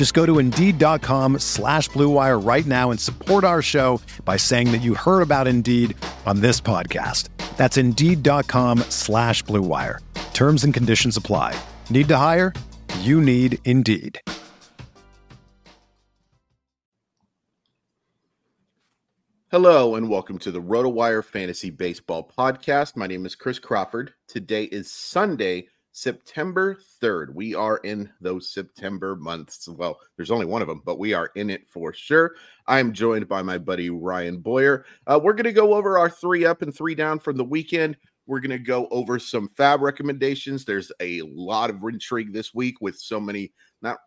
Just 0.00 0.14
go 0.14 0.24
to 0.24 0.38
Indeed.com 0.38 1.40
slash 1.40 1.90
BlueWire 1.90 2.42
right 2.42 2.64
now 2.64 2.90
and 2.90 2.98
support 2.98 3.44
our 3.44 3.60
show 3.60 4.00
by 4.24 4.38
saying 4.38 4.72
that 4.72 4.80
you 4.80 4.94
heard 4.94 5.20
about 5.20 5.46
Indeed 5.46 5.94
on 6.24 6.40
this 6.40 6.58
podcast. 6.58 7.28
That's 7.58 7.76
Indeed.com 7.76 8.78
slash 8.88 9.44
BlueWire. 9.44 9.98
Terms 10.32 10.64
and 10.64 10.72
conditions 10.72 11.18
apply. 11.18 11.54
Need 11.90 12.08
to 12.08 12.16
hire? 12.16 12.54
You 13.00 13.20
need 13.20 13.58
Indeed. 13.66 14.18
Hello 19.50 19.96
and 19.96 20.08
welcome 20.08 20.38
to 20.38 20.50
the 20.50 20.62
RotoWire 20.62 21.22
Fantasy 21.22 21.68
Baseball 21.68 22.32
Podcast. 22.38 22.96
My 22.96 23.06
name 23.06 23.26
is 23.26 23.34
Chris 23.34 23.58
Crawford. 23.58 24.14
Today 24.28 24.64
is 24.64 24.90
Sunday, 24.90 25.68
September 25.92 26.78
3rd. 27.02 27.34
We 27.34 27.54
are 27.54 27.78
in 27.78 28.10
those 28.20 28.48
September 28.48 29.16
months. 29.16 29.68
Well, 29.68 29.98
there's 30.16 30.30
only 30.30 30.46
one 30.46 30.62
of 30.62 30.68
them, 30.68 30.82
but 30.84 30.98
we 30.98 31.14
are 31.14 31.30
in 31.34 31.50
it 31.50 31.68
for 31.68 31.92
sure. 31.92 32.36
I'm 32.66 32.92
joined 32.92 33.28
by 33.28 33.42
my 33.42 33.58
buddy 33.58 33.90
Ryan 33.90 34.38
Boyer. 34.38 34.84
Uh, 35.06 35.18
we're 35.22 35.32
going 35.32 35.44
to 35.44 35.52
go 35.52 35.74
over 35.74 35.98
our 35.98 36.10
three 36.10 36.44
up 36.44 36.62
and 36.62 36.74
three 36.74 36.94
down 36.94 37.18
from 37.18 37.36
the 37.36 37.44
weekend. 37.44 37.96
We're 38.26 38.40
going 38.40 38.50
to 38.50 38.58
go 38.58 38.86
over 38.92 39.18
some 39.18 39.48
FAAB 39.48 39.80
recommendations. 39.80 40.64
There's 40.64 40.92
a 41.00 41.22
lot 41.22 41.70
of 41.70 41.82
intrigue 41.82 42.32
this 42.32 42.54
week 42.54 42.80
with 42.80 42.96
so 42.96 43.18
many, 43.18 43.52
not 43.82 43.98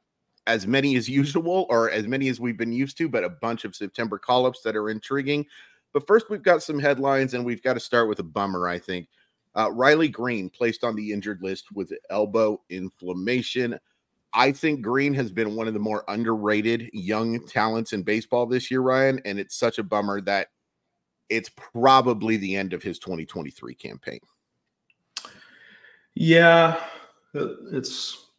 as 0.47 0.65
many 0.65 0.95
as 0.95 1.09
usual 1.09 1.65
or 1.69 1.91
as 1.91 2.07
many 2.07 2.29
as 2.29 2.39
we've 2.39 2.57
been 2.57 2.71
used 2.71 2.97
to, 2.99 3.09
but 3.09 3.25
a 3.25 3.29
bunch 3.29 3.65
of 3.65 3.75
September 3.75 4.17
call 4.17 4.45
ups 4.45 4.61
that 4.61 4.77
are 4.77 4.89
intriguing. 4.89 5.45
But 5.93 6.07
first, 6.07 6.29
we've 6.29 6.41
got 6.41 6.63
some 6.63 6.79
headlines, 6.79 7.33
and 7.33 7.45
we've 7.45 7.61
got 7.61 7.73
to 7.73 7.79
start 7.79 8.09
with 8.09 8.19
a 8.19 8.23
bummer, 8.23 8.67
I 8.67 8.79
think. 8.79 9.07
Uh, 9.55 9.71
Riley 9.71 10.07
Greene 10.07 10.49
placed 10.49 10.83
on 10.83 10.95
the 10.95 11.11
injured 11.11 11.41
list 11.41 11.71
with 11.73 11.93
elbow 12.09 12.61
inflammation. 12.69 13.79
I 14.33 14.51
think 14.51 14.81
Greene 14.81 15.13
has 15.13 15.31
been 15.31 15.55
one 15.55 15.67
of 15.67 15.73
the 15.73 15.79
more 15.79 16.03
underrated 16.07 16.89
young 16.91 17.45
talents 17.45 17.93
in 17.93 18.01
baseball 18.01 18.47
this 18.47 18.71
year, 18.71 18.81
Ryan, 18.81 19.21
and 19.25 19.39
it's 19.39 19.55
such 19.55 19.77
a 19.77 19.83
bummer 19.83 20.21
that 20.21 20.47
it's 21.29 21.49
probably 21.49 22.37
the 22.37 22.55
end 22.55 22.73
of 22.73 22.81
his 22.81 22.97
2023 22.99 23.75
campaign. 23.75 24.19
Yeah, 26.15 26.79
it's 27.33 28.29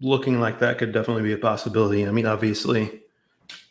looking 0.00 0.40
like 0.40 0.58
that 0.58 0.78
could 0.78 0.92
definitely 0.92 1.22
be 1.22 1.32
a 1.32 1.38
possibility. 1.38 2.06
I 2.06 2.10
mean, 2.10 2.26
obviously, 2.26 3.02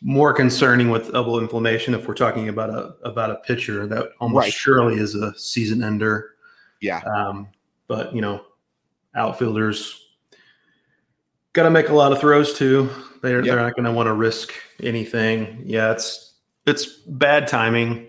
more 0.02 0.32
concerning 0.32 0.90
with 0.90 1.14
elbow 1.14 1.38
inflammation 1.38 1.94
if 1.94 2.06
we're 2.06 2.14
talking 2.14 2.48
about 2.48 2.70
a 2.70 2.94
about 3.06 3.30
a 3.30 3.36
pitcher 3.36 3.86
that 3.86 4.10
almost 4.20 4.44
right. 4.44 4.52
surely 4.52 4.96
is 4.96 5.14
a 5.14 5.36
season 5.38 5.82
ender. 5.82 6.33
Yeah. 6.80 7.00
Um, 7.00 7.48
but 7.88 8.14
you 8.14 8.20
know, 8.20 8.44
outfielders 9.14 10.00
got 11.52 11.64
to 11.64 11.70
make 11.70 11.88
a 11.88 11.94
lot 11.94 12.12
of 12.12 12.20
throws 12.20 12.52
too. 12.54 12.90
They're 13.22 13.38
yep. 13.38 13.44
they're 13.44 13.64
not 13.64 13.74
going 13.74 13.86
to 13.86 13.92
want 13.92 14.08
to 14.08 14.12
risk 14.12 14.52
anything. 14.82 15.62
Yeah, 15.64 15.92
it's 15.92 16.34
it's 16.66 16.86
bad 16.86 17.48
timing. 17.48 18.08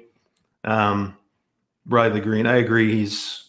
Um, 0.64 1.18
Riley 1.86 2.20
Greene, 2.20 2.48
I 2.48 2.58
agree. 2.58 2.94
He's 2.94 3.46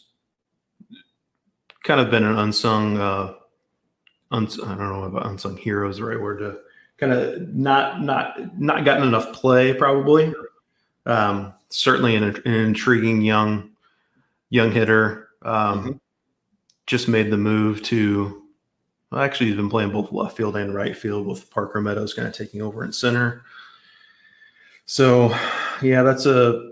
kind 1.82 2.00
of 2.00 2.10
been 2.10 2.24
an 2.24 2.38
unsung 2.38 2.98
uh, 2.98 3.34
uns- 4.30 4.60
I 4.60 4.68
don't 4.68 4.78
know 4.78 5.04
about 5.04 5.26
unsung 5.26 5.56
hero 5.56 5.88
is 5.88 5.96
the 5.96 6.04
right 6.04 6.20
word 6.20 6.38
to 6.38 6.58
kind 6.98 7.12
of 7.12 7.54
not 7.54 8.02
not 8.02 8.58
not 8.60 8.84
gotten 8.84 9.08
enough 9.08 9.32
play 9.32 9.72
probably. 9.72 10.32
Um, 11.06 11.54
certainly 11.68 12.16
an, 12.16 12.24
an, 12.24 12.52
intriguing 12.52 13.22
young 13.22 13.70
young 14.50 14.72
hitter. 14.72 15.28
Um, 15.42 15.78
mm-hmm. 15.78 15.92
Just 16.86 17.08
made 17.08 17.30
the 17.30 17.36
move 17.36 17.82
to. 17.84 18.42
Well, 19.10 19.22
actually, 19.22 19.46
he's 19.46 19.56
been 19.56 19.70
playing 19.70 19.92
both 19.92 20.12
left 20.12 20.36
field 20.36 20.56
and 20.56 20.74
right 20.74 20.96
field 20.96 21.26
with 21.26 21.50
Parker 21.50 21.80
Meadows 21.80 22.14
kind 22.14 22.26
of 22.28 22.34
taking 22.34 22.62
over 22.62 22.84
in 22.84 22.92
center. 22.92 23.44
So, 24.84 25.34
yeah, 25.82 26.02
that's 26.02 26.26
a 26.26 26.70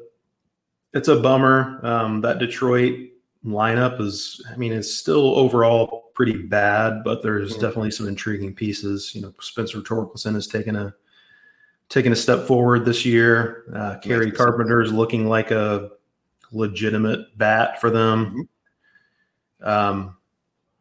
it's 0.93 1.09
a 1.09 1.21
bummer. 1.21 1.81
Um, 1.85 2.21
that 2.23 2.39
Detroit 2.39 3.11
lineup 3.45 4.01
is, 4.01 4.45
I 4.51 4.56
mean, 4.56 4.73
it's 4.73 4.95
still 4.95 5.37
overall 5.37 6.11
pretty 6.15 6.43
bad, 6.43 7.03
but 7.05 7.23
there's 7.23 7.53
mm-hmm. 7.53 7.61
definitely 7.61 7.91
some 7.91 8.09
intriguing 8.09 8.55
pieces. 8.55 9.15
You 9.15 9.23
know, 9.23 9.35
Spencer 9.41 9.81
Torkelson 9.81 10.35
has 10.35 10.47
taken 10.47 10.77
a 10.77 10.95
taken 11.89 12.12
a 12.12 12.17
step 12.17 12.47
forward 12.47 12.85
this 12.85 13.05
year. 13.05 13.65
Uh, 13.75 13.99
Kerry 13.99 14.31
Carpenter 14.31 14.81
is 14.81 14.93
looking 14.93 15.29
like 15.29 15.51
a 15.51 15.91
legitimate 16.54 17.37
bat 17.37 17.81
for 17.81 17.91
them. 17.91 18.47
Mm-hmm. 19.62 19.69
Um, 19.69 20.16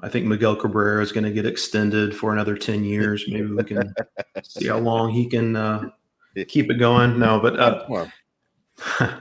I 0.01 0.09
think 0.09 0.25
Miguel 0.25 0.55
Cabrera 0.55 1.01
is 1.01 1.13
going 1.13 1.23
to 1.23 1.31
get 1.31 1.45
extended 1.45 2.15
for 2.15 2.33
another 2.33 2.57
10 2.57 2.83
years. 2.83 3.23
Maybe 3.27 3.47
we 3.47 3.63
can 3.63 3.93
see 4.43 4.67
how 4.67 4.79
long 4.79 5.11
he 5.11 5.27
can 5.27 5.55
uh, 5.55 5.89
keep 6.47 6.69
it 6.69 6.75
going. 6.75 7.17
No, 7.17 7.39
but 7.39 7.57
uh, 7.57 8.07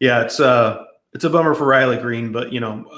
yeah, 0.00 0.22
it's 0.22 0.38
uh, 0.38 0.84
it's 1.12 1.24
a 1.24 1.30
bummer 1.30 1.54
for 1.54 1.66
Riley 1.66 1.96
Greene, 1.96 2.30
but 2.30 2.52
you 2.52 2.60
know, 2.60 2.88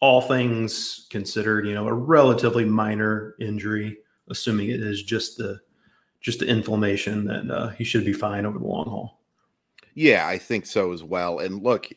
all 0.00 0.20
things 0.20 1.06
considered, 1.10 1.66
you 1.66 1.74
know, 1.74 1.88
a 1.88 1.92
relatively 1.92 2.64
minor 2.64 3.34
injury, 3.40 3.98
assuming 4.28 4.68
it 4.68 4.80
is 4.80 5.02
just 5.02 5.38
the 5.38 5.60
just 6.20 6.40
the 6.40 6.46
inflammation, 6.46 7.24
then 7.24 7.50
uh, 7.50 7.70
he 7.70 7.84
should 7.84 8.04
be 8.04 8.12
fine 8.12 8.44
over 8.44 8.58
the 8.58 8.66
long 8.66 8.84
haul. 8.84 9.20
Yeah, 9.94 10.26
I 10.26 10.38
think 10.38 10.66
so 10.66 10.92
as 10.92 11.02
well. 11.02 11.38
And 11.38 11.62
look, 11.62 11.88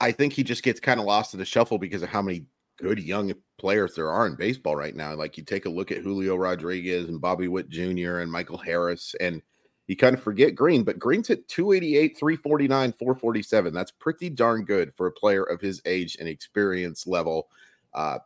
I 0.00 0.12
think 0.12 0.32
he 0.32 0.42
just 0.42 0.62
gets 0.62 0.80
kind 0.80 0.98
of 0.98 1.06
lost 1.06 1.34
in 1.34 1.40
the 1.40 1.46
shuffle 1.46 1.78
because 1.78 2.02
of 2.02 2.08
how 2.08 2.22
many 2.22 2.46
good 2.78 2.98
young 2.98 3.32
players 3.58 3.94
there 3.94 4.10
are 4.10 4.26
in 4.26 4.34
baseball 4.34 4.74
right 4.74 4.96
now. 4.96 5.14
Like 5.14 5.36
you 5.36 5.44
take 5.44 5.66
a 5.66 5.70
look 5.70 5.92
at 5.92 6.02
Julio 6.02 6.36
Rodriguez 6.36 7.08
and 7.08 7.20
Bobby 7.20 7.48
Witt 7.48 7.68
Jr. 7.68 8.18
and 8.18 8.32
Michael 8.32 8.56
Harris, 8.56 9.14
and 9.20 9.42
you 9.86 9.96
kind 9.96 10.14
of 10.14 10.22
forget 10.22 10.54
Greene, 10.54 10.84
but 10.84 10.98
Greene's 10.98 11.30
at 11.30 11.48
288, 11.48 12.16
349, 12.16 12.92
447. 12.92 13.74
That's 13.74 13.90
pretty 13.90 14.30
darn 14.30 14.64
good 14.64 14.92
for 14.96 15.08
a 15.08 15.12
player 15.12 15.42
of 15.42 15.60
his 15.60 15.82
age 15.84 16.16
and 16.20 16.28
experience 16.28 17.06
level. 17.06 17.48
A 17.94 17.98
uh, 17.98 18.18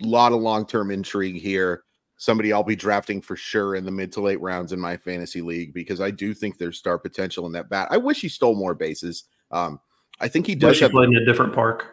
lot 0.00 0.32
of 0.32 0.40
long 0.40 0.66
term 0.66 0.90
intrigue 0.90 1.40
here. 1.40 1.82
Somebody 2.16 2.52
I'll 2.52 2.62
be 2.62 2.76
drafting 2.76 3.20
for 3.20 3.34
sure 3.34 3.74
in 3.74 3.84
the 3.84 3.90
mid 3.90 4.12
to 4.12 4.20
late 4.20 4.40
rounds 4.40 4.72
in 4.72 4.78
my 4.78 4.96
fantasy 4.96 5.40
league 5.40 5.74
because 5.74 6.00
I 6.00 6.10
do 6.10 6.32
think 6.32 6.58
there's 6.58 6.78
star 6.78 6.98
potential 6.98 7.46
in 7.46 7.52
that 7.52 7.70
bat. 7.70 7.88
I 7.90 7.96
wish 7.96 8.20
he 8.20 8.28
stole 8.28 8.54
more 8.54 8.74
bases. 8.74 9.24
Um, 9.50 9.80
I 10.20 10.28
think 10.28 10.46
he 10.46 10.54
does. 10.54 10.80
Have, 10.80 10.90
he 10.90 10.96
played 10.96 11.08
in 11.08 11.16
a 11.16 11.24
different 11.24 11.54
park. 11.54 11.86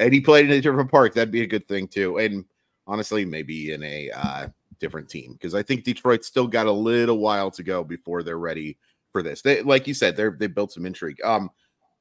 And 0.00 0.12
he 0.12 0.20
played 0.20 0.46
in 0.46 0.52
a 0.52 0.60
different 0.60 0.90
park. 0.90 1.14
That'd 1.14 1.32
be 1.32 1.42
a 1.42 1.46
good 1.46 1.66
thing 1.68 1.88
too. 1.88 2.18
And 2.18 2.44
honestly, 2.86 3.24
maybe 3.24 3.72
in 3.72 3.82
a 3.82 4.10
uh, 4.10 4.48
different 4.78 5.08
team 5.08 5.32
because 5.32 5.54
I 5.54 5.62
think 5.62 5.84
Detroit 5.84 6.24
still 6.24 6.46
got 6.46 6.66
a 6.66 6.72
little 6.72 7.18
while 7.18 7.50
to 7.52 7.62
go 7.62 7.84
before 7.84 8.22
they're 8.22 8.38
ready 8.38 8.78
for 9.12 9.22
this. 9.22 9.42
They, 9.42 9.62
like 9.62 9.86
you 9.86 9.94
said, 9.94 10.16
they're 10.16 10.36
they 10.38 10.46
built 10.46 10.72
some 10.72 10.86
intrigue. 10.86 11.20
Um, 11.24 11.50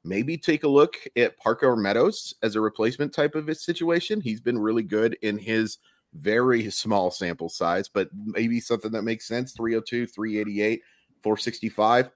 maybe 0.04 0.38
take 0.38 0.64
a 0.64 0.68
look 0.68 0.96
at 1.16 1.38
Parker 1.38 1.76
Meadows 1.76 2.34
as 2.42 2.56
a 2.56 2.62
replacement 2.62 3.14
type 3.14 3.36
of 3.36 3.56
situation. 3.58 4.22
He's 4.22 4.42
been 4.42 4.60
really 4.60 4.84
good 4.84 5.18
in 5.22 5.38
his 5.38 5.80
very 6.14 6.70
small 6.72 7.12
sample 7.12 7.50
size, 7.50 7.90
but 7.90 8.10
maybe 8.26 8.60
something 8.60 8.92
that 8.92 9.04
makes 9.04 9.28
sense 9.28 9.54
302, 9.54 10.08
388, 10.08 10.82
465. 11.22 12.10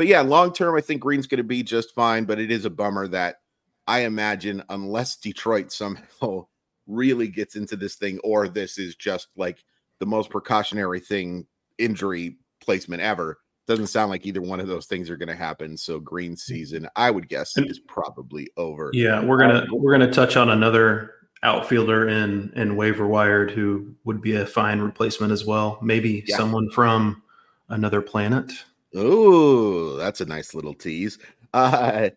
But 0.00 0.06
yeah, 0.06 0.22
long 0.22 0.54
term, 0.54 0.78
I 0.78 0.80
think 0.80 1.02
Greene's 1.02 1.26
going 1.26 1.36
to 1.36 1.44
be 1.44 1.62
just 1.62 1.94
fine. 1.94 2.24
But 2.24 2.40
it 2.40 2.50
is 2.50 2.64
a 2.64 2.70
bummer 2.70 3.06
that 3.08 3.42
I 3.86 4.04
imagine, 4.04 4.64
unless 4.70 5.16
Detroit 5.16 5.70
somehow 5.70 6.46
really 6.86 7.28
gets 7.28 7.54
into 7.54 7.76
this 7.76 7.96
thing, 7.96 8.18
or 8.24 8.48
this 8.48 8.78
is 8.78 8.96
just 8.96 9.28
like 9.36 9.62
the 9.98 10.06
most 10.06 10.30
precautionary 10.30 11.00
thing 11.00 11.46
injury 11.76 12.38
placement 12.62 13.02
ever 13.02 13.40
doesn't 13.66 13.88
sound 13.88 14.08
like 14.08 14.24
either 14.24 14.40
one 14.40 14.58
of 14.58 14.68
those 14.68 14.86
things 14.86 15.10
are 15.10 15.18
going 15.18 15.28
to 15.28 15.36
happen. 15.36 15.76
So 15.76 16.00
Greene 16.00 16.34
season, 16.34 16.88
I 16.96 17.10
would 17.10 17.28
guess, 17.28 17.58
is 17.58 17.78
probably 17.80 18.48
over. 18.56 18.88
Yeah, 18.94 19.22
we're 19.22 19.36
gonna 19.36 19.64
um, 19.64 19.68
we're 19.70 19.92
gonna 19.92 20.10
touch 20.10 20.34
on 20.34 20.48
another 20.48 21.12
outfielder 21.42 22.08
in 22.08 22.54
in 22.56 22.74
waiver 22.74 23.06
wired 23.06 23.50
who 23.50 23.94
would 24.04 24.22
be 24.22 24.36
a 24.36 24.46
fine 24.46 24.80
replacement 24.80 25.30
as 25.30 25.44
well. 25.44 25.78
Maybe 25.82 26.24
yeah. 26.26 26.38
someone 26.38 26.70
from 26.70 27.22
another 27.68 28.00
planet. 28.00 28.50
Oh, 28.94 29.96
that's 29.96 30.20
a 30.20 30.26
nice 30.26 30.54
little 30.54 30.74
tease. 30.74 31.18
Uh, 31.54 32.10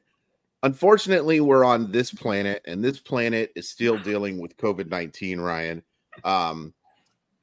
unfortunately, 0.63 1.39
we're 1.39 1.63
on 1.63 1.91
this 1.91 2.11
planet, 2.11 2.61
and 2.65 2.83
this 2.83 2.99
planet 2.99 3.51
is 3.55 3.69
still 3.69 3.97
dealing 3.99 4.39
with 4.39 4.57
COVID 4.57 4.89
nineteen. 4.89 5.39
Ryan, 5.39 5.83
um, 6.23 6.73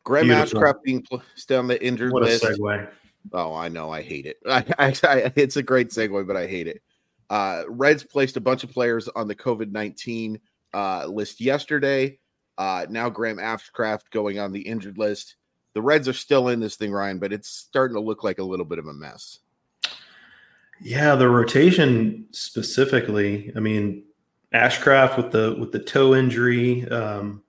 Graham 0.04 0.28
Ashcraft 0.28 0.82
being 0.82 1.02
placed 1.02 1.52
on 1.52 1.68
the 1.68 1.82
injured 1.84 2.12
what 2.12 2.24
list. 2.24 2.44
Segue. 2.44 2.88
Oh, 3.32 3.54
I 3.54 3.68
know, 3.68 3.90
I 3.90 4.02
hate 4.02 4.26
it. 4.26 4.38
I, 4.48 4.64
I, 4.78 4.94
I, 5.04 5.32
it's 5.36 5.56
a 5.56 5.62
great 5.62 5.90
segue, 5.90 6.26
but 6.26 6.36
I 6.36 6.46
hate 6.46 6.66
it. 6.66 6.82
Uh, 7.28 7.64
Reds 7.68 8.02
placed 8.02 8.36
a 8.36 8.40
bunch 8.40 8.64
of 8.64 8.72
players 8.72 9.08
on 9.08 9.28
the 9.28 9.34
COVID 9.34 9.70
nineteen 9.70 10.40
uh, 10.74 11.06
list 11.06 11.40
yesterday. 11.40 12.18
Uh, 12.58 12.86
now 12.90 13.08
Graham 13.08 13.38
Ashcraft 13.38 14.10
going 14.10 14.38
on 14.38 14.52
the 14.52 14.60
injured 14.60 14.98
list. 14.98 15.36
The 15.74 15.82
Reds 15.82 16.08
are 16.08 16.12
still 16.12 16.48
in 16.48 16.60
this 16.60 16.76
thing, 16.76 16.92
Ryan, 16.92 17.18
but 17.18 17.32
it's 17.32 17.48
starting 17.48 17.94
to 17.94 18.00
look 18.00 18.24
like 18.24 18.38
a 18.38 18.44
little 18.44 18.66
bit 18.66 18.78
of 18.78 18.86
a 18.86 18.92
mess. 18.92 19.38
Yeah, 20.80 21.14
the 21.14 21.28
rotation 21.28 22.26
specifically. 22.32 23.52
I 23.54 23.60
mean, 23.60 24.04
Ashcraft 24.54 25.16
with 25.16 25.30
the 25.30 25.56
with 25.58 25.72
the 25.72 25.78
toe 25.78 26.14
injury, 26.14 26.88
um, 26.88 27.42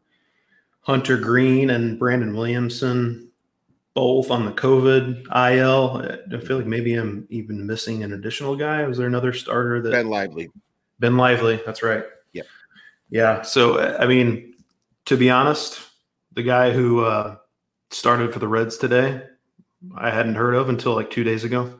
Hunter 0.82 1.18
Greene 1.18 1.70
and 1.70 1.98
Brandon 1.98 2.36
Williamson 2.36 3.32
both 3.94 4.32
on 4.32 4.46
the 4.46 4.52
COVID 4.52 5.26
IL. 5.28 5.98
I 6.34 6.46
feel 6.46 6.58
like 6.58 6.66
maybe 6.66 6.96
I'm 6.96 7.28
even 7.30 7.66
missing 7.66 8.04
an 8.04 8.14
additional 8.14 8.56
guy. 8.56 8.86
Was 8.86 8.98
there 8.98 9.08
another 9.08 9.34
starter 9.34 9.82
that 9.82 9.92
Ben 9.92 10.08
Lively? 10.08 10.50
Ben 11.00 11.18
Lively, 11.18 11.62
that's 11.66 11.84
right. 11.84 12.06
Yeah, 12.34 12.44
yeah. 13.10 13.42
So 13.42 13.80
I 13.98 14.06
mean, 14.06 14.56
to 15.06 15.18
be 15.18 15.30
honest, 15.30 15.80
the 16.34 16.44
guy 16.44 16.72
who 16.72 17.04
uh, 17.04 17.38
started 17.92 18.34
for 18.34 18.40
the 18.40 18.48
Reds 18.48 18.78
today, 18.78 19.22
I 19.96 20.10
hadn't 20.10 20.36
heard 20.36 20.56
of 20.56 20.70
until 20.70 20.96
like 20.96 21.10
two 21.10 21.24
days 21.24 21.44
ago. 21.44 21.80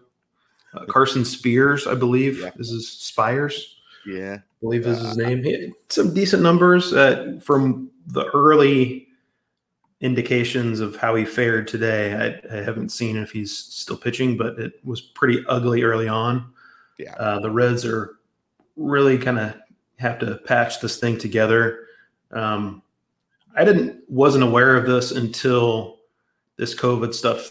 Uh, 0.74 0.86
Carson 0.86 1.25
Spears, 1.25 1.88
I 1.88 1.96
believe, 1.96 2.40
yeah. 2.40 2.52
is 2.58 2.69
his 2.69 2.90
Spiers. 2.90 3.78
Yeah, 4.06 4.36
I 4.36 4.60
believe 4.62 4.88
is 4.88 5.02
his 5.02 5.18
name. 5.18 5.44
He 5.44 5.72
some 5.90 6.13
decent 6.13 6.42
numbers 6.42 6.94
uh, 6.94 7.40
from 7.44 7.92
the 8.08 8.25
early 8.34 9.08
indications 10.00 10.80
of 10.80 10.96
how 10.96 11.13
he 11.13 11.25
fared 11.25 11.68
today. 11.68 12.42
I, 12.52 12.57
I, 12.57 12.64
haven't 12.64 12.90
seen 12.90 13.18
if 13.18 13.30
he's 13.30 13.56
still 13.56 13.98
pitching, 13.98 14.36
but 14.36 14.57
it 14.57 14.74
was 14.84 15.00
pretty 15.00 15.44
ugly 15.48 15.84
early 15.84 16.07
on. 16.07 16.52
Yeah, 16.98 17.14
uh, 17.16 17.40
the 17.40 17.52
Reds 17.52 17.86
are 17.86 18.18
really 18.75 19.19
kind 19.19 19.38
of 19.38 19.56
have 20.00 20.18
to 20.19 20.38
patch 20.46 20.81
this 20.81 20.98
thing 20.98 21.18
together. 21.18 21.86
Um, 22.31 22.81
I 23.56 23.64
didn't 23.64 24.10
wasn't 24.10 24.44
aware 24.44 24.75
of 24.75 24.88
this 24.88 25.12
until 25.12 26.00
this 26.62 26.75
COVID 26.75 27.12
stuff 27.12 27.50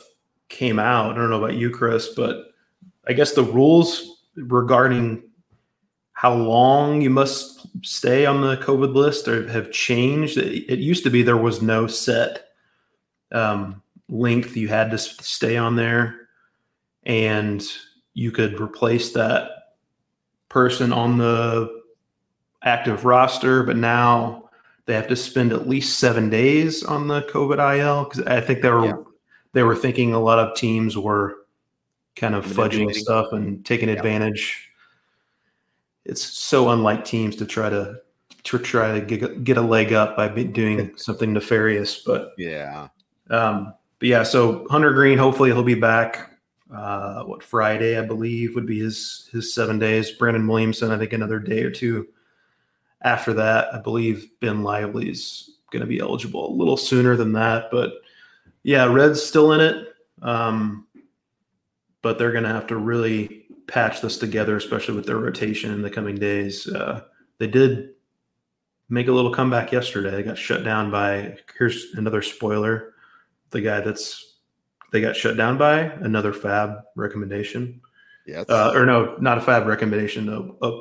came 0.49 0.79
out. 0.79 1.11
I 1.11 1.15
don't 1.17 1.31
know 1.31 1.43
about 1.43 1.57
you, 1.57 1.69
Chris, 1.71 2.11
but 2.15 2.53
I 3.09 3.12
guess 3.12 3.33
the 3.33 3.43
rules 3.43 4.23
regarding 4.37 5.25
how 6.12 6.33
long 6.33 7.03
you 7.03 7.11
must 7.11 7.67
stay 7.85 8.25
on 8.25 8.41
the 8.41 8.57
COVID 8.59 8.95
list 8.95 9.27
have 9.27 9.73
changed. 9.73 10.39
It, 10.39 10.73
it 10.73 10.79
used 10.79 11.03
to 11.03 11.11
be 11.11 11.25
there 11.25 11.37
was 11.37 11.61
no 11.61 11.89
set 11.89 12.51
um, 13.33 13.83
length 14.09 14.57
you 14.57 14.69
had 14.69 14.93
to 14.93 14.99
stay 14.99 15.56
on 15.56 15.75
there, 15.75 16.29
and 17.03 17.67
you 18.15 18.31
could 18.31 18.61
replace 18.61 19.11
that 19.15 19.75
person 20.49 20.93
on 20.93 21.19
the 21.19 21.83
active 22.63 23.05
roster. 23.05 23.65
But 23.65 23.77
now 23.77 24.50
they 24.91 24.97
have 24.97 25.07
to 25.07 25.15
spend 25.15 25.53
at 25.53 25.69
least 25.69 26.01
seven 26.01 26.29
days 26.31 26.83
on 26.83 27.07
the 27.07 27.23
COVID 27.23 27.79
IL 27.79 28.05
because 28.05 28.23
I 28.23 28.41
think 28.41 28.61
they 28.61 28.71
were 28.71 28.87
yeah. 28.87 28.97
they 29.53 29.63
were 29.63 29.77
thinking 29.77 30.13
a 30.13 30.19
lot 30.19 30.41
of 30.41 30.57
teams 30.57 30.99
were 30.99 31.37
kind 32.17 32.35
of 32.35 32.45
fudging 32.45 32.93
stuff 32.93 33.33
and 33.33 33.65
taking 33.65 33.89
yeah. 33.89 33.95
advantage. 33.95 34.69
It's 36.05 36.21
so 36.21 36.71
unlike 36.71 37.05
teams 37.05 37.37
to 37.37 37.47
try 37.47 37.71
to 37.71 38.01
to 38.43 38.59
try 38.59 38.99
to 38.99 39.01
get, 39.01 39.45
get 39.45 39.59
a 39.59 39.63
leg 39.63 39.93
up 39.93 40.17
by 40.17 40.27
doing 40.27 40.91
something 40.97 41.33
nefarious. 41.33 42.03
But 42.03 42.33
yeah, 42.37 42.89
um, 43.31 43.73
but 44.01 44.09
yeah. 44.09 44.25
So 44.25 44.67
Hunter 44.71 44.93
Greene, 44.93 45.19
hopefully 45.19 45.51
he'll 45.51 45.63
be 45.63 45.75
back. 45.77 46.33
Uh, 46.75 47.23
what 47.23 47.45
Friday, 47.45 47.97
I 47.97 48.03
believe, 48.03 48.57
would 48.57 48.67
be 48.67 48.81
his 48.81 49.29
his 49.31 49.55
seven 49.55 49.79
days. 49.79 50.11
Brandon 50.11 50.49
Williamson, 50.49 50.91
I 50.91 50.99
think 50.99 51.13
another 51.13 51.39
day 51.39 51.63
or 51.63 51.71
two 51.71 52.09
after 53.02 53.32
that, 53.35 53.75
I 53.75 53.81
believe 53.81 54.31
Ben 54.41 54.62
Lively's 54.62 55.58
going 55.70 55.81
to 55.81 55.87
be 55.87 56.00
eligible 56.00 56.50
a 56.50 56.56
little 56.56 56.76
sooner 56.76 57.17
than 57.17 57.32
that. 57.32 57.70
But 57.70 57.94
yeah, 58.62 58.85
Red's 58.87 59.23
still 59.23 59.52
in 59.52 59.61
it. 59.61 59.88
Um, 60.23 60.87
but 62.02 62.19
they're 62.19 62.32
going 62.32 62.44
to 62.44 62.50
have 62.50 62.67
to 62.69 62.76
really 62.76 63.47
patch 63.67 64.00
this 64.00 64.19
together, 64.19 64.56
especially 64.56 64.97
with 64.97 65.06
their 65.06 65.19
rotation 65.19 65.73
in 65.73 65.82
the 65.82 65.91
coming 65.91 66.17
days. 66.17 66.67
Uh, 66.67 67.02
they 67.38 67.47
did 67.47 67.91
make 68.88 69.08
a 69.08 69.12
little 69.12 69.32
comeback 69.32 69.73
yesterday. 69.73 70.11
They 70.11 70.23
got 70.23 70.38
shut 70.38 70.64
down 70.64 70.91
by, 70.91 71.38
here's 71.58 71.94
another 71.94 72.23
spoiler 72.23 72.94
the 73.50 73.61
guy 73.61 73.81
that's 73.81 74.37
they 74.93 75.00
got 75.00 75.14
shut 75.14 75.37
down 75.37 75.56
by, 75.56 75.81
another 75.81 76.32
FAAB 76.32 76.82
recommendation. 76.96 77.81
Yeah. 78.26 78.44
Uh, 78.49 78.73
or 78.75 78.85
no, 78.85 79.17
not 79.20 79.38
a 79.38 79.41
FAAB 79.41 79.67
recommendation. 79.67 80.29
A, 80.29 80.67
a 80.67 80.81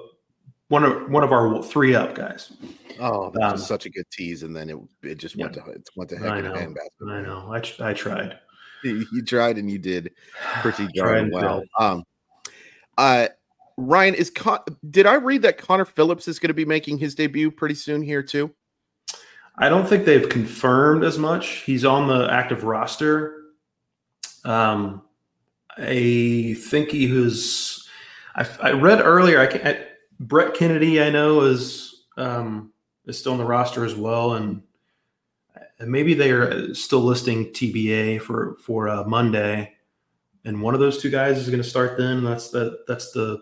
one 0.69 0.83
of 0.83 1.09
one 1.09 1.23
of 1.23 1.31
our 1.31 1.61
three 1.61 1.93
up 1.93 2.15
guys. 2.15 2.53
Oh, 2.99 3.31
that 3.31 3.43
um, 3.43 3.51
was 3.53 3.67
such 3.67 3.85
a 3.85 3.89
good 3.89 4.05
tease, 4.11 4.43
and 4.43 4.55
then 4.55 4.69
it 4.69 4.77
it 5.03 5.15
just 5.15 5.35
went 5.35 5.55
yeah. 5.55 5.63
to 5.63 5.71
it 5.71 5.89
went 5.95 6.09
to 6.11 6.17
heck 6.17 6.39
in 6.39 6.45
a 6.45 6.51
handbasket. 6.51 7.11
I 7.11 7.21
know. 7.21 7.51
I, 7.51 7.89
I 7.89 7.93
tried. 7.93 8.39
You, 8.83 9.21
tried, 9.23 9.57
and 9.57 9.69
you 9.69 9.77
did 9.77 10.11
pretty 10.61 10.87
darn 10.95 11.31
well. 11.31 11.63
Um, 11.77 12.03
uh, 12.97 13.27
Ryan 13.77 14.15
is. 14.15 14.29
Con- 14.29 14.59
did 14.89 15.05
I 15.05 15.15
read 15.15 15.41
that 15.41 15.57
Connor 15.57 15.85
Phillips 15.85 16.27
is 16.27 16.39
going 16.39 16.49
to 16.49 16.53
be 16.53 16.65
making 16.65 16.97
his 16.97 17.15
debut 17.15 17.51
pretty 17.51 17.75
soon 17.75 18.01
here 18.01 18.23
too? 18.23 18.53
I 19.57 19.67
don't 19.67 19.85
think 19.85 20.05
they've 20.05 20.29
confirmed 20.29 21.03
as 21.03 21.17
much. 21.17 21.47
He's 21.47 21.83
on 21.83 22.07
the 22.07 22.31
active 22.31 22.63
roster. 22.63 23.43
Um, 24.45 25.01
I 25.77 26.55
think 26.57 26.91
he 26.91 27.11
was. 27.11 27.87
I, 28.35 28.47
I 28.61 28.71
read 28.71 29.01
earlier. 29.01 29.39
I, 29.39 29.47
can, 29.47 29.85
Brett 30.19 30.53
Kennedy, 30.53 31.01
I 31.01 31.09
know, 31.09 31.41
is 31.41 32.05
um, 32.17 32.73
is 33.05 33.17
still 33.17 33.33
on 33.33 33.37
the 33.37 33.45
roster 33.45 33.85
as 33.85 33.95
well, 33.95 34.33
and 34.33 34.61
maybe 35.79 36.13
they 36.13 36.31
are 36.31 36.73
still 36.73 36.99
listing 36.99 37.47
TBA 37.47 38.21
for 38.21 38.57
for 38.59 38.89
uh, 38.89 39.03
Monday, 39.05 39.73
and 40.45 40.61
one 40.61 40.73
of 40.73 40.79
those 40.79 41.01
two 41.01 41.09
guys 41.09 41.37
is 41.37 41.47
going 41.47 41.61
to 41.61 41.69
start. 41.69 41.97
Then 41.97 42.23
that's 42.23 42.49
the 42.49 42.79
that's 42.87 43.11
the 43.11 43.39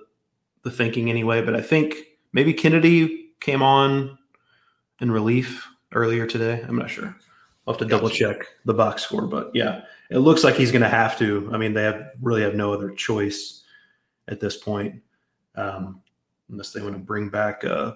the 0.63 0.71
thinking 0.71 1.09
anyway. 1.09 1.41
But 1.41 1.55
I 1.55 1.61
think 1.61 1.95
maybe 2.33 2.53
Kennedy 2.53 3.31
came 3.39 3.61
on 3.61 4.17
in 4.99 5.11
relief 5.11 5.67
earlier 5.93 6.27
today. 6.27 6.63
I'm 6.67 6.77
not 6.77 6.89
sure. 6.89 7.15
I'll 7.65 7.73
have 7.73 7.79
to 7.79 7.85
double 7.85 8.09
check 8.09 8.45
the 8.63 8.73
box 8.73 9.03
score, 9.03 9.27
but 9.27 9.51
yeah, 9.53 9.81
it 10.09 10.19
looks 10.19 10.43
like 10.43 10.55
he's 10.55 10.71
going 10.71 10.83
to 10.83 10.89
have 10.89 11.19
to. 11.19 11.49
I 11.51 11.57
mean, 11.57 11.73
they 11.73 11.83
have 11.83 12.11
really 12.21 12.41
have 12.41 12.55
no 12.55 12.71
other 12.71 12.91
choice 12.91 13.63
at 14.29 14.39
this 14.39 14.55
point. 14.55 15.01
Um, 15.55 16.01
unless 16.49 16.71
they 16.71 16.81
want 16.81 16.93
to 16.93 16.99
bring 16.99 17.29
back 17.29 17.63
uh 17.63 17.93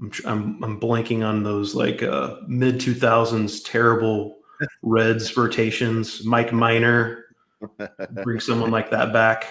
I'm, 0.00 0.10
I'm, 0.24 0.64
I'm 0.64 0.80
blanking 0.80 1.24
on 1.24 1.42
those 1.42 1.74
like 1.74 2.02
uh 2.02 2.36
mid 2.46 2.76
2000s 2.76 3.62
terrible 3.64 4.38
Reds 4.82 5.36
rotations. 5.36 6.24
Mike 6.24 6.52
Minor, 6.52 7.26
bring 8.22 8.40
someone 8.40 8.70
like 8.70 8.90
that 8.90 9.12
back. 9.12 9.46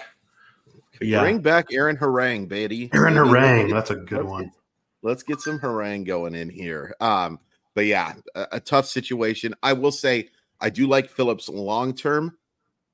But 0.97 1.07
yeah, 1.07 1.21
bring 1.21 1.39
back 1.39 1.67
Aaron 1.71 1.97
Harang, 1.97 2.47
baby. 2.47 2.89
Aaron 2.93 3.15
Harang, 3.15 3.71
that's 3.71 3.89
a 3.89 3.95
good 3.95 4.19
let's 4.19 4.29
one. 4.29 4.43
Get, 4.43 4.53
let's 5.01 5.23
get 5.23 5.41
some 5.41 5.59
Harang 5.59 6.05
going 6.05 6.35
in 6.35 6.49
here. 6.49 6.95
Um, 6.99 7.39
but 7.73 7.85
yeah, 7.85 8.13
a, 8.35 8.47
a 8.53 8.59
tough 8.59 8.85
situation. 8.85 9.55
I 9.63 9.73
will 9.73 9.91
say 9.91 10.29
I 10.59 10.69
do 10.69 10.87
like 10.87 11.09
Phillips 11.09 11.49
long 11.49 11.93
term 11.93 12.37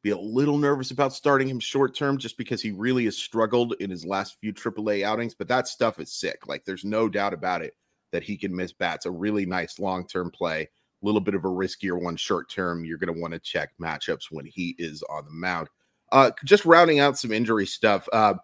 be 0.04 0.10
a 0.12 0.18
little 0.18 0.58
nervous 0.58 0.92
about 0.92 1.14
starting 1.14 1.50
him 1.50 1.60
short 1.60 1.96
term 1.96 2.18
just 2.18 2.38
because 2.38 2.62
he 2.62 2.72
really 2.72 3.06
has 3.06 3.18
struggled 3.18 3.74
in 3.80 3.90
his 3.90 4.06
last 4.06 4.38
few 4.40 4.54
AAA 4.54 5.04
outings. 5.04 5.34
But 5.34 5.48
that 5.48 5.68
stuff 5.68 6.00
is 6.00 6.12
sick. 6.12 6.48
Like 6.48 6.66
there's 6.66 6.86
no 6.86 7.10
doubt 7.10 7.34
about 7.34 7.62
it 7.62 7.76
that 8.12 8.24
he 8.24 8.38
can 8.38 8.56
miss 8.56 8.72
bats. 8.72 9.06
A 9.06 9.12
really 9.12 9.46
nice 9.46 9.80
long 9.80 10.06
term 10.08 10.32
play. 10.32 10.62
A 10.62 11.06
little 11.06 11.22
bit 11.22 11.36
of 11.36 11.46
a 11.46 11.50
riskier 11.50 12.02
one 12.02 12.16
short 12.16 12.50
term. 12.50 12.86
You're 12.86 12.98
going 12.98 13.14
to 13.14 13.22
want 13.22 13.34
to 13.34 13.40
check 13.40 13.70
matchups 13.82 14.26
when 14.32 14.46
he 14.46 14.76
is 14.78 15.04
on 15.10 15.26
the 15.26 15.32
mound. 15.32 15.70
Uh, 16.12 16.32
just 16.46 16.66
rounding 16.66 17.00
out 17.00 17.18
some 17.18 17.32
injury 17.32 17.66
stuff. 17.66 18.08
Uh, 18.14 18.36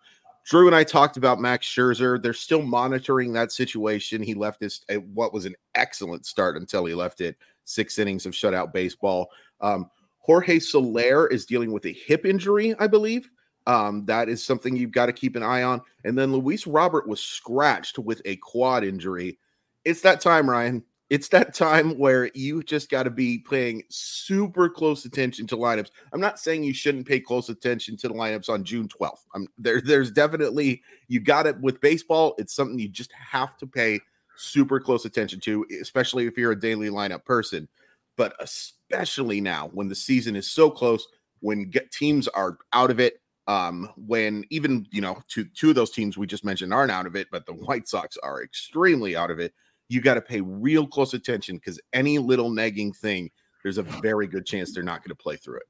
Drew 0.45 0.67
and 0.67 0.75
I 0.75 0.83
talked 0.83 1.15
about 1.15 1.39
Max 1.39 1.65
Scherzer. 1.65 2.21
They're 2.21 2.33
still 2.33 2.61
monitoring 2.61 3.31
that 3.33 3.51
situation. 3.51 4.21
He 4.21 4.33
left 4.33 4.61
his 4.61 4.83
what 5.13 5.33
was 5.33 5.45
an 5.45 5.55
excellent 5.73 6.25
start 6.25 6.57
until 6.57 6.85
he 6.85 6.93
left 6.93 7.21
it. 7.21 7.37
Six 7.63 7.97
innings 7.97 8.25
of 8.25 8.33
shutout 8.33 8.73
baseball. 8.73 9.29
Um, 9.61 9.89
Jorge 10.23 10.59
Soler 10.59 11.27
is 11.27 11.45
dealing 11.45 11.71
with 11.71 11.85
a 11.85 11.93
hip 11.93 12.25
injury, 12.25 12.73
I 12.79 12.87
believe. 12.87 13.29
Um, 13.67 14.05
that 14.05 14.29
is 14.29 14.43
something 14.43 14.75
you've 14.75 14.91
got 14.91 15.05
to 15.05 15.13
keep 15.13 15.35
an 15.35 15.43
eye 15.43 15.63
on. 15.63 15.81
And 16.03 16.17
then 16.17 16.33
Luis 16.33 16.65
Robert 16.65 17.07
was 17.07 17.21
scratched 17.21 17.99
with 17.99 18.21
a 18.25 18.37
quad 18.37 18.83
injury. 18.83 19.37
It's 19.85 20.01
that 20.01 20.21
time, 20.21 20.49
Ryan. 20.49 20.83
It's 21.09 21.27
that 21.29 21.53
time 21.53 21.97
where 21.99 22.31
you 22.33 22.63
just 22.63 22.89
got 22.89 23.03
to 23.03 23.09
be 23.09 23.39
paying 23.39 23.83
super 23.89 24.69
close 24.69 25.05
attention 25.05 25.45
to 25.47 25.57
lineups. 25.57 25.91
I'm 26.11 26.21
not 26.21 26.39
saying 26.39 26.63
you 26.63 26.73
shouldn't 26.73 27.07
pay 27.07 27.19
close 27.19 27.49
attention 27.49 27.97
to 27.97 28.07
the 28.07 28.13
lineups 28.13 28.49
on 28.49 28.63
June 28.63 28.87
12th. 28.87 29.25
I'm 29.35 29.47
there. 29.57 29.81
There's 29.81 30.09
definitely 30.09 30.81
you 31.09 31.19
got 31.19 31.45
it 31.45 31.59
with 31.59 31.81
baseball. 31.81 32.33
It's 32.37 32.55
something 32.55 32.79
you 32.79 32.87
just 32.87 33.11
have 33.11 33.57
to 33.57 33.67
pay 33.67 33.99
super 34.35 34.79
close 34.79 35.05
attention 35.05 35.39
to, 35.41 35.65
especially 35.81 36.25
if 36.25 36.37
you're 36.37 36.53
a 36.53 36.59
daily 36.59 36.89
lineup 36.89 37.25
person. 37.25 37.67
But 38.15 38.35
especially 38.39 39.41
now 39.41 39.69
when 39.73 39.87
the 39.87 39.95
season 39.95 40.35
is 40.35 40.49
so 40.49 40.69
close, 40.69 41.07
when 41.39 41.69
get, 41.69 41.91
teams 41.91 42.27
are 42.29 42.57
out 42.73 42.91
of 42.91 42.99
it, 42.99 43.21
um, 43.47 43.89
when 43.97 44.45
even 44.49 44.87
you 44.91 45.01
know 45.01 45.21
two 45.27 45.45
two 45.45 45.69
of 45.69 45.75
those 45.75 45.91
teams 45.91 46.17
we 46.17 46.25
just 46.25 46.45
mentioned 46.45 46.73
aren't 46.73 46.91
out 46.91 47.05
of 47.05 47.15
it, 47.15 47.27
but 47.31 47.45
the 47.45 47.53
White 47.53 47.87
Sox 47.87 48.17
are 48.23 48.43
extremely 48.43 49.15
out 49.15 49.31
of 49.31 49.39
it. 49.39 49.53
You 49.89 50.01
got 50.01 50.13
to 50.13 50.21
pay 50.21 50.41
real 50.41 50.87
close 50.87 51.13
attention 51.13 51.57
because 51.57 51.79
any 51.91 52.19
little 52.19 52.49
nagging 52.49 52.93
thing, 52.93 53.29
there's 53.61 53.77
a 53.77 53.83
very 53.83 54.27
good 54.27 54.45
chance 54.45 54.73
they're 54.73 54.83
not 54.83 55.01
going 55.01 55.09
to 55.09 55.15
play 55.15 55.35
through 55.35 55.57
it. 55.57 55.63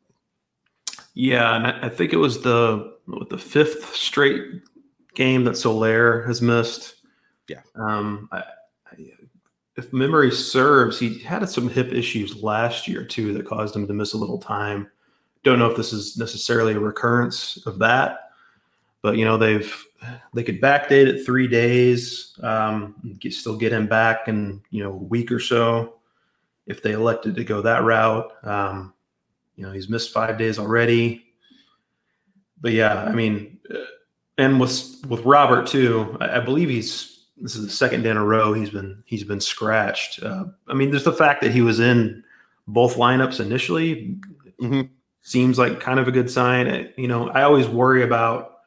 Yeah, 1.16 1.56
and 1.56 1.68
I 1.68 1.90
think 1.90 2.14
it 2.14 2.18
was 2.18 2.42
the 2.42 2.96
the 3.30 3.38
fifth 3.38 3.96
straight 3.96 4.62
game 5.16 5.44
that 5.46 5.58
Soler 5.58 6.24
has 6.24 6.42
missed. 6.42 6.96
Yeah. 7.48 7.62
Um, 7.76 8.30
I, 8.32 8.44
if 9.76 9.92
memory 9.92 10.32
serves, 10.32 11.00
he 11.00 11.20
had 11.20 11.48
some 11.50 11.70
hip 11.70 11.92
issues 11.92 12.44
last 12.44 12.88
year 12.88 13.04
too 13.04 13.34
that 13.34 13.46
caused 13.46 13.76
him 13.76 13.88
to 13.88 13.94
miss 13.94 14.14
a 14.14 14.18
little 14.18 14.38
time. 14.38 14.90
Don't 15.44 15.60
know 15.60 15.70
if 15.70 15.76
this 15.76 15.94
is 15.94 16.18
necessarily 16.18 16.74
a 16.74 16.80
recurrence 16.80 17.58
of 17.66 17.80
that, 17.80 18.30
but 19.02 19.18
you 19.18 19.26
know 19.26 19.38
they've 19.38 19.86
they 20.34 20.44
could 20.44 20.62
backdate 20.62 21.08
it 21.08 21.26
three 21.26 21.48
days, 21.48 22.38
um, 22.44 22.96
get, 23.20 23.34
still 23.34 23.58
get 23.58 23.74
him 23.74 23.88
back 23.88 24.28
in 24.28 24.62
you 24.70 24.84
know 24.84 24.92
a 24.92 24.96
week 24.96 25.32
or 25.32 25.40
so 25.40 25.96
if 26.66 26.82
they 26.82 26.92
elected 26.92 27.36
to 27.36 27.44
go 27.44 27.62
that 27.62 27.84
route. 27.84 28.32
Um, 28.46 28.94
you 29.56 29.66
know 29.66 29.72
he's 29.72 29.90
missed 29.90 30.14
five 30.14 30.38
days 30.38 30.60
already, 30.60 31.26
but 32.62 32.72
yeah, 32.72 33.04
I 33.04 33.12
mean, 33.12 33.60
and 34.38 34.60
with 34.60 35.04
with 35.10 35.26
Robert 35.26 35.68
too, 35.68 36.16
I, 36.22 36.38
I 36.38 36.40
believe 36.40 36.70
he's 36.70 37.13
this 37.44 37.56
is 37.56 37.64
the 37.64 37.72
second 37.72 38.02
day 38.02 38.10
in 38.10 38.18
a 38.18 38.26
row 38.26 38.54
he's 38.54 38.72
been 38.72 39.04
he's 39.06 39.24
been 39.24 39.42
scratched. 39.42 40.24
Uh, 40.24 40.46
I 40.68 40.74
mean, 40.74 40.90
there's 40.90 41.04
the 41.04 41.14
fact 41.14 41.42
that 41.42 41.52
he 41.52 41.62
was 41.62 41.80
in 41.80 42.24
both 42.68 42.96
lineups 42.96 43.40
initially. 43.40 44.18
Mm-hmm 44.60 44.82
seems 45.24 45.58
like 45.58 45.80
kind 45.80 46.00
of 46.00 46.08
a 46.08 46.12
good 46.12 46.30
sign. 46.30 46.90
You 46.98 47.08
know, 47.08 47.30
I 47.30 47.44
always 47.44 47.68
worry 47.68 48.04
about 48.04 48.58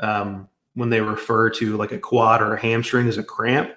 um, 0.00 0.48
when 0.74 0.90
they 0.90 1.00
refer 1.00 1.48
to 1.50 1.76
like 1.76 1.92
a 1.92 1.98
quad 1.98 2.42
or 2.42 2.54
a 2.54 2.60
hamstring 2.60 3.08
as 3.08 3.18
a 3.18 3.24
cramp 3.24 3.72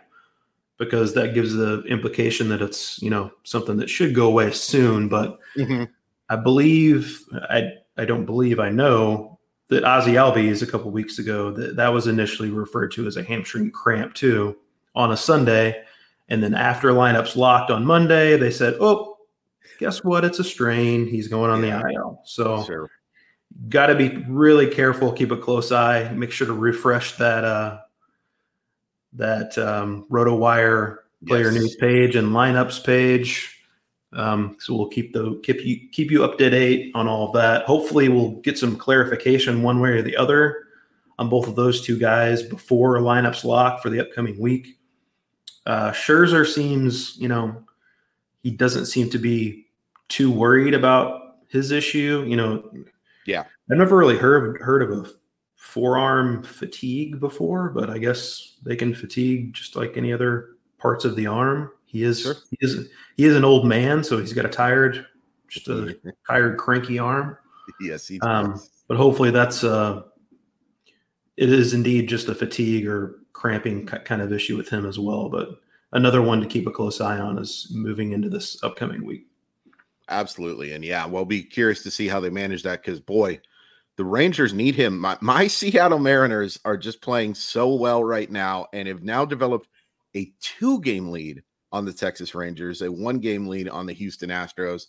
because 0.77 1.13
that 1.13 1.33
gives 1.33 1.53
the 1.53 1.83
implication 1.83 2.49
that 2.49 2.61
it's 2.61 3.01
you 3.01 3.09
know 3.09 3.31
something 3.43 3.77
that 3.77 3.89
should 3.89 4.13
go 4.13 4.27
away 4.27 4.51
soon. 4.51 5.07
But 5.07 5.39
mm-hmm. 5.55 5.85
I 6.29 6.35
believe 6.35 7.23
I 7.49 7.73
I 7.97 8.05
don't 8.05 8.25
believe 8.25 8.59
I 8.59 8.69
know 8.69 9.34
that 9.69 9.83
Ozzie 9.83 10.13
Albies 10.13 10.61
a 10.61 10.67
couple 10.67 10.91
weeks 10.91 11.19
ago 11.19 11.51
that 11.51 11.75
that 11.75 11.93
was 11.93 12.07
initially 12.07 12.49
referred 12.49 12.91
to 12.93 13.07
as 13.07 13.17
a 13.17 13.23
hamstring 13.23 13.71
cramp 13.71 14.13
too 14.13 14.55
on 14.93 15.11
a 15.11 15.17
Sunday, 15.17 15.83
and 16.29 16.41
then 16.43 16.53
after 16.53 16.89
lineups 16.91 17.35
locked 17.35 17.71
on 17.71 17.85
Monday, 17.85 18.37
they 18.37 18.51
said, 18.51 18.75
"Oh, 18.79 19.15
guess 19.79 20.03
what? 20.03 20.25
It's 20.25 20.39
a 20.39 20.43
strain. 20.43 21.07
He's 21.07 21.27
going 21.27 21.51
on 21.51 21.61
the 21.61 21.69
IL. 21.69 22.21
So 22.23 22.63
sure. 22.63 22.89
got 23.69 23.87
to 23.87 23.95
be 23.95 24.23
really 24.27 24.67
careful. 24.67 25.11
Keep 25.11 25.31
a 25.31 25.37
close 25.37 25.71
eye. 25.71 26.09
Make 26.13 26.31
sure 26.31 26.47
to 26.47 26.53
refresh 26.53 27.13
that 27.17 27.43
uh, 27.43 27.79
that 29.13 29.57
um, 29.57 30.05
RotoWire 30.09 30.97
player 31.27 31.51
yes. 31.51 31.53
news 31.53 31.75
page 31.77 32.15
and 32.15 32.29
lineups 32.29 32.83
page. 32.83 33.54
Um, 34.15 34.55
so 34.59 34.75
we'll 34.75 34.87
keep 34.87 35.13
the 35.13 35.39
keep 35.43 35.63
you 35.63 35.89
keep 35.91 36.09
you 36.09 36.23
up 36.23 36.37
to 36.37 36.49
date 36.49 36.91
on 36.95 37.07
all 37.07 37.27
of 37.27 37.33
that. 37.33 37.65
Hopefully, 37.65 38.09
we'll 38.09 38.39
get 38.41 38.57
some 38.57 38.77
clarification 38.77 39.61
one 39.61 39.81
way 39.81 39.89
or 39.89 40.01
the 40.01 40.15
other 40.15 40.67
on 41.19 41.29
both 41.29 41.47
of 41.47 41.55
those 41.55 41.81
two 41.81 41.97
guys 41.97 42.41
before 42.41 42.99
lineups 42.99 43.43
lock 43.43 43.81
for 43.81 43.89
the 43.89 43.99
upcoming 43.99 44.39
week. 44.39 44.79
Uh, 45.65 45.91
Scherzer 45.91 46.45
seems, 46.45 47.17
you 47.17 47.27
know, 47.27 47.63
he 48.43 48.51
doesn't 48.51 48.85
seem 48.85 49.09
to 49.09 49.17
be 49.17 49.65
too 50.07 50.31
worried 50.31 50.73
about 50.73 51.37
his 51.49 51.71
issue. 51.71 52.23
You 52.27 52.37
know, 52.37 52.71
yeah, 53.25 53.43
I've 53.69 53.77
never 53.77 53.97
really 53.97 54.17
heard 54.17 54.61
heard 54.61 54.81
of 54.81 54.91
a 54.91 55.09
forearm 55.55 56.43
fatigue 56.43 57.19
before, 57.19 57.69
but 57.69 57.89
I 57.89 57.97
guess 57.97 58.57
they 58.63 58.75
can 58.75 58.93
fatigue 58.93 59.53
just 59.53 59.75
like 59.75 59.97
any 59.97 60.13
other 60.13 60.51
parts 60.77 61.03
of 61.03 61.15
the 61.15 61.27
arm. 61.27 61.71
He 61.95 62.03
is 62.03 62.19
sure. 62.19 62.35
he 62.51 62.57
is 62.59 62.89
he 63.15 63.23
is 63.23 63.37
an 63.37 63.45
old 63.45 63.65
man, 63.65 64.03
so 64.03 64.17
he's 64.17 64.33
got 64.33 64.43
a 64.43 64.49
tired, 64.49 65.05
just 65.47 65.69
a 65.69 65.97
tired, 66.27 66.57
cranky 66.57 66.99
arm. 66.99 67.37
Yes, 67.79 68.05
he 68.05 68.19
um, 68.19 68.61
but 68.89 68.97
hopefully 68.97 69.31
that's 69.31 69.63
uh, 69.63 70.01
it 71.37 71.49
is 71.49 71.73
indeed 71.73 72.09
just 72.09 72.27
a 72.27 72.35
fatigue 72.35 72.85
or 72.85 73.21
cramping 73.31 73.85
kind 73.85 74.21
of 74.21 74.33
issue 74.33 74.57
with 74.57 74.67
him 74.67 74.85
as 74.85 74.99
well. 74.99 75.29
But 75.29 75.61
another 75.93 76.21
one 76.21 76.41
to 76.41 76.47
keep 76.47 76.67
a 76.67 76.71
close 76.71 76.99
eye 76.99 77.17
on 77.17 77.39
is 77.39 77.71
moving 77.73 78.11
into 78.11 78.27
this 78.27 78.61
upcoming 78.61 79.05
week. 79.05 79.27
Absolutely. 80.09 80.73
And 80.73 80.83
yeah, 80.83 81.05
we'll 81.05 81.23
be 81.23 81.43
curious 81.43 81.81
to 81.83 81.91
see 81.91 82.09
how 82.09 82.19
they 82.19 82.29
manage 82.29 82.63
that 82.63 82.83
because, 82.83 82.99
boy, 82.99 83.39
the 83.95 84.03
Rangers 84.03 84.53
need 84.53 84.75
him. 84.75 84.99
My, 84.99 85.17
my 85.21 85.47
Seattle 85.47 85.99
Mariners 85.99 86.59
are 86.65 86.75
just 86.75 87.01
playing 87.01 87.35
so 87.35 87.73
well 87.73 88.03
right 88.03 88.29
now 88.29 88.67
and 88.73 88.85
have 88.89 89.01
now 89.01 89.23
developed 89.23 89.69
a 90.13 90.33
two 90.41 90.81
game 90.81 91.09
lead 91.09 91.41
on 91.75 91.83
the 91.83 91.91
Texas 91.91 92.33
Rangers, 92.33 92.81
a 92.81 92.91
one 92.91 93.19
game 93.19 93.47
lead 93.47 93.67
on 93.67 93.85
the 93.85 93.93
Houston 93.93 94.29
Astros. 94.29 94.87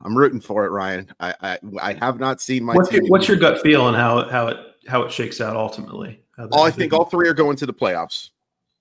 I'm 0.00 0.16
rooting 0.16 0.40
for 0.40 0.64
it, 0.64 0.70
Ryan. 0.70 1.12
I 1.20 1.34
I, 1.40 1.58
I 1.80 1.92
have 1.94 2.18
not 2.18 2.40
seen 2.40 2.64
my. 2.64 2.74
What's, 2.74 2.90
your, 2.90 3.06
what's 3.08 3.28
your, 3.28 3.36
gut 3.36 3.60
feel 3.60 3.82
on 3.82 3.92
how 3.92 4.26
how 4.30 4.48
it 4.48 4.56
how 4.88 5.02
it 5.02 5.12
shakes 5.12 5.42
out 5.42 5.56
ultimately? 5.56 6.22
Oh, 6.38 6.62
I 6.62 6.70
think 6.70 6.94
all 6.94 7.04
three 7.04 7.28
are 7.28 7.34
going 7.34 7.56
to 7.58 7.66
the 7.66 7.74
playoffs. 7.74 8.30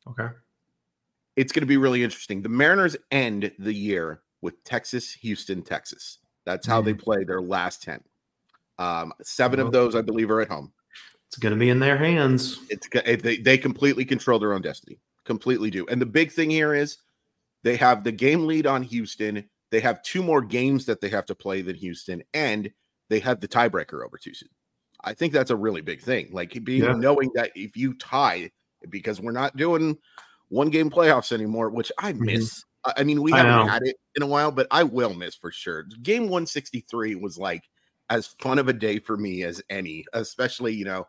Okay. 0.07 0.29
It's 1.35 1.51
going 1.51 1.61
to 1.61 1.67
be 1.67 1.75
really 1.75 2.03
interesting. 2.03 2.41
The 2.41 2.49
Mariners 2.49 2.95
end 3.11 3.51
the 3.59 3.73
year 3.73 4.21
with 4.41 4.63
Texas, 4.63 5.11
Houston, 5.15 5.61
Texas. 5.61 6.19
That's 6.45 6.65
how 6.65 6.81
mm 6.81 6.85
they 6.85 6.93
play 6.93 7.25
their 7.25 7.41
last 7.41 7.83
10. 7.83 8.01
Um, 8.77 9.13
seven 9.21 9.59
of 9.59 9.73
those, 9.73 9.93
I 9.93 10.01
believe, 10.01 10.31
are 10.31 10.39
at 10.41 10.47
home. 10.47 10.71
It's 11.27 11.38
going 11.38 11.53
to 11.53 11.59
be 11.59 11.69
in 11.69 11.79
their 11.79 11.97
hands. 11.97 12.59
It's 12.69 12.88
they, 13.21 13.38
they 13.38 13.57
completely 13.57 14.05
control 14.05 14.39
their 14.39 14.53
own 14.53 14.61
destiny, 14.61 14.99
completely 15.25 15.69
do. 15.69 15.85
And 15.88 16.01
the 16.01 16.05
big 16.05 16.31
thing 16.31 16.49
here 16.49 16.73
is 16.73 16.97
they 17.63 17.75
have 17.77 18.03
the 18.03 18.11
game 18.11 18.47
lead 18.47 18.65
on 18.65 18.83
Houston. 18.83 19.49
They 19.71 19.79
have 19.81 20.01
two 20.01 20.23
more 20.23 20.41
games 20.41 20.85
that 20.85 21.01
they 21.01 21.09
have 21.09 21.25
to 21.27 21.35
play 21.35 21.61
than 21.61 21.75
Houston, 21.75 22.23
and 22.33 22.71
they 23.09 23.19
have 23.19 23.39
the 23.39 23.47
tiebreaker 23.47 24.05
over 24.05 24.17
Houston. 24.23 24.49
I 25.03 25.13
think 25.13 25.33
that's 25.33 25.51
a 25.51 25.55
really 25.55 25.81
big 25.81 26.01
thing. 26.01 26.29
Like 26.31 26.63
being 26.63 26.83
yeah. 26.83 26.93
knowing 26.93 27.31
that 27.35 27.51
if 27.55 27.77
you 27.77 27.93
tie, 27.93 28.51
because 28.89 29.21
we're 29.21 29.31
not 29.31 29.55
doing 29.55 29.97
one 30.49 30.69
game 30.69 30.89
playoffs 30.89 31.31
anymore, 31.31 31.69
which 31.69 31.91
I 31.97 32.13
mm-hmm. 32.13 32.25
miss. 32.25 32.63
I 32.85 33.03
mean, 33.03 33.21
we 33.21 33.31
haven't 33.31 33.67
had 33.67 33.83
it 33.83 33.97
in 34.15 34.23
a 34.23 34.27
while, 34.27 34.51
but 34.51 34.65
I 34.71 34.83
will 34.83 35.13
miss 35.13 35.35
for 35.35 35.51
sure. 35.51 35.83
Game 36.01 36.23
163 36.23 37.15
was 37.15 37.37
like 37.37 37.63
as 38.09 38.27
fun 38.27 38.57
of 38.57 38.69
a 38.69 38.73
day 38.73 38.99
for 38.99 39.17
me 39.17 39.43
as 39.43 39.61
any, 39.69 40.05
especially, 40.13 40.73
you 40.73 40.85
know, 40.85 41.05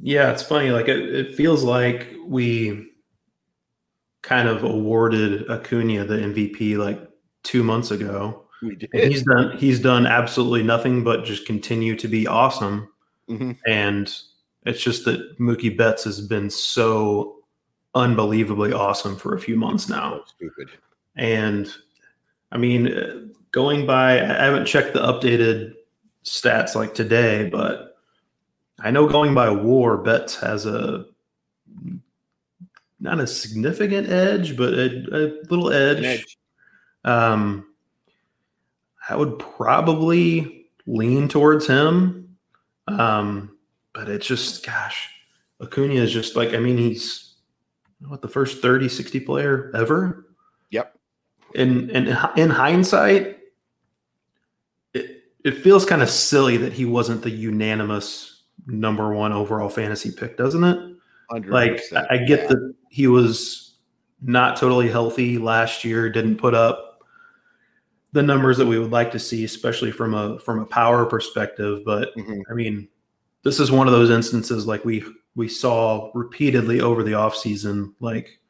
Yeah, 0.00 0.32
it's 0.32 0.42
funny. 0.42 0.70
Like 0.70 0.88
it, 0.88 0.98
it 0.98 1.36
feels 1.36 1.62
like 1.62 2.08
we 2.26 2.90
kind 4.22 4.48
of 4.48 4.64
awarded 4.64 5.48
Acuna 5.48 6.04
the 6.04 6.16
MVP 6.16 6.76
like 6.76 7.09
two 7.42 7.62
months 7.62 7.90
ago. 7.90 8.44
And 8.62 8.88
he's 8.92 9.22
done 9.22 9.56
he's 9.56 9.80
done 9.80 10.06
absolutely 10.06 10.62
nothing 10.62 11.02
but 11.02 11.24
just 11.24 11.46
continue 11.46 11.96
to 11.96 12.08
be 12.08 12.26
awesome. 12.26 12.88
Mm-hmm. 13.28 13.52
And 13.66 14.12
it's 14.66 14.82
just 14.82 15.04
that 15.06 15.38
Mookie 15.38 15.74
Betts 15.74 16.04
has 16.04 16.20
been 16.20 16.50
so 16.50 17.36
unbelievably 17.94 18.72
awesome 18.72 19.16
for 19.16 19.34
a 19.34 19.40
few 19.40 19.56
months 19.56 19.88
now. 19.88 20.22
Stupid. 20.26 20.68
And 21.16 21.72
I 22.52 22.58
mean, 22.58 23.32
going 23.52 23.86
by, 23.86 24.20
I 24.20 24.44
haven't 24.44 24.66
checked 24.66 24.94
the 24.94 25.00
updated 25.00 25.74
stats 26.24 26.74
like 26.74 26.94
today, 26.94 27.48
but 27.48 27.96
I 28.78 28.90
know 28.90 29.08
going 29.08 29.34
by 29.34 29.50
WAR, 29.50 29.98
Betts 29.98 30.36
has 30.36 30.66
a 30.66 31.06
not 33.02 33.18
a 33.18 33.26
significant 33.26 34.10
edge, 34.10 34.56
but 34.56 34.74
a, 34.74 35.06
a 35.12 35.20
little 35.48 35.72
edge. 35.72 36.04
edge. 36.04 36.38
Um, 37.04 37.66
I 39.08 39.16
would 39.16 39.38
probably 39.38 40.66
lean 40.86 41.28
towards 41.28 41.66
him. 41.66 42.36
Um, 42.86 43.56
but 43.92 44.08
it's 44.08 44.26
just, 44.26 44.64
gosh, 44.64 45.08
Acuna 45.60 45.94
is 45.94 46.12
just 46.12 46.36
like, 46.36 46.54
I 46.54 46.58
mean, 46.58 46.76
he's 46.76 47.34
what 48.06 48.22
the 48.22 48.28
first 48.28 48.62
30, 48.62 48.88
60 48.88 49.20
player 49.20 49.70
ever. 49.74 50.26
Yep. 50.70 50.96
And, 51.54 51.90
and 51.90 52.08
in 52.36 52.50
hindsight, 52.50 53.38
it, 54.94 55.24
it 55.44 55.58
feels 55.58 55.84
kind 55.84 56.02
of 56.02 56.10
silly 56.10 56.56
that 56.58 56.72
he 56.72 56.84
wasn't 56.84 57.22
the 57.22 57.30
unanimous 57.30 58.44
number 58.66 59.12
one 59.14 59.32
overall 59.32 59.68
fantasy 59.68 60.10
pick, 60.10 60.36
doesn't 60.36 60.64
it? 60.64 60.96
Like, 61.46 61.80
I, 61.94 62.06
I 62.10 62.18
get 62.18 62.40
yeah. 62.40 62.46
that 62.48 62.74
he 62.88 63.06
was 63.06 63.76
not 64.20 64.56
totally 64.56 64.88
healthy 64.88 65.38
last 65.38 65.84
year, 65.84 66.10
didn't 66.10 66.36
put 66.36 66.54
up 66.54 66.89
the 68.12 68.22
numbers 68.22 68.58
that 68.58 68.66
we 68.66 68.78
would 68.78 68.90
like 68.90 69.12
to 69.12 69.18
see, 69.18 69.44
especially 69.44 69.92
from 69.92 70.14
a 70.14 70.38
from 70.40 70.60
a 70.60 70.66
power 70.66 71.06
perspective. 71.06 71.82
But 71.84 72.14
mm-hmm. 72.16 72.40
I 72.50 72.54
mean, 72.54 72.88
this 73.42 73.60
is 73.60 73.70
one 73.70 73.86
of 73.86 73.92
those 73.92 74.10
instances 74.10 74.66
like 74.66 74.84
we 74.84 75.04
we 75.34 75.48
saw 75.48 76.10
repeatedly 76.14 76.80
over 76.80 77.02
the 77.02 77.12
offseason, 77.12 77.94
like 78.00 78.40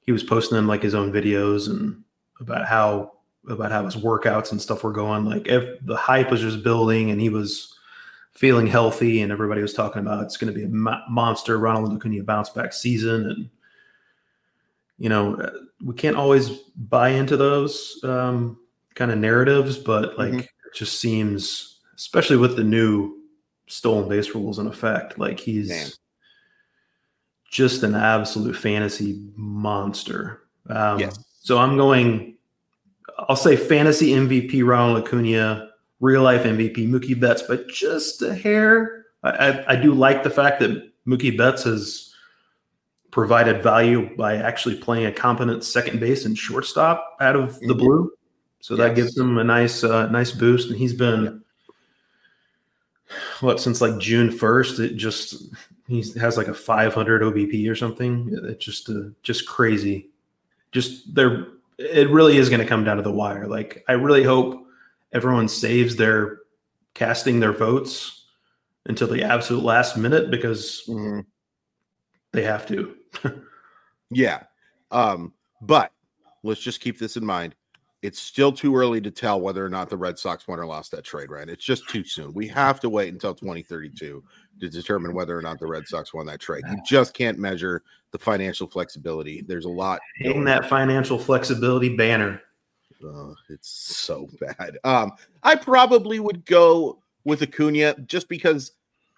he 0.00 0.12
was 0.12 0.22
posting 0.22 0.58
in 0.58 0.66
like 0.66 0.82
his 0.82 0.94
own 0.94 1.12
videos 1.12 1.68
and 1.68 2.02
about 2.40 2.66
how 2.66 3.12
about 3.48 3.70
how 3.70 3.84
his 3.84 3.96
workouts 3.96 4.52
and 4.52 4.60
stuff 4.60 4.82
were 4.82 4.92
going. 4.92 5.24
Like 5.24 5.46
if 5.46 5.84
the 5.84 5.96
hype 5.96 6.30
was 6.30 6.40
just 6.40 6.62
building 6.64 7.10
and 7.10 7.20
he 7.20 7.28
was 7.28 7.78
feeling 8.32 8.66
healthy 8.66 9.20
and 9.20 9.30
everybody 9.30 9.62
was 9.62 9.74
talking 9.74 10.02
about 10.02 10.24
it's 10.24 10.36
going 10.36 10.52
to 10.52 10.58
be 10.58 10.64
a 10.64 10.68
mo- 10.68 11.02
monster 11.08 11.58
Ronald 11.58 11.94
Acuna 11.94 12.24
bounce 12.24 12.50
back 12.50 12.72
season 12.72 13.30
and 13.30 13.50
you 14.98 15.08
know 15.08 15.50
we 15.84 15.94
can't 15.94 16.16
always 16.16 16.50
buy 16.50 17.10
into 17.10 17.36
those 17.36 18.00
um, 18.02 18.58
kind 18.94 19.10
of 19.10 19.18
narratives, 19.18 19.76
but 19.78 20.18
like 20.18 20.30
mm-hmm. 20.30 20.40
it 20.40 20.74
just 20.74 21.00
seems, 21.00 21.80
especially 21.96 22.36
with 22.36 22.56
the 22.56 22.64
new 22.64 23.20
stolen 23.66 24.08
base 24.08 24.34
rules 24.34 24.58
in 24.58 24.66
effect, 24.66 25.18
like 25.18 25.40
he's 25.40 25.68
Man. 25.68 25.88
just 27.50 27.82
an 27.82 27.94
absolute 27.94 28.56
fantasy 28.56 29.20
monster. 29.36 30.42
Um, 30.68 31.00
yes. 31.00 31.18
So 31.40 31.58
I'm 31.58 31.76
going. 31.76 32.36
I'll 33.28 33.36
say 33.36 33.56
fantasy 33.56 34.10
MVP 34.10 34.66
Ronald 34.66 35.04
Acuna, 35.04 35.70
real 36.00 36.22
life 36.22 36.42
MVP 36.42 36.88
Mookie 36.88 37.18
Betts, 37.18 37.42
but 37.42 37.68
just 37.68 38.22
a 38.22 38.34
hair. 38.34 39.04
I, 39.22 39.30
I, 39.30 39.72
I 39.72 39.76
do 39.76 39.94
like 39.94 40.24
the 40.24 40.30
fact 40.30 40.58
that 40.60 40.90
Mookie 41.06 41.36
Betts 41.36 41.62
has 41.62 42.12
provided 43.12 43.62
value 43.62 44.14
by 44.16 44.36
actually 44.36 44.74
playing 44.74 45.06
a 45.06 45.12
competent 45.12 45.62
second 45.62 46.00
base 46.00 46.24
and 46.24 46.36
shortstop 46.36 47.16
out 47.20 47.36
of 47.36 47.60
the 47.60 47.66
mm-hmm. 47.68 47.78
blue. 47.78 48.12
So 48.64 48.76
that 48.76 48.94
gives 48.94 49.14
him 49.14 49.36
a 49.36 49.44
nice, 49.44 49.84
uh, 49.84 50.06
nice 50.06 50.30
boost. 50.30 50.70
And 50.70 50.78
he's 50.78 50.94
been 50.94 51.44
what 53.40 53.60
since 53.60 53.82
like 53.82 53.98
June 53.98 54.30
first. 54.30 54.80
It 54.80 54.96
just 54.96 55.54
he 55.86 56.02
has 56.18 56.38
like 56.38 56.48
a 56.48 56.54
500 56.54 57.20
OBP 57.20 57.70
or 57.70 57.74
something. 57.74 58.30
It's 58.44 58.64
just 58.64 58.88
uh, 58.88 59.10
just 59.22 59.46
crazy. 59.46 60.08
Just 60.72 61.14
there, 61.14 61.48
it 61.76 62.08
really 62.08 62.38
is 62.38 62.48
going 62.48 62.62
to 62.62 62.66
come 62.66 62.84
down 62.84 62.96
to 62.96 63.02
the 63.02 63.12
wire. 63.12 63.46
Like 63.46 63.84
I 63.86 63.92
really 63.92 64.22
hope 64.22 64.66
everyone 65.12 65.48
saves 65.48 65.96
their 65.96 66.38
casting 66.94 67.40
their 67.40 67.52
votes 67.52 68.28
until 68.86 69.08
the 69.08 69.24
absolute 69.24 69.62
last 69.62 69.98
minute 69.98 70.30
because 70.30 70.84
mm-hmm. 70.88 71.20
they 72.32 72.44
have 72.44 72.66
to 72.68 72.96
yeah. 74.10 74.44
Um, 74.90 75.34
but 75.60 75.92
let's 76.42 76.62
just 76.62 76.80
keep 76.80 76.98
this 76.98 77.18
in 77.18 77.26
mind. 77.26 77.54
It's 78.04 78.20
still 78.20 78.52
too 78.52 78.76
early 78.76 79.00
to 79.00 79.10
tell 79.10 79.40
whether 79.40 79.64
or 79.64 79.70
not 79.70 79.88
the 79.88 79.96
Red 79.96 80.18
Sox 80.18 80.46
won 80.46 80.60
or 80.60 80.66
lost 80.66 80.90
that 80.90 81.04
trade, 81.04 81.30
right? 81.30 81.48
It's 81.48 81.64
just 81.64 81.88
too 81.88 82.04
soon. 82.04 82.34
We 82.34 82.46
have 82.48 82.78
to 82.80 82.90
wait 82.90 83.10
until 83.14 83.34
2032 83.34 84.22
to 84.60 84.68
determine 84.68 85.14
whether 85.14 85.38
or 85.38 85.40
not 85.40 85.58
the 85.58 85.66
Red 85.66 85.86
Sox 85.86 86.12
won 86.12 86.26
that 86.26 86.38
trade. 86.38 86.64
You 86.70 86.76
just 86.86 87.14
can't 87.14 87.38
measure 87.38 87.82
the 88.10 88.18
financial 88.18 88.68
flexibility. 88.68 89.40
There's 89.40 89.64
a 89.64 89.70
lot. 89.70 90.00
Hang 90.20 90.44
that 90.44 90.68
financial 90.68 91.18
flexibility 91.18 91.96
banner. 91.96 92.42
Uh, 93.02 93.32
it's 93.48 93.70
so 93.70 94.28
bad. 94.38 94.76
Um, 94.84 95.12
I 95.42 95.54
probably 95.54 96.20
would 96.20 96.44
go 96.44 96.98
with 97.24 97.40
Acuna 97.40 97.96
just 98.06 98.28
because 98.28 98.72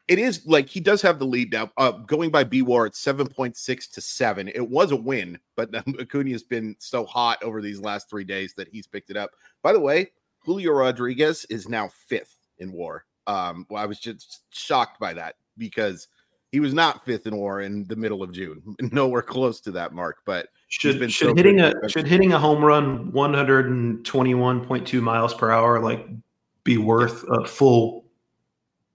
it 0.09 0.19
is 0.19 0.47
like 0.47 0.69
he 0.69 0.81
does 0.81 1.03
have 1.03 1.19
the 1.19 1.25
lead 1.25 1.53
now. 1.53 1.71
Uh, 1.77 1.91
going 1.93 2.31
by 2.31 2.45
B 2.45 2.63
War, 2.63 2.87
it's 2.87 3.03
7.6 3.03 3.91
to 3.91 4.01
7. 4.01 4.49
It 4.49 4.69
was 4.69 4.93
a 4.93 4.97
win, 4.97 5.39
but 5.57 5.75
um, 5.87 5.95
Acuna 6.01 6.31
has 6.31 6.43
been 6.43 6.77
so 6.79 7.05
hot 7.05 7.43
over 7.43 7.61
these 7.61 7.81
last 7.81 8.09
three 8.09 8.25
days 8.25 8.55
that 8.57 8.69
he's 8.69 8.87
picked 8.87 9.11
it 9.11 9.17
up. 9.17 9.33
By 9.63 9.73
the 9.73 9.81
way, 9.81 10.13
Julio 10.41 10.73
Rodriguez 10.73 11.45
is 11.51 11.69
now 11.69 11.91
fifth 12.09 12.37
in 12.59 12.73
war. 12.73 13.05
Um, 13.27 13.67
well, 13.69 13.83
I 13.83 13.87
was 13.87 13.99
just 13.99 14.45
shocked 14.51 15.01
by 15.01 15.13
that 15.15 15.35
because 15.59 16.07
he 16.53 16.61
was 16.61 16.73
not 16.73 17.05
fifth 17.05 17.27
in 17.27 17.37
war 17.37 17.63
in 17.63 17.85
the 17.89 17.97
middle 17.97 18.23
of 18.23 18.33
June, 18.33 18.63
nowhere 18.93 19.23
close 19.23 19.61
to 19.63 19.73
that 19.73 19.93
mark. 19.93 20.19
But 20.25 20.49
should 20.69 21.11
should 21.11 21.31
so 21.31 21.35
hitting 21.35 21.61
a 21.61 21.75
should 21.89 22.07
hitting 22.07 22.33
a 22.33 22.39
home 22.39 22.65
run 22.65 23.11
121.2 23.11 25.03
miles 25.03 25.35
per 25.35 25.51
hour 25.51 25.81
like 25.81 26.07
be 26.65 26.79
worth 26.79 27.25
a 27.29 27.45
full 27.47 28.06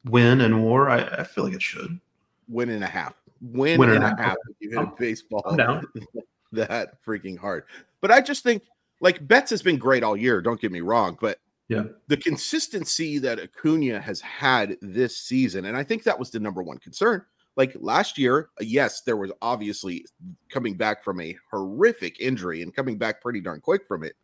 win 0.06 0.42
and 0.42 0.64
war? 0.64 0.90
I, 0.90 1.02
I 1.02 1.24
feel 1.24 1.44
like 1.44 1.54
it 1.54 1.62
should. 1.62 2.00
Win 2.48 2.70
and 2.70 2.84
a 2.84 2.88
half. 2.88 3.14
Win, 3.42 3.80
win 3.80 3.90
and, 3.90 4.04
and 4.04 4.20
a 4.20 4.22
half. 4.22 4.38
You 4.60 4.70
hit 4.70 4.80
a 4.80 4.92
baseball 4.98 5.44
I'm 5.46 5.58
down. 5.58 5.86
that 6.52 7.04
freaking 7.04 7.38
hard. 7.38 7.64
But 8.02 8.12
I 8.12 8.22
just 8.22 8.44
think 8.44 8.64
like 9.00 9.28
Betts 9.28 9.50
has 9.50 9.62
been 9.62 9.78
great 9.78 10.04
all 10.04 10.18
year. 10.18 10.42
Don't 10.42 10.62
get 10.62 10.72
me 10.72 10.82
wrong, 10.82 11.18
but 11.20 11.40
yeah, 11.68 11.84
the 12.08 12.18
consistency 12.18 13.18
that 13.20 13.40
Acuna 13.40 14.02
has 14.02 14.20
had 14.22 14.78
this 14.82 15.18
season, 15.18 15.66
and 15.66 15.78
I 15.78 15.84
think 15.84 16.04
that 16.04 16.20
was 16.20 16.30
the 16.30 16.40
number 16.40 16.62
one 16.62 16.78
concern. 16.78 17.24
Like 17.56 17.76
last 17.80 18.18
year, 18.18 18.50
yes, 18.60 19.02
there 19.02 19.18
was 19.18 19.32
obviously 19.42 20.06
coming 20.50 20.76
back 20.76 21.04
from 21.04 21.20
a 21.20 21.38
horrific 21.50 22.20
injury 22.20 22.62
and 22.62 22.76
coming 22.76 22.98
back 22.98 23.22
pretty 23.22 23.42
darn 23.42 23.62
quick 23.62 23.88
from 23.88 24.04
it. 24.04 24.16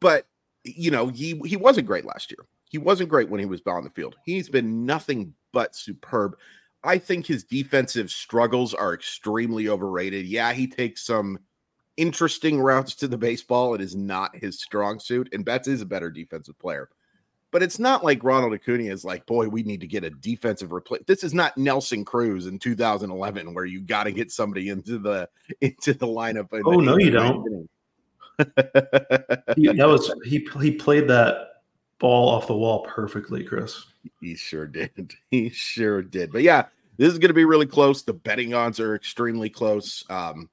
But 0.00 0.26
you 0.64 0.90
know, 0.90 1.08
he 1.08 1.40
he 1.44 1.56
wasn't 1.56 1.86
great 1.86 2.04
last 2.04 2.30
year. 2.30 2.46
He 2.72 2.78
wasn't 2.78 3.10
great 3.10 3.28
when 3.28 3.38
he 3.38 3.44
was 3.44 3.60
on 3.66 3.84
the 3.84 3.90
field. 3.90 4.16
He's 4.24 4.48
been 4.48 4.86
nothing 4.86 5.34
but 5.52 5.76
superb. 5.76 6.38
I 6.82 6.96
think 6.96 7.26
his 7.26 7.44
defensive 7.44 8.10
struggles 8.10 8.72
are 8.72 8.94
extremely 8.94 9.68
overrated. 9.68 10.24
Yeah, 10.24 10.54
he 10.54 10.66
takes 10.66 11.02
some 11.02 11.38
interesting 11.98 12.58
routes 12.58 12.94
to 12.94 13.08
the 13.08 13.18
baseball. 13.18 13.74
It 13.74 13.82
is 13.82 13.94
not 13.94 14.34
his 14.34 14.58
strong 14.58 14.98
suit, 15.00 15.28
and 15.34 15.44
Betts 15.44 15.68
is 15.68 15.82
a 15.82 15.86
better 15.86 16.10
defensive 16.10 16.58
player. 16.58 16.88
But 17.50 17.62
it's 17.62 17.78
not 17.78 18.02
like 18.02 18.24
Ronald 18.24 18.54
Acuna 18.54 18.84
is 18.84 19.04
like, 19.04 19.26
boy, 19.26 19.48
we 19.48 19.62
need 19.64 19.82
to 19.82 19.86
get 19.86 20.02
a 20.02 20.10
defensive 20.10 20.72
replace. 20.72 21.02
This 21.06 21.22
is 21.22 21.34
not 21.34 21.58
Nelson 21.58 22.06
Cruz 22.06 22.46
in 22.46 22.58
2011, 22.58 23.52
where 23.52 23.66
you 23.66 23.82
got 23.82 24.04
to 24.04 24.12
get 24.12 24.32
somebody 24.32 24.70
into 24.70 24.98
the 24.98 25.28
into 25.60 25.92
the 25.92 26.06
lineup. 26.06 26.48
Oh 26.64 26.80
no, 26.80 26.96
you 26.96 27.10
don't. 27.10 27.68
he, 29.58 29.66
that 29.66 29.86
was 29.86 30.10
he. 30.24 30.48
He 30.62 30.70
played 30.70 31.06
that 31.08 31.51
ball 32.02 32.28
off 32.28 32.48
the 32.48 32.56
wall 32.56 32.80
perfectly, 32.80 33.44
Chris. 33.44 33.86
He 34.20 34.34
sure 34.34 34.66
did. 34.66 35.14
He 35.30 35.48
sure 35.48 36.02
did. 36.02 36.32
But 36.32 36.42
yeah, 36.42 36.66
this 36.98 37.10
is 37.10 37.18
going 37.18 37.30
to 37.30 37.34
be 37.34 37.46
really 37.46 37.66
close. 37.66 38.02
The 38.02 38.12
betting 38.12 38.52
odds 38.52 38.80
are 38.80 38.94
extremely 38.94 39.48
close. 39.48 40.04
Um, 40.10 40.50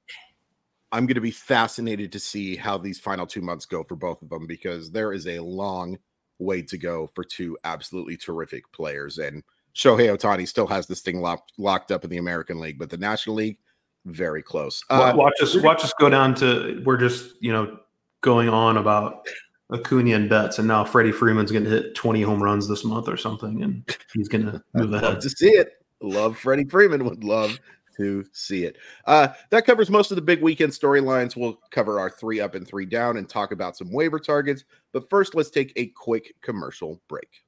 I'm 0.92 1.06
going 1.06 1.16
to 1.16 1.20
be 1.20 1.30
fascinated 1.30 2.12
to 2.12 2.18
see 2.18 2.56
how 2.56 2.78
these 2.78 2.98
final 2.98 3.26
two 3.26 3.42
months 3.42 3.66
go 3.66 3.84
for 3.84 3.96
both 3.96 4.22
of 4.22 4.30
them 4.30 4.46
because 4.46 4.90
there 4.90 5.12
is 5.12 5.26
a 5.26 5.40
long 5.40 5.98
way 6.38 6.62
to 6.62 6.78
go 6.78 7.10
for 7.14 7.24
two 7.24 7.58
absolutely 7.64 8.16
terrific 8.16 8.70
players. 8.72 9.18
And 9.18 9.42
Shohei 9.74 10.16
Ohtani 10.16 10.48
still 10.48 10.66
has 10.68 10.86
this 10.86 11.00
thing 11.00 11.20
locked, 11.20 11.52
locked 11.58 11.92
up 11.92 12.04
in 12.04 12.10
the 12.10 12.18
American 12.18 12.58
League, 12.58 12.78
but 12.78 12.90
the 12.90 12.96
National 12.96 13.36
League, 13.36 13.58
very 14.06 14.42
close. 14.42 14.82
Uh, 14.88 15.12
watch 15.14 15.34
us 15.42 15.54
watch 15.56 15.84
us 15.84 15.92
go 16.00 16.08
down 16.08 16.34
to 16.36 16.82
we're 16.86 16.96
just 16.96 17.34
you 17.40 17.52
know 17.52 17.78
going 18.22 18.48
on 18.48 18.78
about 18.78 19.26
Acuna 19.72 20.14
and 20.16 20.28
Betts, 20.28 20.58
and 20.58 20.68
now 20.68 20.84
Freddie 20.84 21.12
Freeman's 21.12 21.52
going 21.52 21.64
to 21.64 21.70
hit 21.70 21.94
20 21.94 22.22
home 22.22 22.42
runs 22.42 22.68
this 22.68 22.84
month 22.84 23.08
or 23.08 23.16
something, 23.16 23.62
and 23.62 23.96
he's 24.14 24.28
going 24.28 24.46
to 24.46 24.62
move 24.74 24.92
ahead. 24.92 25.04
Love 25.04 25.18
to 25.20 25.30
see 25.30 25.50
it. 25.50 25.72
Love 26.02 26.38
Freddie 26.38 26.64
Freeman. 26.64 27.04
Would 27.04 27.24
love 27.24 27.58
to 27.96 28.24
see 28.32 28.64
it. 28.64 28.76
Uh, 29.06 29.28
that 29.50 29.66
covers 29.66 29.90
most 29.90 30.10
of 30.10 30.16
the 30.16 30.22
big 30.22 30.42
weekend 30.42 30.72
storylines. 30.72 31.36
We'll 31.36 31.60
cover 31.70 32.00
our 32.00 32.10
three 32.10 32.40
up 32.40 32.54
and 32.54 32.66
three 32.66 32.86
down 32.86 33.16
and 33.16 33.28
talk 33.28 33.52
about 33.52 33.76
some 33.76 33.92
waiver 33.92 34.18
targets. 34.18 34.64
But 34.92 35.08
first, 35.10 35.34
let's 35.34 35.50
take 35.50 35.72
a 35.76 35.86
quick 35.88 36.34
commercial 36.40 37.00
break. 37.08 37.44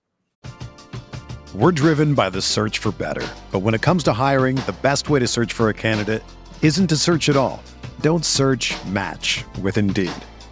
We're 1.54 1.72
driven 1.72 2.14
by 2.14 2.30
the 2.30 2.40
search 2.40 2.78
for 2.78 2.92
better. 2.92 3.26
But 3.50 3.60
when 3.60 3.74
it 3.74 3.82
comes 3.82 4.02
to 4.04 4.12
hiring, 4.12 4.56
the 4.56 4.74
best 4.82 5.10
way 5.10 5.18
to 5.20 5.26
search 5.26 5.52
for 5.52 5.68
a 5.68 5.74
candidate 5.74 6.22
isn't 6.62 6.86
to 6.86 6.96
search 6.96 7.28
at 7.28 7.36
all. 7.36 7.62
Don't 8.00 8.24
search 8.24 8.74
match 8.86 9.44
with 9.60 9.76
Indeed. 9.76 10.12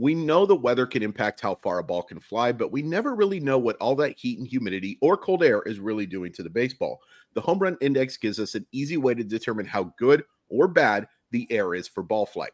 We 0.00 0.14
know 0.14 0.46
the 0.46 0.56
weather 0.56 0.86
can 0.86 1.02
impact 1.02 1.42
how 1.42 1.56
far 1.56 1.78
a 1.78 1.84
ball 1.84 2.02
can 2.02 2.20
fly, 2.20 2.52
but 2.52 2.72
we 2.72 2.80
never 2.80 3.14
really 3.14 3.38
know 3.38 3.58
what 3.58 3.76
all 3.82 3.94
that 3.96 4.18
heat 4.18 4.38
and 4.38 4.48
humidity 4.48 4.96
or 5.02 5.14
cold 5.14 5.44
air 5.44 5.60
is 5.66 5.78
really 5.78 6.06
doing 6.06 6.32
to 6.32 6.42
the 6.42 6.48
baseball. 6.48 7.02
The 7.34 7.42
home 7.42 7.58
run 7.58 7.76
index 7.82 8.16
gives 8.16 8.40
us 8.40 8.54
an 8.54 8.64
easy 8.72 8.96
way 8.96 9.12
to 9.12 9.22
determine 9.22 9.66
how 9.66 9.92
good 9.98 10.24
or 10.48 10.68
bad 10.68 11.06
the 11.32 11.46
air 11.50 11.74
is 11.74 11.86
for 11.86 12.02
ball 12.02 12.24
flight. 12.24 12.52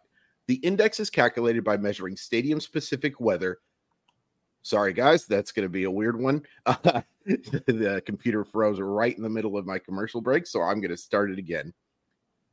The 0.48 0.56
index 0.56 0.98
is 0.98 1.08
calculated 1.08 1.62
by 1.62 1.76
measuring 1.76 2.16
stadium 2.16 2.58
specific 2.58 3.20
weather. 3.20 3.58
Sorry, 4.62 4.92
guys, 4.92 5.24
that's 5.24 5.52
going 5.52 5.66
to 5.66 5.72
be 5.72 5.84
a 5.84 5.90
weird 5.90 6.20
one. 6.20 6.42
the 6.66 8.02
computer 8.04 8.44
froze 8.44 8.80
right 8.80 9.16
in 9.16 9.22
the 9.22 9.30
middle 9.30 9.56
of 9.56 9.66
my 9.66 9.78
commercial 9.78 10.20
break, 10.20 10.48
so 10.48 10.62
I'm 10.62 10.80
going 10.80 10.90
to 10.90 10.96
start 10.96 11.30
it 11.30 11.38
again. 11.38 11.72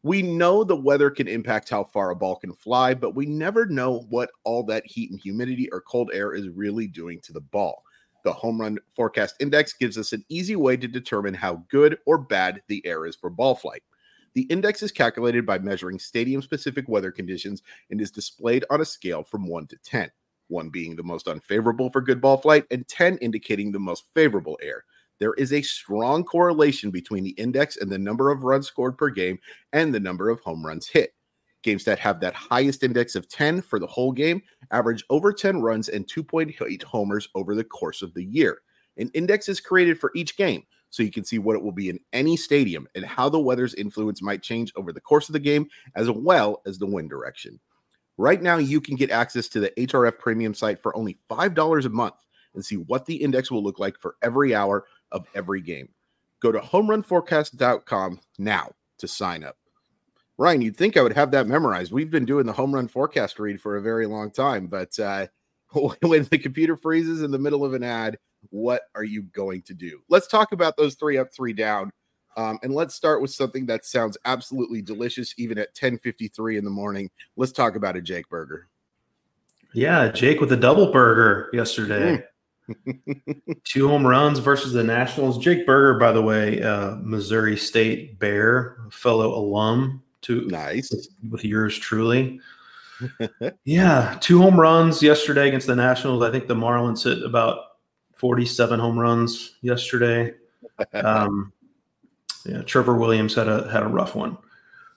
We 0.06 0.22
know 0.22 0.66
the 0.66 0.76
weather 0.76 1.10
can 1.10 1.30
impact 1.30 1.70
how 1.70 1.86
far 1.86 2.10
a 2.10 2.16
ball 2.16 2.36
can 2.36 2.54
fly, 2.54 2.94
but 2.94 3.16
we 3.16 3.26
never 3.26 3.66
know 3.66 4.06
what 4.10 4.32
all 4.44 4.62
that 4.66 4.86
heat 4.86 5.10
and 5.10 5.20
humidity 5.20 5.70
or 5.72 5.80
cold 5.80 6.12
air 6.14 6.34
is 6.34 6.50
really 6.50 6.88
doing 6.88 7.22
to 7.22 7.32
the 7.32 7.40
ball. 7.40 7.84
The 8.26 8.34
home 8.34 8.60
run 8.60 8.80
forecast 8.98 9.36
index 9.40 9.72
gives 9.72 9.98
us 9.98 10.12
an 10.12 10.26
easy 10.28 10.58
way 10.58 10.76
to 10.76 10.90
determine 10.90 11.34
how 11.34 11.64
good 11.70 11.98
or 12.06 12.18
bad 12.18 12.62
the 12.68 12.86
air 12.86 13.06
is 13.06 13.16
for 13.16 13.30
ball 13.30 13.56
flight. 13.56 13.82
The 14.34 14.42
index 14.44 14.84
is 14.84 14.92
calculated 14.92 15.46
by 15.46 15.60
measuring 15.60 16.00
stadium 16.00 16.42
specific 16.42 16.90
weather 16.90 17.12
conditions 17.12 17.64
and 17.90 18.02
is 18.02 18.12
displayed 18.12 18.66
on 18.70 18.82
a 18.82 18.86
scale 18.86 19.24
from 19.24 19.48
1 19.48 19.68
to 19.68 19.78
10, 19.86 20.12
1 20.50 20.70
being 20.70 20.98
the 20.98 21.04
most 21.04 21.30
unfavorable 21.30 21.90
for 21.92 22.02
good 22.02 22.20
ball 22.20 22.38
flight 22.38 22.66
and 22.72 22.86
10 22.90 23.20
indicating 23.20 23.72
the 23.72 23.80
most 23.80 24.04
favorable 24.14 24.60
air 24.62 24.84
there 25.24 25.34
is 25.36 25.54
a 25.54 25.62
strong 25.62 26.26
correlation 26.26 26.92
between 26.92 27.24
the 27.24 27.30
index 27.32 27.78
and 27.78 27.90
the 27.90 27.98
number 27.98 28.30
of 28.30 28.44
runs 28.44 28.68
scored 28.68 28.98
per 28.98 29.10
game 29.10 29.40
and 29.72 29.94
the 29.94 30.00
number 30.02 30.30
of 30.30 30.42
home 30.42 30.66
runs 30.66 30.86
hit. 30.86 31.14
Games 31.62 31.86
that 31.86 31.98
have 31.98 32.20
that 32.20 32.34
highest 32.34 32.84
index 32.84 33.16
of 33.16 33.30
10 33.30 33.62
for 33.62 33.80
the 33.80 33.88
whole 33.88 34.12
game 34.12 34.42
average 34.72 35.02
over 35.10 35.32
10 35.32 35.62
runs 35.62 35.88
and 35.88 36.06
2.8 36.08 36.84
homers 36.84 37.30
over 37.36 37.56
the 37.56 37.64
course 37.64 38.02
of 38.02 38.14
the 38.16 38.26
year. 38.26 38.58
An 38.98 39.10
index 39.14 39.48
is 39.48 39.62
created 39.62 39.98
for 39.98 40.12
each 40.14 40.36
game, 40.36 40.64
so 40.90 41.04
you 41.04 41.10
can 41.10 41.24
see 41.24 41.40
what 41.40 41.56
it 41.56 41.64
will 41.64 41.72
be 41.72 41.88
in 41.88 42.02
any 42.12 42.36
stadium 42.36 42.86
and 42.94 43.06
how 43.06 43.30
the 43.30 43.40
weather's 43.40 43.76
influence 43.76 44.22
might 44.22 44.44
change 44.44 44.74
over 44.76 44.92
the 44.92 45.00
course 45.00 45.30
of 45.30 45.34
the 45.34 45.40
game, 45.40 45.70
as 45.96 46.12
well 46.12 46.62
as 46.66 46.80
the 46.80 46.86
wind 46.86 47.10
direction. 47.10 47.62
Right 48.18 48.42
now, 48.42 48.58
you 48.58 48.82
can 48.82 48.98
get 48.98 49.10
access 49.10 49.48
to 49.48 49.62
the 49.62 49.72
HRF 49.78 50.20
premium 50.20 50.54
site 50.54 50.84
for 50.84 50.94
only 50.98 51.18
$5 51.30 51.86
a 51.86 51.90
month 51.90 52.16
and 52.54 52.64
see 52.64 52.78
what 52.78 53.06
the 53.06 53.16
index 53.16 53.50
will 53.52 53.64
look 53.64 53.80
like 53.80 54.00
for 54.00 54.16
every 54.22 54.54
hour 54.54 54.86
of 55.14 55.26
every 55.34 55.62
game. 55.62 55.88
Go 56.42 56.52
to 56.52 56.60
homerunforecast.com 56.60 58.20
now 58.38 58.72
to 58.98 59.08
sign 59.08 59.44
up. 59.44 59.58
Ryan, 60.38 60.62
you'd 60.62 60.76
think 60.76 60.98
I 60.98 61.02
would 61.02 61.14
have 61.14 61.32
that 61.32 61.48
memorized. 61.48 61.92
We've 61.92 62.10
been 62.12 62.26
doing 62.26 62.46
the 62.46 62.54
home 62.54 62.74
run 62.74 62.88
forecast 62.88 63.40
read 63.40 63.62
for 63.62 63.78
a 63.78 63.82
very 63.82 64.08
long 64.08 64.32
time, 64.32 64.68
but 64.68 64.98
uh, 65.00 65.28
when 66.02 66.28
the 66.32 66.38
computer 66.38 66.76
freezes 66.76 67.22
in 67.22 67.32
the 67.32 67.40
middle 67.40 67.64
of 67.64 67.74
an 67.74 67.84
ad, 67.84 68.18
what 68.50 68.82
are 68.96 69.04
you 69.04 69.24
going 69.24 69.62
to 69.64 69.74
do? 69.74 70.02
Let's 70.10 70.28
talk 70.28 70.52
about 70.52 70.76
those 70.76 70.96
three 70.96 71.18
up, 71.18 71.34
three 71.34 71.54
down. 71.54 71.92
Um, 72.36 72.58
and 72.64 72.74
let's 72.74 72.96
start 72.96 73.22
with 73.22 73.32
something 73.32 73.68
that 73.68 73.86
sounds 73.86 74.18
absolutely 74.26 74.82
delicious, 74.82 75.36
even 75.38 75.60
at 75.60 75.76
10:53 75.76 76.58
in 76.58 76.66
the 76.66 76.72
morning. 76.72 77.10
Let's 77.38 77.52
talk 77.52 77.76
about 77.76 77.96
a 77.96 78.02
Jake 78.02 78.28
burger. 78.28 78.70
Yeah, 79.74 80.10
Jake 80.10 80.42
with 80.42 80.52
a 80.52 80.58
double 80.58 80.92
burger 80.92 81.50
yesterday. 81.54 82.18
Mm. 82.18 82.24
Two 83.64 83.88
home 83.88 84.06
runs 84.06 84.40
versus 84.40 84.74
the 84.74 84.84
Nationals. 84.84 85.38
Jake 85.38 85.66
Burger, 85.66 86.00
by 86.00 86.12
the 86.12 86.22
way, 86.22 86.62
uh, 86.62 86.96
Missouri 87.02 87.58
State 87.58 88.20
Bear, 88.20 88.78
fellow 88.90 89.36
alum 89.36 90.02
to 90.22 90.46
nice 90.48 90.92
with, 90.92 91.08
with 91.30 91.46
yours 91.46 91.78
truly. 91.78 92.40
yeah, 93.66 94.18
two 94.22 94.42
home 94.42 94.60
runs 94.60 95.02
yesterday 95.02 95.48
against 95.48 95.68
the 95.68 95.76
Nationals. 95.76 96.24
I 96.24 96.32
think 96.32 96.48
the 96.48 96.56
Marlins 96.56 97.04
hit 97.04 97.24
about 97.24 97.60
47 98.16 98.80
home 98.80 98.98
runs 98.98 99.56
yesterday. 99.62 100.34
Um, 100.94 101.54
yeah, 102.46 102.62
Trevor 102.64 102.96
Williams 102.96 103.36
had 103.36 103.48
a 103.48 103.70
had 103.70 103.84
a 103.84 103.88
rough 103.88 104.16
one. 104.16 104.38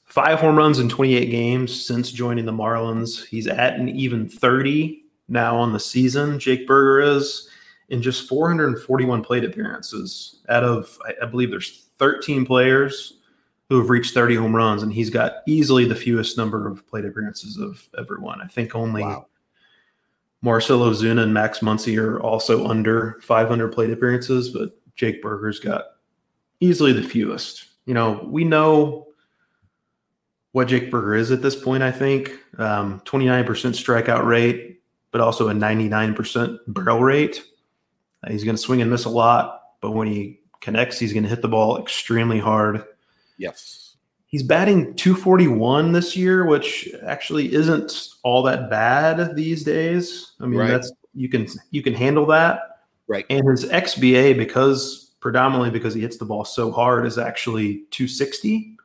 Five 0.05 0.40
home 0.40 0.57
runs 0.57 0.79
in 0.79 0.88
28 0.88 1.26
games 1.26 1.85
since 1.85 2.11
joining 2.11 2.46
the 2.46 2.52
Marlins. 2.52 3.26
He's 3.26 3.46
at 3.46 3.74
an 3.74 3.88
even 3.88 4.29
30 4.29 5.02
now 5.29 5.57
on 5.57 5.72
the 5.72 5.81
season. 5.81 6.38
Jake 6.38 6.66
Berger 6.66 7.00
is 7.00 7.48
in 7.88 8.03
just 8.03 8.29
441 8.29 9.22
plate 9.22 9.44
appearances 9.44 10.40
out 10.49 10.64
of 10.64 10.99
I, 11.07 11.25
I 11.25 11.27
believe 11.27 11.51
there's 11.51 11.87
13 11.99 12.44
players 12.44 13.14
who 13.68 13.79
have 13.79 13.90
reached 13.90 14.14
30 14.14 14.37
home 14.37 14.55
runs, 14.55 14.83
and 14.83 14.92
he's 14.92 15.11
got 15.11 15.42
easily 15.46 15.85
the 15.85 15.94
fewest 15.94 16.37
number 16.37 16.68
of 16.68 16.87
plate 16.87 17.05
appearances 17.05 17.57
of 17.57 17.88
everyone. 17.99 18.40
I 18.40 18.46
think 18.46 18.75
only 18.75 19.03
wow. 19.03 19.27
Marcell 20.42 20.81
Ozuna 20.81 21.22
and 21.22 21.35
Max 21.35 21.61
Muncy 21.61 22.01
are 22.01 22.20
also 22.20 22.66
under 22.66 23.18
500 23.22 23.72
plate 23.72 23.90
appearances, 23.90 24.51
but 24.51 24.79
Jake 24.94 25.20
Burger's 25.20 25.59
got 25.59 25.85
easily 26.61 26.92
the 26.92 27.03
fewest. 27.03 27.64
You 27.87 27.94
know, 27.94 28.25
we 28.25 28.44
know 28.44 29.09
what 30.53 30.68
Jake 30.68 30.90
Burger 30.90 31.16
is 31.16 31.31
at 31.33 31.42
this 31.42 31.57
point, 31.57 31.83
I 31.83 31.90
think. 31.90 32.33
Um, 32.59 33.01
29% 33.01 33.44
strikeout 33.44 34.25
rate, 34.25 34.81
but 35.11 35.20
also 35.20 35.49
a 35.49 35.53
99% 35.53 36.59
barrel 36.68 37.01
rate. 37.01 37.42
Uh, 38.24 38.31
he's 38.31 38.44
going 38.44 38.57
to 38.57 38.62
swing 38.62 38.83
and 38.83 38.90
miss 38.90 39.05
a 39.05 39.11
lot, 39.11 39.62
but 39.81 39.92
when 39.92 40.09
he 40.09 40.40
connects, 40.61 40.98
he's 40.98 41.12
going 41.12 41.22
to 41.22 41.29
hit 41.29 41.42
the 41.42 41.48
ball 41.48 41.79
extremely 41.79 42.38
hard. 42.38 42.85
Yes. 43.38 43.96
He's 44.26 44.42
batting 44.42 44.94
241 44.96 45.92
this 45.92 46.16
year, 46.16 46.44
which 46.44 46.88
actually 47.07 47.55
isn't 47.55 48.09
all 48.22 48.42
that 48.42 48.68
bad 48.68 49.37
these 49.37 49.62
days. 49.62 50.33
I 50.40 50.46
mean, 50.46 50.61
right. 50.61 50.68
that's 50.68 50.92
you 51.14 51.29
can 51.29 51.46
you 51.70 51.83
can 51.83 51.94
handle 51.94 52.26
that. 52.26 52.61
Right. 53.07 53.24
And 53.31 53.48
his 53.48 53.64
XBA, 53.64 54.37
because 54.37 55.14
predominantly 55.20 55.70
because 55.70 55.94
he 55.94 56.00
hits 56.00 56.18
the 56.18 56.24
ball 56.24 56.44
so 56.44 56.72
hard, 56.72 57.07
is 57.07 57.18
actually 57.18 57.85
260. 57.92 58.76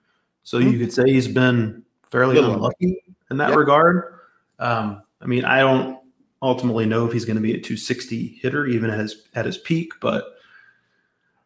So 0.43 0.59
mm-hmm. 0.59 0.69
you 0.69 0.79
could 0.79 0.93
say 0.93 1.03
he's 1.05 1.27
been 1.27 1.83
fairly 2.11 2.37
unlucky 2.37 3.03
in 3.31 3.37
that 3.37 3.49
yep. 3.49 3.57
regard. 3.57 4.19
Um, 4.59 5.01
I 5.21 5.25
mean, 5.25 5.43
I 5.43 5.59
don't 5.59 5.99
ultimately 6.41 6.85
know 6.85 7.05
if 7.05 7.13
he's 7.13 7.25
going 7.25 7.35
to 7.35 7.41
be 7.41 7.51
a 7.51 7.59
260 7.59 8.39
hitter 8.41 8.65
even 8.65 8.89
at 8.89 8.99
his 8.99 9.27
at 9.35 9.45
his 9.45 9.57
peak, 9.57 9.93
but 10.01 10.35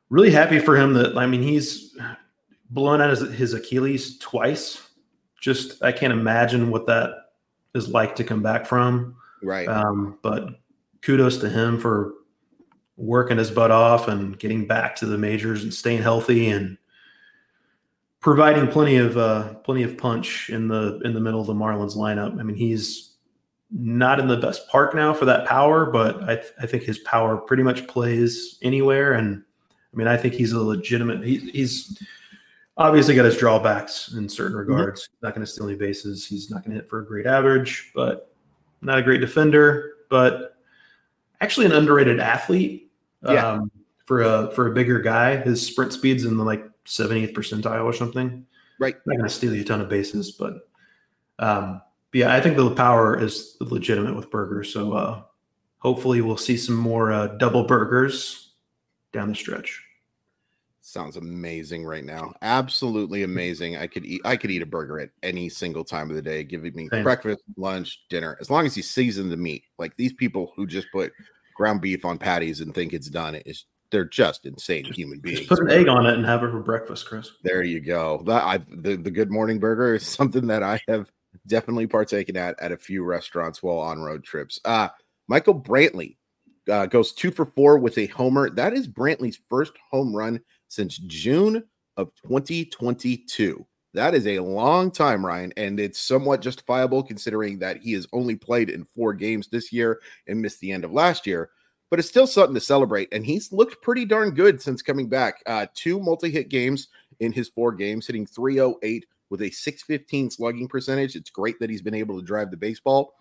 really 0.09 0.31
happy 0.31 0.59
for 0.59 0.77
him 0.77 0.93
that 0.93 1.17
I 1.17 1.25
mean 1.25 1.41
he's 1.41 1.97
blown 2.69 3.01
out 3.01 3.09
his, 3.09 3.21
his 3.33 3.53
Achilles 3.53 4.17
twice. 4.19 4.81
Just 5.39 5.83
I 5.83 5.91
can't 5.91 6.13
imagine 6.13 6.71
what 6.71 6.87
that 6.87 7.11
is 7.73 7.89
like 7.89 8.15
to 8.15 8.23
come 8.23 8.41
back 8.41 8.65
from. 8.65 9.15
Right. 9.43 9.67
Um, 9.67 10.17
but 10.21 10.61
kudos 11.01 11.37
to 11.37 11.49
him 11.49 11.79
for 11.79 12.13
working 12.97 13.37
his 13.37 13.51
butt 13.51 13.71
off 13.71 14.07
and 14.07 14.39
getting 14.39 14.65
back 14.65 14.95
to 14.95 15.05
the 15.05 15.17
majors 15.17 15.63
and 15.63 15.73
staying 15.73 16.01
healthy 16.01 16.49
and 16.49 16.77
providing 18.21 18.67
plenty 18.67 18.95
of 18.95 19.17
uh, 19.17 19.53
plenty 19.55 19.83
of 19.83 19.97
punch 19.97 20.49
in 20.49 20.67
the 20.67 20.99
in 21.03 21.13
the 21.13 21.19
middle 21.19 21.41
of 21.41 21.47
the 21.47 21.53
Marlins 21.53 21.95
lineup. 21.95 22.39
I 22.39 22.43
mean, 22.43 22.55
he's 22.55 23.14
not 23.77 24.21
in 24.21 24.27
the 24.29 24.37
best 24.37 24.67
park 24.69 24.95
now 24.95 25.13
for 25.13 25.25
that 25.25 25.45
power, 25.45 25.85
but 25.85 26.23
I, 26.23 26.35
th- 26.35 26.53
I 26.61 26.65
think 26.65 26.83
his 26.83 26.99
power 26.99 27.35
pretty 27.35 27.61
much 27.61 27.85
plays 27.87 28.57
anywhere. 28.61 29.13
And 29.13 29.43
I 29.93 29.97
mean, 29.97 30.07
I 30.07 30.15
think 30.15 30.33
he's 30.33 30.53
a 30.53 30.61
legitimate. 30.61 31.23
He, 31.23 31.37
he's 31.37 32.01
obviously 32.77 33.15
got 33.15 33.25
his 33.25 33.37
drawbacks 33.37 34.13
in 34.13 34.29
certain 34.29 34.57
mm-hmm. 34.57 34.71
regards. 34.71 35.03
Mm-hmm. 35.03 35.25
Not 35.25 35.35
going 35.35 35.45
to 35.45 35.51
steal 35.51 35.67
any 35.67 35.75
bases. 35.75 36.25
He's 36.25 36.49
not 36.49 36.63
going 36.63 36.71
to 36.75 36.81
hit 36.81 36.89
for 36.89 37.01
a 37.01 37.05
great 37.05 37.25
average, 37.25 37.91
but 37.93 38.33
not 38.81 38.97
a 38.97 39.01
great 39.01 39.19
defender. 39.19 39.95
But 40.09 40.55
actually, 41.41 41.65
an 41.65 41.73
underrated 41.73 42.21
athlete. 42.21 42.91
Yeah. 43.23 43.45
Um, 43.45 43.71
for 44.05 44.21
a 44.21 44.51
for 44.51 44.67
a 44.67 44.71
bigger 44.71 44.99
guy, 44.99 45.35
his 45.37 45.65
sprint 45.65 45.91
speed's 45.91 46.25
in 46.25 46.37
the 46.37 46.43
like 46.43 46.63
70th 46.85 47.33
percentile 47.33 47.83
or 47.83 47.93
something. 47.93 48.45
Right. 48.79 48.95
Not 49.05 49.17
going 49.17 49.27
to 49.27 49.33
steal 49.33 49.53
you 49.53 49.61
a 49.61 49.65
ton 49.65 49.81
of 49.81 49.89
bases, 49.89 50.31
but 50.31 50.69
um, 51.39 51.81
yeah, 52.15 52.33
I 52.33 52.39
think 52.39 52.55
the 52.55 52.71
power 52.71 53.21
is 53.21 53.57
legitimate 53.59 54.15
with 54.15 54.31
burgers. 54.31 54.71
So 54.71 54.93
uh, 54.93 55.23
hopefully, 55.79 56.21
we'll 56.21 56.37
see 56.37 56.55
some 56.55 56.75
more 56.75 57.11
uh, 57.11 57.27
double 57.27 57.65
burgers 57.65 58.53
down 59.11 59.27
the 59.27 59.35
stretch. 59.35 59.83
Sounds 60.79 61.17
amazing 61.17 61.83
right 61.83 62.05
now. 62.05 62.33
Absolutely 62.41 63.23
amazing. 63.23 63.75
I 63.75 63.87
could 63.87 64.05
eat 64.05 64.21
I 64.23 64.37
could 64.37 64.49
eat 64.49 64.61
a 64.61 64.65
burger 64.65 64.97
at 65.01 65.09
any 65.23 65.49
single 65.49 65.83
time 65.83 66.09
of 66.09 66.15
the 66.15 66.21
day, 66.21 66.45
giving 66.45 66.73
me 66.73 66.87
Same. 66.89 67.03
breakfast, 67.03 67.43
lunch, 67.57 68.05
dinner, 68.09 68.37
as 68.39 68.49
long 68.49 68.65
as 68.65 68.77
you 68.77 68.83
season 68.83 69.29
the 69.29 69.35
meat. 69.35 69.63
Like 69.77 69.97
these 69.97 70.13
people 70.13 70.53
who 70.55 70.65
just 70.65 70.87
put 70.93 71.11
ground 71.53 71.81
beef 71.81 72.05
on 72.05 72.17
patties 72.17 72.61
and 72.61 72.73
think 72.73 72.93
it's 72.93 73.09
done 73.09 73.35
is 73.35 73.65
they're 73.91 74.05
just 74.05 74.45
insane 74.45 74.85
just, 74.85 74.97
human 74.97 75.19
beings. 75.19 75.47
put 75.47 75.59
an 75.59 75.69
egg 75.69 75.89
on 75.89 76.05
it 76.05 76.13
and 76.13 76.25
have 76.25 76.43
it 76.43 76.51
for 76.51 76.61
breakfast, 76.61 77.07
Chris. 77.07 77.31
There 77.43 77.63
you 77.63 77.81
go. 77.81 78.23
That 78.25 78.43
I 78.43 78.59
the, 78.69 78.95
the 78.95 79.11
good 79.11 79.31
morning 79.31 79.59
burger 79.59 79.95
is 79.95 80.07
something 80.07 80.47
that 80.47 80.63
I 80.63 80.79
have 80.87 81.11
definitely 81.47 81.87
partaken 81.87 82.37
at 82.37 82.59
at 82.61 82.71
a 82.71 82.77
few 82.77 83.03
restaurants 83.03 83.61
while 83.61 83.79
on 83.79 83.99
road 83.99 84.23
trips. 84.23 84.59
Uh 84.65 84.89
Michael 85.27 85.59
Brantley 85.59 86.17
uh, 86.71 86.85
goes 86.85 87.13
two 87.13 87.31
for 87.31 87.45
four 87.45 87.77
with 87.77 87.97
a 87.97 88.07
homer. 88.07 88.49
That 88.49 88.73
is 88.73 88.87
Brantley's 88.87 89.39
first 89.49 89.73
home 89.89 90.15
run 90.15 90.39
since 90.67 90.97
June 90.97 91.63
of 91.97 92.11
2022. 92.23 93.65
That 93.93 94.13
is 94.13 94.27
a 94.27 94.39
long 94.39 94.91
time, 94.91 95.25
Ryan, 95.25 95.53
and 95.55 95.79
it's 95.79 95.99
somewhat 95.99 96.41
justifiable 96.41 97.01
considering 97.01 97.59
that 97.59 97.77
he 97.77 97.93
has 97.93 98.07
only 98.11 98.35
played 98.35 98.69
in 98.69 98.83
four 98.83 99.13
games 99.13 99.47
this 99.47 99.71
year 99.71 100.01
and 100.27 100.41
missed 100.41 100.59
the 100.59 100.71
end 100.71 100.83
of 100.83 100.91
last 100.91 101.25
year. 101.25 101.49
But 101.89 101.99
it's 101.99 102.09
still 102.09 102.27
something 102.27 102.55
to 102.55 102.59
celebrate, 102.59 103.07
and 103.13 103.25
he's 103.25 103.53
looked 103.53 103.81
pretty 103.81 104.03
darn 104.03 104.31
good 104.31 104.61
since 104.61 104.81
coming 104.81 105.07
back. 105.07 105.41
Uh, 105.45 105.67
two 105.75 105.99
multi-hit 105.99 106.49
games 106.49 106.89
in 107.21 107.31
his 107.31 107.47
four 107.47 107.71
games, 107.71 108.05
hitting 108.05 108.25
308 108.25 109.05
with 109.35 109.41
a 109.41 109.51
615 109.51 110.31
slugging 110.31 110.67
percentage. 110.67 111.15
It's 111.15 111.29
great 111.29 111.59
that 111.59 111.69
he's 111.69 111.81
been 111.81 111.93
able 111.93 112.17
to 112.17 112.25
drive 112.25 112.51
the 112.51 112.57
baseball. 112.57 113.15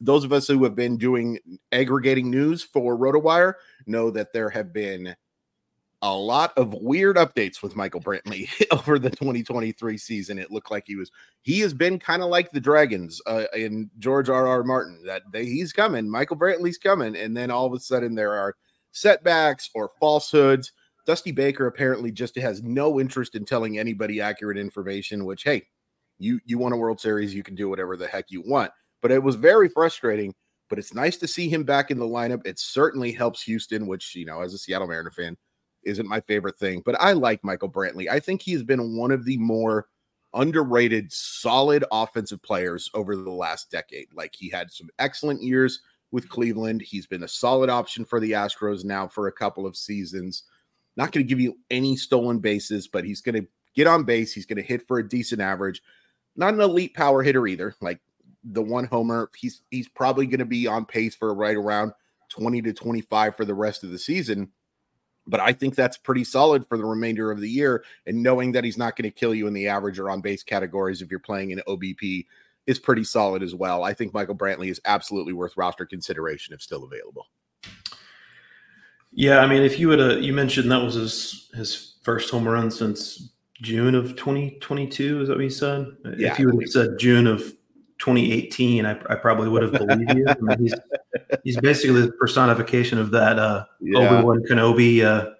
Those 0.00 0.22
of 0.22 0.32
us 0.32 0.46
who 0.46 0.62
have 0.62 0.76
been 0.76 0.96
doing 0.96 1.38
aggregating 1.72 2.30
news 2.30 2.62
for 2.62 2.96
RotoWire 2.96 3.54
know 3.86 4.10
that 4.12 4.32
there 4.32 4.48
have 4.50 4.72
been 4.72 5.16
a 6.02 6.14
lot 6.14 6.56
of 6.56 6.72
weird 6.74 7.16
updates 7.16 7.62
with 7.62 7.74
Michael 7.74 8.00
Brantley 8.00 8.48
over 8.70 8.98
the 8.98 9.10
2023 9.10 9.98
season. 9.98 10.38
It 10.38 10.52
looked 10.52 10.70
like 10.70 10.84
he 10.86 10.94
was 10.94 11.10
he 11.42 11.58
has 11.60 11.74
been 11.74 11.98
kind 11.98 12.22
of 12.22 12.28
like 12.28 12.52
the 12.52 12.60
Dragons 12.60 13.20
uh, 13.26 13.46
in 13.54 13.90
George 13.98 14.28
R. 14.28 14.46
R. 14.46 14.62
Martin 14.62 15.02
that 15.04 15.22
they, 15.32 15.46
he's 15.46 15.72
coming, 15.72 16.08
Michael 16.08 16.36
Brantley's 16.36 16.78
coming, 16.78 17.16
and 17.16 17.36
then 17.36 17.50
all 17.50 17.66
of 17.66 17.72
a 17.72 17.80
sudden 17.80 18.14
there 18.14 18.34
are 18.34 18.54
setbacks 18.92 19.70
or 19.74 19.90
falsehoods. 19.98 20.72
Dusty 21.06 21.32
Baker 21.32 21.66
apparently 21.66 22.10
just 22.10 22.36
has 22.36 22.62
no 22.62 23.00
interest 23.00 23.34
in 23.34 23.44
telling 23.44 23.78
anybody 23.78 24.20
accurate 24.20 24.58
information. 24.58 25.24
Which 25.24 25.44
hey, 25.44 25.62
you 26.18 26.40
you 26.44 26.58
won 26.58 26.72
a 26.72 26.76
World 26.76 27.00
Series, 27.00 27.34
you 27.34 27.42
can 27.42 27.54
do 27.54 27.68
whatever 27.68 27.96
the 27.96 28.06
heck 28.06 28.30
you 28.30 28.42
want. 28.42 28.70
But 29.00 29.12
it 29.12 29.22
was 29.22 29.36
very 29.36 29.68
frustrating. 29.68 30.34
But 30.68 30.80
it's 30.80 30.94
nice 30.94 31.16
to 31.18 31.28
see 31.28 31.48
him 31.48 31.62
back 31.62 31.92
in 31.92 31.98
the 31.98 32.04
lineup. 32.06 32.44
It 32.44 32.58
certainly 32.58 33.12
helps 33.12 33.42
Houston, 33.42 33.86
which 33.86 34.14
you 34.16 34.26
know, 34.26 34.42
as 34.42 34.52
a 34.52 34.58
Seattle 34.58 34.88
Mariner 34.88 35.12
fan 35.12 35.36
isn't 35.84 36.08
my 36.08 36.20
favorite 36.20 36.58
thing, 36.58 36.82
but 36.84 37.00
I 37.00 37.12
like 37.12 37.44
Michael 37.44 37.70
Brantley. 37.70 38.08
I 38.10 38.18
think 38.18 38.42
he 38.42 38.52
has 38.52 38.64
been 38.64 38.96
one 38.96 39.12
of 39.12 39.24
the 39.24 39.38
more 39.38 39.86
underrated, 40.34 41.12
solid 41.12 41.84
offensive 41.92 42.42
players 42.42 42.90
over 42.94 43.16
the 43.16 43.30
last 43.30 43.70
decade. 43.70 44.08
Like 44.12 44.34
he 44.36 44.50
had 44.50 44.70
some 44.70 44.88
excellent 44.98 45.42
years 45.42 45.80
with 46.10 46.28
Cleveland. 46.28 46.82
He's 46.82 47.06
been 47.06 47.22
a 47.22 47.28
solid 47.28 47.70
option 47.70 48.04
for 48.04 48.20
the 48.20 48.32
Astros 48.32 48.84
now 48.84 49.06
for 49.06 49.28
a 49.28 49.32
couple 49.32 49.66
of 49.66 49.76
seasons. 49.76 50.42
Not 50.96 51.12
going 51.12 51.24
to 51.24 51.28
give 51.28 51.40
you 51.40 51.58
any 51.70 51.96
stolen 51.96 52.38
bases, 52.38 52.88
but 52.88 53.04
he's 53.04 53.20
going 53.20 53.34
to 53.34 53.46
get 53.74 53.86
on 53.86 54.04
base. 54.04 54.32
He's 54.32 54.46
going 54.46 54.56
to 54.56 54.62
hit 54.62 54.86
for 54.88 54.98
a 54.98 55.08
decent 55.08 55.40
average. 55.40 55.82
Not 56.36 56.54
an 56.54 56.60
elite 56.60 56.94
power 56.94 57.22
hitter 57.22 57.46
either. 57.46 57.74
Like 57.80 58.00
the 58.44 58.62
one 58.62 58.84
homer, 58.84 59.30
he's 59.36 59.62
he's 59.70 59.88
probably 59.88 60.26
going 60.26 60.40
to 60.40 60.46
be 60.46 60.66
on 60.66 60.86
pace 60.86 61.14
for 61.14 61.34
right 61.34 61.56
around 61.56 61.92
20 62.30 62.62
to 62.62 62.72
25 62.72 63.36
for 63.36 63.44
the 63.44 63.54
rest 63.54 63.84
of 63.84 63.90
the 63.90 63.98
season. 63.98 64.50
But 65.26 65.40
I 65.40 65.52
think 65.52 65.74
that's 65.74 65.98
pretty 65.98 66.24
solid 66.24 66.66
for 66.68 66.78
the 66.78 66.84
remainder 66.84 67.32
of 67.32 67.40
the 67.40 67.50
year. 67.50 67.84
And 68.06 68.22
knowing 68.22 68.52
that 68.52 68.64
he's 68.64 68.78
not 68.78 68.96
going 68.96 69.10
to 69.10 69.16
kill 69.16 69.34
you 69.34 69.48
in 69.48 69.54
the 69.54 69.66
average 69.68 69.98
or 69.98 70.08
on 70.08 70.20
base 70.20 70.42
categories 70.42 71.02
if 71.02 71.10
you're 71.10 71.18
playing 71.18 71.50
in 71.50 71.60
OBP 71.66 72.26
is 72.66 72.78
pretty 72.78 73.04
solid 73.04 73.42
as 73.42 73.54
well. 73.54 73.82
I 73.82 73.92
think 73.92 74.14
Michael 74.14 74.36
Brantley 74.36 74.70
is 74.70 74.80
absolutely 74.84 75.32
worth 75.32 75.56
roster 75.56 75.84
consideration 75.84 76.54
if 76.54 76.62
still 76.62 76.84
available. 76.84 77.26
Yeah, 79.16 79.38
I 79.38 79.46
mean, 79.46 79.62
if 79.62 79.78
you 79.78 79.88
would 79.88 79.98
have, 79.98 80.22
you 80.22 80.34
mentioned 80.34 80.70
that 80.70 80.82
was 80.82 80.94
his 80.94 81.50
his 81.54 81.94
first 82.02 82.30
home 82.30 82.46
run 82.46 82.70
since 82.70 83.30
June 83.62 83.94
of 83.94 84.14
2022. 84.14 85.22
Is 85.22 85.28
that 85.28 85.36
what 85.36 85.42
you 85.42 85.50
said? 85.50 85.86
Yeah, 86.18 86.32
if 86.32 86.38
you 86.38 86.50
would 86.50 86.62
have 86.62 86.70
said 86.70 86.98
June 86.98 87.26
of 87.26 87.40
2018, 87.98 88.84
I, 88.84 88.90
I 89.08 89.14
probably 89.14 89.48
would 89.48 89.62
have 89.62 89.72
believed 89.86 90.14
you. 90.14 90.26
I 90.28 90.36
mean, 90.38 90.58
he's, 90.58 90.74
he's 91.44 91.56
basically 91.60 92.02
the 92.02 92.12
personification 92.12 92.98
of 92.98 93.10
that 93.12 93.38
uh, 93.38 93.64
yeah. 93.80 93.98
Obi 94.00 94.22
Wan 94.22 94.42
Kenobi 94.42 95.02
uh, 95.02 95.30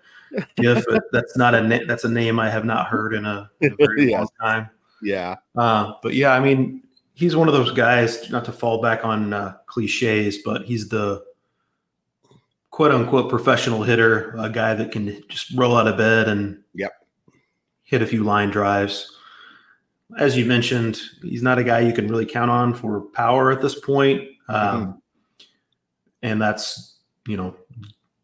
gif. 0.56 0.82
that's 1.12 1.36
not 1.36 1.54
a 1.54 1.60
na- 1.60 1.84
that's 1.86 2.04
a 2.04 2.10
name 2.10 2.40
I 2.40 2.48
have 2.48 2.64
not 2.64 2.86
heard 2.86 3.12
in 3.12 3.26
a, 3.26 3.50
in 3.60 3.74
a 3.74 3.76
very 3.86 4.10
yeah. 4.10 4.18
long 4.18 4.28
time. 4.40 4.70
Yeah, 5.02 5.36
uh, 5.54 5.92
but 6.02 6.14
yeah, 6.14 6.32
I 6.32 6.40
mean, 6.40 6.82
he's 7.12 7.36
one 7.36 7.46
of 7.46 7.52
those 7.52 7.72
guys. 7.72 8.30
Not 8.30 8.46
to 8.46 8.52
fall 8.52 8.80
back 8.80 9.04
on 9.04 9.34
uh, 9.34 9.56
cliches, 9.66 10.38
but 10.38 10.62
he's 10.62 10.88
the 10.88 11.26
quote 12.76 12.92
unquote 12.92 13.30
professional 13.30 13.82
hitter, 13.82 14.34
a 14.38 14.50
guy 14.50 14.74
that 14.74 14.92
can 14.92 15.22
just 15.28 15.52
roll 15.56 15.76
out 15.76 15.88
of 15.88 15.96
bed 15.96 16.28
and 16.28 16.62
yep. 16.74 16.92
hit 17.84 18.02
a 18.02 18.06
few 18.06 18.22
line 18.22 18.50
drives 18.50 19.16
as 20.18 20.36
you 20.36 20.44
mentioned, 20.44 21.00
he's 21.22 21.42
not 21.42 21.58
a 21.58 21.64
guy 21.64 21.80
you 21.80 21.92
can 21.92 22.08
really 22.08 22.26
count 22.26 22.50
on 22.50 22.74
for 22.74 23.00
power 23.12 23.50
at 23.50 23.60
this 23.60 23.78
point. 23.78 24.22
Um, 24.48 24.58
mm-hmm. 24.58 24.90
And 26.22 26.40
that's, 26.40 26.98
you 27.26 27.36
know, 27.36 27.56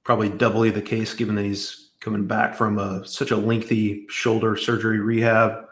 probably 0.04 0.28
doubly 0.28 0.70
the 0.70 0.82
case 0.82 1.14
given 1.14 1.34
that 1.34 1.44
he's 1.44 1.90
coming 2.00 2.26
back 2.26 2.54
from 2.54 2.78
a, 2.78 3.06
such 3.06 3.30
a 3.30 3.36
lengthy 3.36 4.06
shoulder 4.08 4.56
surgery 4.56 5.00
rehab. 5.00 5.64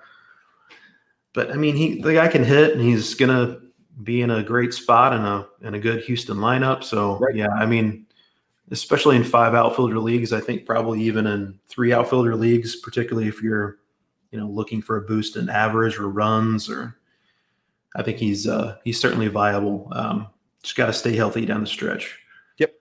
But 1.33 1.53
I 1.53 1.55
mean, 1.55 1.77
he 1.77 2.01
the 2.01 2.14
guy 2.14 2.27
can 2.27 2.43
hit, 2.43 2.73
and 2.73 2.81
he's 2.81 3.14
gonna 3.14 3.61
be 4.03 4.21
in 4.21 4.33
a 4.33 4.43
great 4.43 4.75
spot 4.75 5.12
in 5.12 5.21
a 5.21 5.47
in 5.62 5.75
a 5.75 5.79
good 5.79 6.03
Houston 6.03 6.38
lineup. 6.38 6.83
So 6.83 7.19
right. 7.19 7.37
yeah, 7.37 7.51
I 7.51 7.66
mean, 7.66 8.07
especially 8.70 9.16
in 9.16 9.24
five 9.24 9.54
outfielder 9.54 9.98
leagues, 9.98 10.33
I 10.33 10.40
think 10.40 10.66
probably 10.66 11.02
even 11.02 11.26
in 11.26 11.59
three 11.68 11.92
outfielder 11.92 12.37
leagues, 12.37 12.76
particularly 12.76 13.28
if 13.28 13.42
you're 13.42 13.80
you 14.30 14.38
know, 14.38 14.46
looking 14.46 14.80
for 14.80 14.96
a 14.96 15.02
boost 15.02 15.37
in 15.37 15.48
average 15.48 15.98
or 15.98 16.09
runs, 16.09 16.70
or 16.70 16.96
I 17.96 18.02
think 18.02 18.18
he's 18.18 18.46
uh, 18.46 18.76
he's 18.85 19.00
certainly 19.00 19.28
viable. 19.28 19.88
Um, 19.92 20.28
just 20.62 20.76
got 20.76 20.87
to 20.87 20.92
stay 20.92 21.16
healthy 21.16 21.46
down 21.46 21.61
the 21.61 21.66
stretch. 21.66 22.18
Yep. 22.59 22.74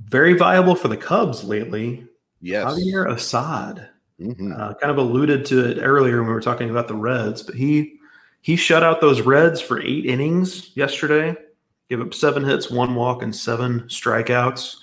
Very 0.00 0.34
viable 0.34 0.74
for 0.74 0.88
the 0.88 0.96
Cubs 0.96 1.44
lately. 1.44 2.06
Yes. 2.40 2.72
Javier 2.72 3.10
Assad. 3.10 3.88
Mm-hmm. 4.20 4.52
Uh, 4.52 4.74
kind 4.74 4.90
of 4.90 4.98
alluded 4.98 5.44
to 5.46 5.70
it 5.70 5.78
earlier 5.80 6.18
when 6.18 6.26
we 6.26 6.32
were 6.32 6.40
talking 6.40 6.70
about 6.70 6.88
the 6.88 6.94
Reds, 6.94 7.42
but 7.42 7.54
he 7.54 7.98
he 8.40 8.56
shut 8.56 8.82
out 8.82 9.00
those 9.00 9.22
Reds 9.22 9.60
for 9.60 9.80
eight 9.80 10.06
innings 10.06 10.76
yesterday. 10.76 11.36
Gave 11.88 12.00
up 12.00 12.12
seven 12.12 12.44
hits, 12.44 12.70
one 12.70 12.94
walk, 12.94 13.22
and 13.22 13.34
seven 13.34 13.82
strikeouts. 13.82 14.76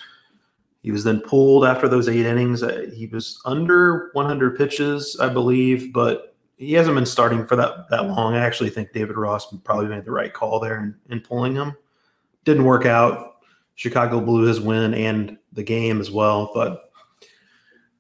He 0.86 0.92
was 0.92 1.04
then 1.04 1.20
pulled 1.20 1.66
after 1.66 1.88
those 1.88 2.08
eight 2.08 2.28
innings. 2.28 2.62
Uh, 2.62 2.86
he 2.94 3.08
was 3.08 3.42
under 3.44 4.12
100 4.14 4.56
pitches, 4.56 5.18
I 5.20 5.30
believe, 5.30 5.92
but 5.92 6.36
he 6.58 6.74
hasn't 6.74 6.94
been 6.94 7.08
starting 7.08 7.48
for 7.48 7.56
that 7.56 7.90
that 7.90 8.06
long. 8.06 8.36
I 8.36 8.46
actually 8.46 8.70
think 8.70 8.94
David 8.94 9.18
Ross 9.18 9.52
probably 9.64 9.88
made 9.88 10.06
the 10.06 10.12
right 10.12 10.32
call 10.32 10.60
there 10.60 10.78
in, 10.78 10.96
in 11.10 11.22
pulling 11.22 11.56
him. 11.56 11.76
Didn't 12.44 12.66
work 12.66 12.86
out. 12.86 13.38
Chicago 13.74 14.22
blew 14.22 14.44
his 14.44 14.62
win 14.62 14.94
and 14.94 15.40
the 15.54 15.64
game 15.64 16.00
as 16.00 16.12
well, 16.12 16.52
but 16.54 16.92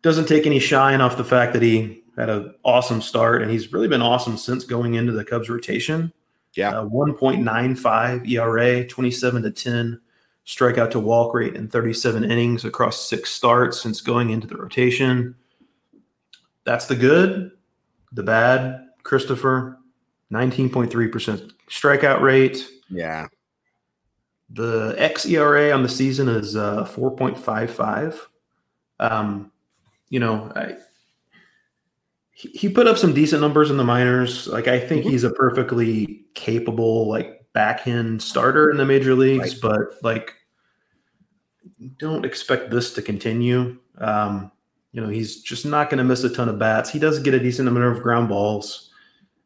doesn't 0.03 0.27
take 0.27 0.45
any 0.45 0.59
shine 0.59 1.01
off 1.01 1.17
the 1.17 1.23
fact 1.23 1.53
that 1.53 1.63
he 1.63 2.03
had 2.15 2.29
an 2.29 2.53
awesome 2.63 3.01
start 3.01 3.41
and 3.41 3.49
he's 3.49 3.73
really 3.73 3.87
been 3.87 4.03
awesome 4.03 4.37
since 4.37 4.63
going 4.63 4.93
into 4.93 5.11
the 5.11 5.25
Cubs 5.25 5.49
rotation. 5.49 6.13
Yeah, 6.53 6.81
uh, 6.81 6.85
1.95 6.85 8.29
ERA, 8.29 8.87
27 8.87 9.41
to 9.41 9.49
10 9.49 10.01
strikeout 10.45 10.91
to 10.91 10.99
walk 10.99 11.33
rate 11.33 11.55
in 11.55 11.67
37 11.67 12.23
innings 12.23 12.65
across 12.65 13.07
six 13.09 13.31
starts 13.31 13.81
since 13.81 14.01
going 14.01 14.29
into 14.29 14.47
the 14.47 14.57
rotation. 14.57 15.35
That's 16.63 16.85
the 16.85 16.95
good. 16.95 17.51
The 18.11 18.23
bad, 18.23 18.87
Christopher, 19.03 19.79
19.3% 20.31 21.51
strikeout 21.69 22.21
rate. 22.21 22.67
Yeah. 22.89 23.27
The 24.49 24.95
xERA 24.97 25.73
on 25.73 25.83
the 25.83 25.89
season 25.89 26.29
is 26.29 26.55
uh, 26.55 26.85
4.55. 26.85 28.19
Um, 28.99 29.51
you 30.09 30.19
know, 30.19 30.51
I, 30.55 30.75
he, 32.31 32.49
he 32.49 32.69
put 32.69 32.87
up 32.87 32.97
some 32.97 33.13
decent 33.13 33.41
numbers 33.41 33.71
in 33.71 33.77
the 33.77 33.83
minors. 33.83 34.47
Like, 34.47 34.67
I 34.67 34.79
think 34.79 35.01
mm-hmm. 35.01 35.09
he's 35.09 35.23
a 35.23 35.31
perfectly 35.31 36.25
capable, 36.35 37.07
like, 37.07 37.44
back 37.55 37.87
end 37.87 38.21
starter 38.21 38.69
in 38.69 38.77
the 38.77 38.85
major 38.85 39.15
leagues, 39.15 39.63
right. 39.63 39.77
but 39.79 40.03
like 40.03 40.35
don't 41.97 42.25
expect 42.25 42.69
this 42.69 42.93
to 42.93 43.01
continue. 43.01 43.77
Um, 43.97 44.51
you 44.91 45.01
know, 45.01 45.07
he's 45.07 45.41
just 45.41 45.65
not 45.65 45.89
going 45.89 45.97
to 45.97 46.03
miss 46.03 46.23
a 46.23 46.29
ton 46.29 46.49
of 46.49 46.59
bats. 46.59 46.91
He 46.91 46.99
does 46.99 47.19
get 47.19 47.33
a 47.33 47.39
decent 47.39 47.67
amount 47.67 47.97
of 47.97 48.03
ground 48.03 48.29
balls. 48.29 48.91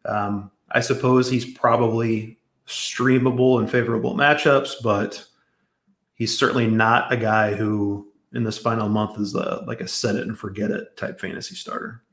Um, 0.06 0.52
I 0.72 0.82
suppose 0.82 1.30
he's 1.30 1.45
probably 1.45 2.39
streamable 2.67 3.62
in 3.62 3.67
favorable 3.67 4.15
matchups, 4.15 4.76
but 4.84 5.26
he's 6.15 6.38
certainly 6.38 6.67
not 6.67 7.13
a 7.13 7.17
guy 7.17 7.54
who 7.56 8.12
in 8.34 8.43
this 8.43 8.58
final 8.58 8.89
month 8.89 9.19
is 9.19 9.34
a, 9.34 9.63
like 9.65 9.82
a 9.82 9.88
set 9.88 10.15
it 10.15 10.28
and 10.28 10.38
forget 10.38 10.72
it 10.72 10.95
type 10.98 11.19
fantasy 11.19 11.56
starter. 11.56 12.04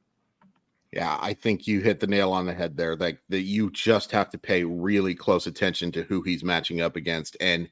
Yeah, 0.97 1.19
I 1.21 1.35
think 1.35 1.67
you 1.67 1.81
hit 1.81 2.01
the 2.01 2.07
nail 2.07 2.33
on 2.33 2.47
the 2.47 2.55
head 2.55 2.75
there. 2.75 2.97
Like 2.97 3.19
that 3.29 3.43
you 3.43 3.71
just 3.71 4.11
have 4.13 4.31
to 4.31 4.39
pay 4.39 4.65
really 4.65 5.15
close 5.15 5.47
attention 5.47 5.93
to 5.93 6.05
who 6.05 6.23
he's 6.23 6.43
matching 6.43 6.81
up 6.81 6.97
against. 6.97 7.37
And 7.39 7.69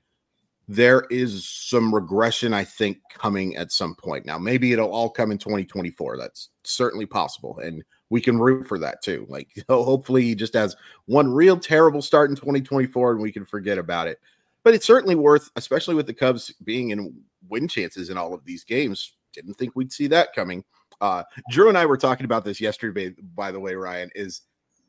there 0.69 1.07
is 1.09 1.49
some 1.49 1.95
regression, 1.95 2.53
I 2.53 2.65
think, 2.65 2.99
coming 3.15 3.57
at 3.57 3.73
some 3.73 3.95
point. 3.95 4.27
Now, 4.27 4.37
maybe 4.37 4.75
it'll 4.75 4.93
all 4.93 5.09
come 5.09 5.33
in 5.33 5.39
2024. 5.39 6.19
That's 6.19 6.51
certainly 6.65 7.07
possible. 7.07 7.59
And 7.61 7.83
we 8.11 8.21
can 8.21 8.39
root 8.39 8.69
for 8.69 8.79
that 8.81 9.01
too. 9.01 9.25
Like, 9.31 9.49
hopefully, 9.71 10.25
he 10.25 10.35
just 10.35 10.53
has 10.53 10.77
one 11.07 11.33
real 11.33 11.57
terrible 11.57 12.03
start 12.03 12.29
in 12.29 12.37
2024 12.37 13.13
and 13.13 13.23
we 13.23 13.33
can 13.33 13.47
forget 13.47 13.79
about 13.79 14.07
it. 14.07 14.19
But 14.65 14.75
it's 14.75 14.87
certainly 14.87 15.15
worth, 15.15 15.51
especially 15.57 15.95
with 15.95 16.07
the 16.07 16.13
Cubs 16.13 16.53
being 16.63 16.91
in 16.91 17.15
win 17.49 17.69
chances 17.69 18.11
in 18.11 18.19
all 18.19 18.35
of 18.35 18.45
these 18.45 18.65
games. 18.65 19.15
Didn't 19.33 19.55
think 19.55 19.75
we'd 19.75 19.95
see 19.95 20.09
that 20.09 20.35
coming. 20.35 20.63
Uh, 21.01 21.25
Drew 21.51 21.69
and 21.69 21.79
I 21.79 21.87
were 21.87 21.97
talking 21.97 22.25
about 22.25 22.45
this 22.45 22.61
yesterday, 22.61 23.15
by 23.35 23.51
the 23.51 23.61
way, 23.61 23.75
Ryan, 23.75 24.11
is 24.15 24.43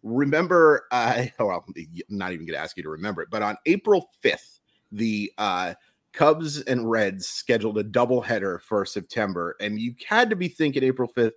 remember, 0.03 0.85
uh, 0.91 1.25
well, 1.39 1.63
I'm 1.67 1.73
not 2.09 2.31
even 2.31 2.45
going 2.45 2.55
to 2.55 2.61
ask 2.61 2.77
you 2.77 2.83
to 2.83 2.89
remember 2.89 3.21
it, 3.21 3.29
but 3.29 3.41
on 3.41 3.57
April 3.65 4.09
5th, 4.23 4.59
the 4.91 5.31
uh, 5.37 5.73
Cubs 6.13 6.61
and 6.61 6.89
Reds 6.89 7.27
scheduled 7.27 7.77
a 7.77 7.83
doubleheader 7.83 8.61
for 8.61 8.85
September, 8.85 9.55
and 9.59 9.79
you 9.79 9.95
had 10.07 10.29
to 10.29 10.35
be 10.35 10.47
thinking 10.47 10.83
April 10.83 11.11
5th, 11.15 11.33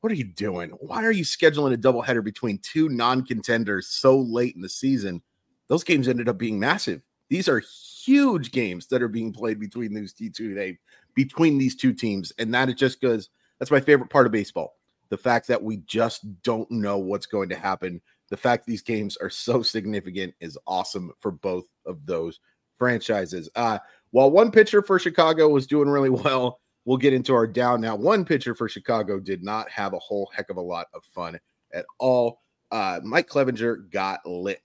what 0.00 0.12
are 0.12 0.16
you 0.16 0.24
doing? 0.24 0.70
Why 0.80 1.04
are 1.04 1.12
you 1.12 1.24
scheduling 1.24 1.74
a 1.74 1.76
doubleheader 1.76 2.22
between 2.22 2.58
two 2.58 2.88
non 2.88 3.24
contenders 3.24 3.88
so 3.88 4.18
late 4.18 4.54
in 4.54 4.62
the 4.62 4.68
season? 4.68 5.22
Those 5.68 5.82
games 5.82 6.08
ended 6.08 6.28
up 6.28 6.38
being 6.38 6.58
massive. 6.58 7.02
These 7.28 7.48
are 7.48 7.62
huge 8.04 8.52
games 8.52 8.86
that 8.86 9.02
are 9.02 9.08
being 9.08 9.32
played 9.32 9.58
between 9.58 9.92
these 9.92 10.12
two 10.12 10.54
they 10.54 10.78
between 11.14 11.58
these 11.58 11.74
two 11.74 11.92
teams, 11.92 12.32
and 12.38 12.54
that 12.54 12.68
it 12.68 12.76
just 12.76 13.00
goes 13.00 13.28
that's 13.58 13.70
my 13.70 13.80
favorite 13.80 14.10
part 14.10 14.26
of 14.26 14.32
baseball. 14.32 14.76
The 15.08 15.18
fact 15.18 15.48
that 15.48 15.62
we 15.62 15.78
just 15.78 16.42
don't 16.42 16.70
know 16.70 16.98
what's 16.98 17.26
going 17.26 17.48
to 17.48 17.56
happen. 17.56 18.00
The 18.28 18.36
fact 18.36 18.66
these 18.66 18.82
games 18.82 19.16
are 19.16 19.30
so 19.30 19.62
significant 19.62 20.34
is 20.40 20.58
awesome 20.66 21.12
for 21.20 21.30
both 21.30 21.66
of 21.86 22.04
those 22.04 22.40
franchises. 22.78 23.48
Uh, 23.56 23.78
while 24.10 24.30
one 24.30 24.50
pitcher 24.50 24.82
for 24.82 24.98
Chicago 24.98 25.48
was 25.48 25.66
doing 25.66 25.88
really 25.88 26.10
well, 26.10 26.60
we'll 26.84 26.96
get 26.96 27.12
into 27.12 27.34
our 27.34 27.46
down 27.46 27.80
now. 27.80 27.96
One 27.96 28.24
pitcher 28.24 28.54
for 28.54 28.68
Chicago 28.68 29.18
did 29.18 29.42
not 29.42 29.70
have 29.70 29.92
a 29.92 29.98
whole 29.98 30.30
heck 30.34 30.50
of 30.50 30.56
a 30.56 30.62
lot 30.62 30.86
of 30.94 31.04
fun 31.14 31.38
at 31.72 31.84
all. 31.98 32.42
Uh, 32.70 33.00
Mike 33.02 33.28
Clevinger 33.28 33.90
got 33.90 34.20
lit. 34.26 34.62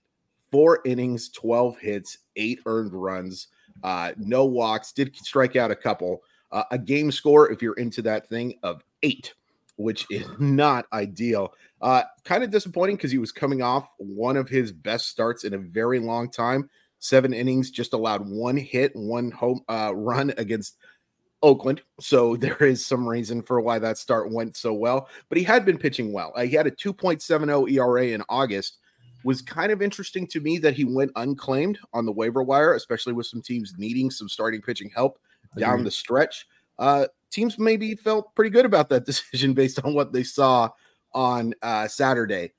Four 0.50 0.80
innings, 0.84 1.30
12 1.30 1.78
hits, 1.78 2.18
eight 2.36 2.60
earned 2.66 2.92
runs, 2.92 3.48
uh, 3.82 4.12
no 4.16 4.44
walks, 4.44 4.92
did 4.92 5.16
strike 5.16 5.56
out 5.56 5.72
a 5.72 5.76
couple 5.76 6.22
uh, 6.54 6.64
a 6.70 6.78
game 6.78 7.10
score, 7.10 7.50
if 7.50 7.60
you're 7.60 7.74
into 7.74 8.00
that 8.02 8.28
thing, 8.28 8.54
of 8.62 8.82
eight. 9.02 9.34
which 9.76 10.06
is 10.08 10.24
not 10.38 10.86
ideal. 10.92 11.52
Uh, 11.82 12.04
kind 12.24 12.44
of 12.44 12.50
disappointing 12.50 12.96
because 12.96 13.10
he 13.10 13.18
was 13.18 13.32
coming 13.32 13.60
off 13.60 13.88
one 13.98 14.36
of 14.36 14.48
his 14.48 14.72
best 14.72 15.08
starts 15.08 15.44
in 15.44 15.52
a 15.52 15.58
very 15.58 15.98
long 15.98 16.30
time. 16.30 16.70
Seven 17.00 17.34
innings, 17.34 17.70
just 17.70 17.92
allowed 17.92 18.26
one 18.26 18.56
hit, 18.56 18.92
one 18.94 19.30
home 19.32 19.60
uh, 19.68 19.92
run 19.94 20.32
against 20.38 20.78
Oakland. 21.42 21.82
So 22.00 22.36
there 22.44 22.62
is 22.62 22.86
some 22.86 23.06
reason 23.06 23.42
for 23.42 23.60
why 23.60 23.80
that 23.80 23.98
start 23.98 24.32
went 24.32 24.56
so 24.56 24.72
well. 24.72 25.08
But 25.28 25.38
he 25.38 25.44
had 25.44 25.66
been 25.66 25.76
pitching 25.76 26.12
well. 26.12 26.32
Uh, 26.36 26.44
he 26.44 26.54
had 26.54 26.68
a 26.68 26.70
2.70 26.70 27.72
ERA 27.72 28.06
in 28.06 28.22
August. 28.28 28.78
Was 29.24 29.40
kind 29.40 29.72
of 29.72 29.80
interesting 29.80 30.26
to 30.28 30.40
me 30.40 30.58
that 30.58 30.74
he 30.74 30.84
went 30.84 31.10
unclaimed 31.16 31.78
on 31.94 32.04
the 32.04 32.12
waiver 32.12 32.42
wire, 32.42 32.74
especially 32.74 33.14
with 33.14 33.26
some 33.26 33.40
teams 33.40 33.72
needing 33.78 34.10
some 34.10 34.28
starting 34.28 34.60
pitching 34.60 34.90
help 34.94 35.18
down 35.56 35.84
the 35.84 35.90
stretch. 35.90 36.46
Uh, 36.78 37.06
teams 37.30 37.58
maybe 37.58 37.94
felt 37.94 38.34
pretty 38.34 38.50
good 38.50 38.64
about 38.64 38.88
that 38.88 39.06
decision 39.06 39.52
based 39.52 39.82
on 39.84 39.94
what 39.94 40.12
they 40.12 40.22
saw 40.22 40.68
on 41.12 41.54
uh, 41.62 41.88
Saturday. 41.88 42.52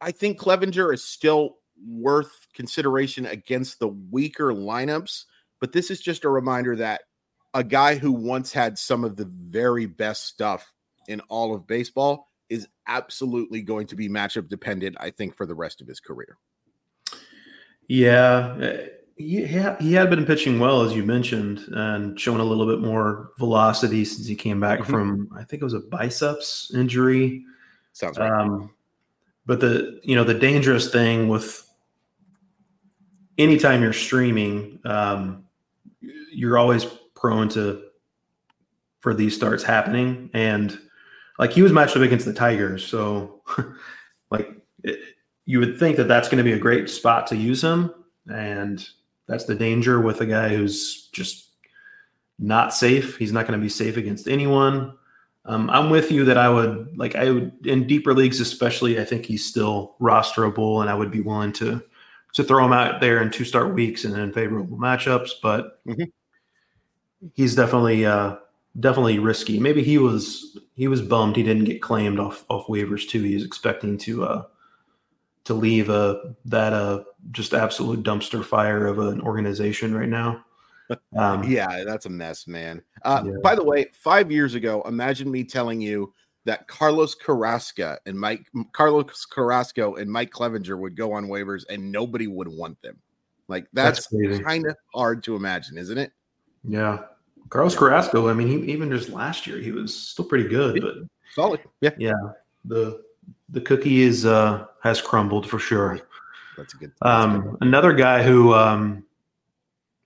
I 0.00 0.10
think 0.10 0.38
Clevinger 0.38 0.92
is 0.94 1.04
still 1.04 1.56
worth 1.86 2.46
consideration 2.54 3.26
against 3.26 3.78
the 3.78 3.88
weaker 3.88 4.52
lineups, 4.52 5.24
but 5.60 5.72
this 5.72 5.90
is 5.90 6.00
just 6.00 6.24
a 6.24 6.30
reminder 6.30 6.76
that 6.76 7.02
a 7.54 7.64
guy 7.64 7.96
who 7.96 8.12
once 8.12 8.52
had 8.52 8.78
some 8.78 9.04
of 9.04 9.16
the 9.16 9.24
very 9.24 9.86
best 9.86 10.26
stuff 10.26 10.72
in 11.08 11.20
all 11.22 11.54
of 11.54 11.66
baseball 11.66 12.28
is 12.48 12.66
absolutely 12.86 13.62
going 13.62 13.86
to 13.86 13.96
be 13.96 14.08
matchup 14.08 14.48
dependent, 14.48 14.96
I 15.00 15.10
think, 15.10 15.36
for 15.36 15.46
the 15.46 15.54
rest 15.54 15.80
of 15.80 15.86
his 15.86 16.00
career. 16.00 16.38
Yeah. 17.88 18.86
He, 19.20 19.46
he 19.80 19.92
had 19.92 20.10
been 20.10 20.24
pitching 20.24 20.58
well, 20.58 20.82
as 20.82 20.94
you 20.94 21.04
mentioned, 21.04 21.60
and 21.72 22.18
showing 22.18 22.40
a 22.40 22.44
little 22.44 22.66
bit 22.66 22.80
more 22.80 23.32
velocity 23.38 24.04
since 24.04 24.26
he 24.26 24.34
came 24.34 24.60
back 24.60 24.80
mm-hmm. 24.80 24.90
from, 24.90 25.28
I 25.36 25.44
think 25.44 25.60
it 25.60 25.64
was 25.64 25.74
a 25.74 25.80
biceps 25.80 26.72
injury. 26.74 27.44
Sounds 27.92 28.18
right. 28.18 28.30
Um, 28.30 28.70
but 29.46 29.60
the, 29.60 30.00
you 30.02 30.16
know, 30.16 30.24
the 30.24 30.34
dangerous 30.34 30.90
thing 30.90 31.28
with 31.28 31.68
anytime 33.36 33.82
you're 33.82 33.92
streaming, 33.92 34.78
um, 34.84 35.44
you're 36.32 36.58
always 36.58 36.84
prone 37.14 37.48
to 37.50 37.82
for 39.00 39.14
these 39.14 39.34
starts 39.34 39.62
happening. 39.62 40.30
And 40.34 40.78
like 41.38 41.52
he 41.52 41.62
was 41.62 41.72
matched 41.72 41.96
up 41.96 42.02
against 42.02 42.26
the 42.26 42.34
Tigers, 42.34 42.84
so 42.84 43.42
like 44.30 44.50
it, 44.84 45.00
you 45.46 45.58
would 45.58 45.78
think 45.78 45.96
that 45.96 46.08
that's 46.08 46.28
going 46.28 46.38
to 46.38 46.44
be 46.44 46.52
a 46.52 46.58
great 46.58 46.88
spot 46.88 47.26
to 47.28 47.36
use 47.36 47.64
him, 47.64 47.92
and 48.28 48.86
that's 49.30 49.44
the 49.44 49.54
danger 49.54 50.00
with 50.00 50.20
a 50.20 50.26
guy 50.26 50.50
who's 50.50 51.08
just 51.12 51.48
not 52.38 52.74
safe. 52.74 53.16
He's 53.16 53.32
not 53.32 53.46
going 53.46 53.58
to 53.58 53.62
be 53.62 53.70
safe 53.70 53.96
against 53.96 54.28
anyone. 54.28 54.94
Um, 55.44 55.70
I'm 55.70 55.88
with 55.88 56.12
you 56.12 56.24
that 56.26 56.36
I 56.36 56.48
would 56.50 56.96
like 56.98 57.14
I 57.14 57.30
would 57.30 57.66
in 57.66 57.86
deeper 57.86 58.12
leagues, 58.12 58.40
especially. 58.40 59.00
I 59.00 59.04
think 59.04 59.24
he's 59.24 59.46
still 59.46 59.96
rosterable, 60.00 60.82
and 60.82 60.90
I 60.90 60.94
would 60.94 61.10
be 61.10 61.20
willing 61.20 61.52
to 61.54 61.82
to 62.34 62.44
throw 62.44 62.64
him 62.64 62.72
out 62.72 63.00
there 63.00 63.22
in 63.22 63.30
two 63.30 63.44
start 63.44 63.74
weeks 63.74 64.04
and 64.04 64.14
in 64.16 64.32
favorable 64.32 64.76
matchups. 64.76 65.30
But 65.42 65.84
mm-hmm 65.86 66.04
he's 67.34 67.54
definitely 67.54 68.06
uh, 68.06 68.36
definitely 68.78 69.18
risky. 69.18 69.58
Maybe 69.58 69.82
he 69.82 69.98
was 69.98 70.58
he 70.74 70.88
was 70.88 71.02
bummed 71.02 71.36
he 71.36 71.42
didn't 71.42 71.64
get 71.64 71.82
claimed 71.82 72.18
off 72.18 72.44
off 72.48 72.66
waivers 72.66 73.08
too. 73.08 73.22
He's 73.22 73.44
expecting 73.44 73.98
to 73.98 74.24
uh, 74.24 74.42
to 75.44 75.54
leave 75.54 75.88
a 75.88 75.92
uh, 75.92 76.32
that 76.46 76.72
uh 76.72 77.04
just 77.30 77.54
absolute 77.54 78.02
dumpster 78.02 78.44
fire 78.44 78.86
of 78.86 78.98
an 78.98 79.20
organization 79.20 79.94
right 79.94 80.08
now. 80.08 80.44
Um, 81.16 81.44
yeah, 81.44 81.84
that's 81.84 82.06
a 82.06 82.10
mess, 82.10 82.48
man. 82.48 82.82
Uh, 83.04 83.22
yeah. 83.24 83.32
By 83.44 83.54
the 83.54 83.62
way, 83.62 83.86
five 83.92 84.32
years 84.32 84.56
ago, 84.56 84.82
imagine 84.86 85.30
me 85.30 85.44
telling 85.44 85.80
you 85.80 86.12
that 86.46 86.66
Carlos 86.66 87.14
Carrasco 87.14 87.96
and 88.06 88.18
Mike 88.18 88.44
Carlos 88.72 89.24
Carrasco 89.24 89.94
and 89.94 90.10
Mike 90.10 90.32
Clevinger 90.32 90.76
would 90.76 90.96
go 90.96 91.12
on 91.12 91.26
waivers 91.26 91.62
and 91.70 91.92
nobody 91.92 92.26
would 92.26 92.48
want 92.48 92.80
them. 92.82 92.98
Like 93.46 93.66
that's, 93.72 94.08
that's 94.08 94.40
kind 94.40 94.66
of 94.66 94.76
hard 94.94 95.22
to 95.24 95.36
imagine, 95.36 95.78
isn't 95.78 95.98
it? 95.98 96.12
Yeah. 96.64 97.04
Carlos 97.50 97.76
Carrasco, 97.76 98.28
I 98.28 98.32
mean, 98.32 98.48
he, 98.48 98.72
even 98.72 98.90
just 98.90 99.10
last 99.10 99.46
year, 99.46 99.58
he 99.58 99.72
was 99.72 99.94
still 99.94 100.24
pretty 100.24 100.48
good, 100.48 100.80
but 100.80 100.94
solid. 101.34 101.60
Yeah. 101.80 101.90
Yeah. 101.98 102.14
The 102.64 103.02
the 103.48 103.60
cookie 103.60 104.02
is 104.02 104.26
uh 104.26 104.66
has 104.82 105.00
crumbled 105.00 105.48
for 105.48 105.58
sure. 105.58 106.00
That's 106.60 106.74
a 106.74 106.76
good. 106.76 106.92
That's 107.00 107.24
um 107.24 107.40
good 107.42 107.56
another 107.62 107.92
guy 107.94 108.22
who 108.22 108.52
um 108.52 109.04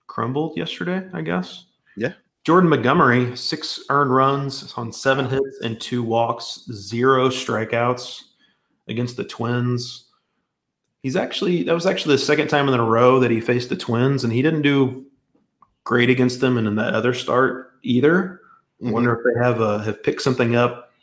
crumbled 0.07 0.55
yesterday, 0.57 1.07
I 1.13 1.21
guess. 1.21 1.65
Yeah. 1.97 2.13
Jordan 2.45 2.69
Montgomery, 2.69 3.35
six 3.35 3.81
earned 3.89 4.15
runs 4.15 4.73
on 4.77 4.93
seven 4.93 5.27
hits 5.27 5.59
and 5.63 5.79
two 5.81 6.01
walks, 6.01 6.65
zero 6.71 7.27
strikeouts 7.27 8.21
against 8.87 9.17
the 9.17 9.25
Twins. 9.25 10.05
He's 11.03 11.17
actually 11.17 11.63
that 11.63 11.73
was 11.73 11.85
actually 11.85 12.15
the 12.15 12.23
second 12.23 12.47
time 12.47 12.69
in 12.69 12.79
a 12.79 12.83
row 12.83 13.19
that 13.19 13.31
he 13.31 13.41
faced 13.41 13.69
the 13.69 13.75
Twins, 13.75 14.23
and 14.23 14.31
he 14.31 14.41
didn't 14.41 14.61
do 14.61 15.05
great 15.83 16.09
against 16.09 16.39
them, 16.39 16.57
and 16.57 16.67
in 16.67 16.75
that 16.75 16.93
other 16.93 17.13
start 17.13 17.73
either. 17.83 18.39
Mm-hmm. 18.81 18.91
Wonder 18.91 19.13
if 19.19 19.25
they 19.25 19.43
have 19.43 19.61
uh, 19.61 19.79
have 19.79 20.01
picked 20.03 20.21
something 20.21 20.55
up 20.55 20.93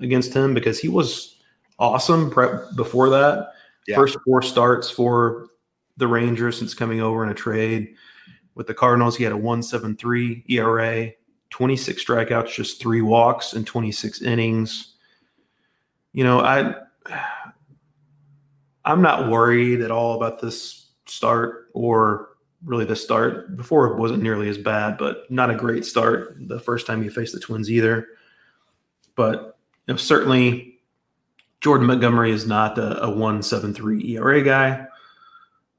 against 0.00 0.32
him 0.32 0.54
because 0.54 0.78
he 0.78 0.88
was 0.88 1.36
awesome 1.78 2.30
pre- 2.30 2.58
before 2.76 3.10
that. 3.10 3.52
Yeah. 3.86 3.96
First 3.96 4.18
four 4.24 4.42
starts 4.42 4.90
for 4.90 5.48
the 5.96 6.06
Rangers 6.06 6.58
since 6.58 6.74
coming 6.74 7.00
over 7.00 7.22
in 7.22 7.30
a 7.30 7.34
trade 7.34 7.94
with 8.54 8.66
the 8.66 8.74
Cardinals. 8.74 9.16
He 9.16 9.24
had 9.24 9.32
a 9.32 9.36
1.73 9.36 10.44
ERA, 10.48 11.10
26 11.50 12.04
strikeouts, 12.04 12.54
just 12.54 12.80
three 12.80 13.02
walks 13.02 13.54
in 13.54 13.64
26 13.64 14.22
innings. 14.22 14.94
You 16.12 16.24
know, 16.24 16.40
I 16.40 16.74
I'm 18.84 19.02
not 19.02 19.30
worried 19.30 19.80
at 19.80 19.90
all 19.90 20.16
about 20.16 20.40
this 20.40 20.88
start 21.06 21.70
or 21.72 22.30
really 22.64 22.84
the 22.84 22.96
start. 22.96 23.56
Before 23.56 23.86
it 23.86 23.98
wasn't 23.98 24.22
nearly 24.22 24.48
as 24.48 24.58
bad, 24.58 24.98
but 24.98 25.30
not 25.30 25.50
a 25.50 25.54
great 25.54 25.84
start 25.84 26.36
the 26.38 26.60
first 26.60 26.86
time 26.86 27.02
you 27.02 27.10
faced 27.10 27.34
the 27.34 27.40
Twins 27.40 27.70
either. 27.70 28.08
But 29.14 29.58
you 29.86 29.94
know, 29.94 29.96
certainly 29.96 30.71
Jordan 31.62 31.86
Montgomery 31.86 32.32
is 32.32 32.46
not 32.46 32.76
a, 32.76 33.04
a 33.04 33.08
173 33.08 34.16
ERA 34.16 34.42
guy, 34.42 34.86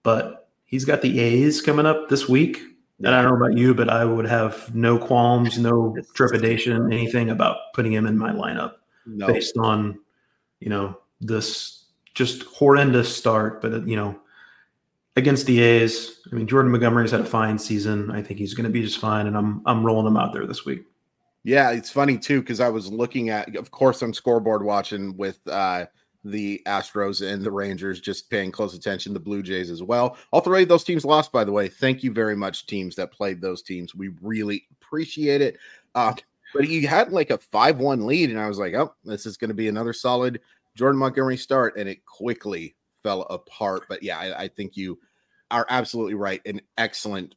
but 0.02 0.50
he's 0.66 0.86
got 0.86 1.02
the 1.02 1.20
A's 1.20 1.62
coming 1.62 1.86
up 1.86 2.10
this 2.10 2.28
week. 2.28 2.62
And 3.00 3.14
I 3.14 3.22
don't 3.22 3.32
know 3.32 3.46
about 3.46 3.58
you, 3.58 3.74
but 3.74 3.90
I 3.90 4.06
would 4.06 4.26
have 4.26 4.74
no 4.74 4.98
qualms, 4.98 5.60
no 5.60 5.96
trepidation, 6.16 6.92
anything 6.92 7.30
about 7.30 7.58
putting 7.74 7.92
him 7.92 8.06
in 8.06 8.18
my 8.18 8.32
lineup 8.32 8.76
no. 9.06 9.28
based 9.28 9.58
on, 9.58 10.00
you 10.62 10.70
know, 10.70 10.98
this 11.20 11.86
just 12.14 12.44
horrendous 12.44 13.14
start. 13.14 13.62
But, 13.62 13.86
you 13.86 13.98
know, 13.98 14.18
against 15.16 15.46
the 15.46 15.62
A's. 15.62 16.22
I 16.32 16.36
mean, 16.36 16.48
Jordan 16.48 16.72
Montgomery's 16.72 17.12
had 17.12 17.22
a 17.22 17.26
fine 17.26 17.60
season. 17.60 18.12
I 18.12 18.22
think 18.22 18.40
he's 18.40 18.54
going 18.54 18.66
to 18.66 18.70
be 18.70 18.82
just 18.82 19.00
fine, 19.00 19.28
and 19.28 19.38
I'm 19.38 19.62
I'm 19.66 19.86
rolling 19.86 20.08
him 20.08 20.18
out 20.18 20.34
there 20.34 20.46
this 20.46 20.66
week. 20.66 20.86
Yeah, 21.44 21.72
it's 21.72 21.90
funny 21.90 22.18
too 22.18 22.40
because 22.40 22.60
I 22.60 22.70
was 22.70 22.92
looking 22.92 23.30
at, 23.30 23.56
of 23.56 23.70
course, 23.72 24.02
I'm 24.02 24.14
scoreboard 24.14 24.64
watching 24.64 25.18
with 25.18 25.40
uh, 25.48 25.86
the 26.24 26.62
Astros 26.66 27.26
and 27.28 27.44
the 27.44 27.52
Rangers, 27.52 28.00
just 28.00 28.30
paying 28.30 28.52
close 28.52 28.74
attention. 28.74 29.14
The 29.14 29.20
Blue 29.20 29.44
Jays 29.44 29.70
as 29.70 29.84
well. 29.84 30.18
All 30.32 30.40
three 30.40 30.64
of 30.64 30.70
those 30.70 30.86
teams 30.86 31.04
lost, 31.04 31.34
by 31.34 31.44
the 31.44 31.52
way. 31.52 31.68
Thank 31.68 32.02
you 32.02 32.14
very 32.14 32.36
much, 32.36 32.66
teams 32.66 32.96
that 32.96 33.12
played 33.12 33.42
those 33.42 33.62
teams. 33.62 33.94
We 33.94 34.12
really 34.22 34.66
appreciate 34.72 35.42
it. 35.42 35.58
Uh, 35.96 36.14
but 36.54 36.64
he 36.64 36.84
had 36.84 37.12
like 37.12 37.30
a 37.30 37.38
five-one 37.38 38.06
lead, 38.06 38.30
and 38.30 38.40
I 38.40 38.48
was 38.48 38.60
like, 38.60 38.74
oh, 38.74 38.94
this 39.04 39.26
is 39.26 39.38
going 39.38 39.50
to 39.50 39.56
be 39.56 39.68
another 39.68 39.92
solid 39.92 40.40
Jordan 40.76 41.00
Montgomery 41.00 41.38
start, 41.38 41.76
and 41.78 41.90
it 41.90 42.06
quickly 42.06 42.76
fell 43.02 43.24
apart. 43.24 43.84
But 43.90 44.02
yeah, 44.02 44.18
I, 44.18 44.44
I 44.44 44.48
think 44.48 44.78
you 44.78 44.98
are 45.54 45.66
absolutely 45.70 46.16
right. 46.16 46.42
An 46.46 46.60
excellent, 46.78 47.36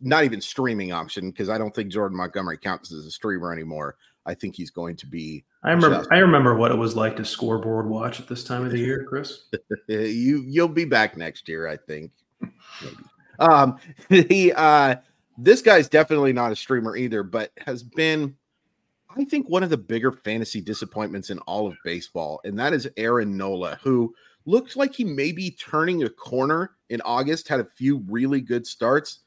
not 0.00 0.24
even 0.24 0.40
streaming 0.40 0.92
option 0.92 1.30
because 1.30 1.48
I 1.48 1.58
don't 1.58 1.74
think 1.74 1.92
Jordan 1.92 2.16
Montgomery 2.16 2.58
counts 2.58 2.92
as 2.92 3.06
a 3.06 3.10
streamer 3.10 3.52
anymore. 3.52 3.96
I 4.26 4.34
think 4.34 4.54
he's 4.54 4.70
going 4.70 4.96
to 4.96 5.06
be. 5.06 5.44
I 5.62 5.70
remember. 5.70 5.98
Just, 5.98 6.12
I 6.12 6.18
remember 6.18 6.56
what 6.56 6.72
it 6.72 6.76
was 6.76 6.96
like 6.96 7.16
to 7.16 7.24
scoreboard 7.24 7.88
watch 7.88 8.20
at 8.20 8.28
this 8.28 8.44
time 8.44 8.66
of 8.66 8.72
the 8.72 8.78
year, 8.78 9.04
Chris. 9.08 9.44
you 9.88 10.44
you'll 10.46 10.68
be 10.68 10.84
back 10.84 11.16
next 11.16 11.48
year, 11.48 11.68
I 11.68 11.76
think. 11.76 12.10
Maybe. 12.40 12.96
Um, 13.38 13.78
the 14.08 14.52
uh, 14.56 14.96
this 15.38 15.62
guy's 15.62 15.88
definitely 15.88 16.32
not 16.32 16.52
a 16.52 16.56
streamer 16.56 16.96
either, 16.96 17.22
but 17.22 17.52
has 17.64 17.82
been, 17.82 18.36
I 19.16 19.24
think, 19.24 19.48
one 19.48 19.62
of 19.62 19.70
the 19.70 19.78
bigger 19.78 20.12
fantasy 20.12 20.60
disappointments 20.60 21.30
in 21.30 21.38
all 21.40 21.66
of 21.66 21.76
baseball, 21.84 22.40
and 22.44 22.58
that 22.58 22.74
is 22.74 22.88
Aaron 22.96 23.36
Nola, 23.36 23.78
who 23.82 24.14
looked 24.46 24.76
like 24.76 24.94
he 24.94 25.04
may 25.04 25.32
be 25.32 25.50
turning 25.50 26.02
a 26.02 26.10
corner 26.10 26.72
in 26.88 27.00
August, 27.02 27.48
had 27.48 27.60
a 27.60 27.64
few 27.64 28.04
really 28.08 28.40
good 28.40 28.66
starts, 28.66 29.20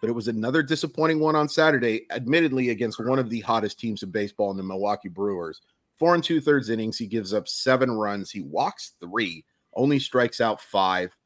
but 0.00 0.10
it 0.10 0.14
was 0.14 0.28
another 0.28 0.62
disappointing 0.62 1.20
one 1.20 1.36
on 1.36 1.48
Saturday, 1.48 2.06
admittedly 2.10 2.70
against 2.70 3.04
one 3.04 3.18
of 3.18 3.30
the 3.30 3.40
hottest 3.40 3.78
teams 3.78 4.02
in 4.02 4.10
baseball 4.10 4.50
in 4.50 4.56
the 4.56 4.62
Milwaukee 4.62 5.08
Brewers. 5.08 5.60
Four 5.96 6.14
and 6.14 6.22
two 6.22 6.40
thirds 6.40 6.68
innings, 6.68 6.98
he 6.98 7.06
gives 7.06 7.32
up 7.32 7.48
seven 7.48 7.90
runs, 7.90 8.30
he 8.30 8.42
walks 8.42 8.92
three, 9.00 9.44
only 9.74 9.98
strikes 9.98 10.40
out 10.40 10.60
five. 10.60 11.16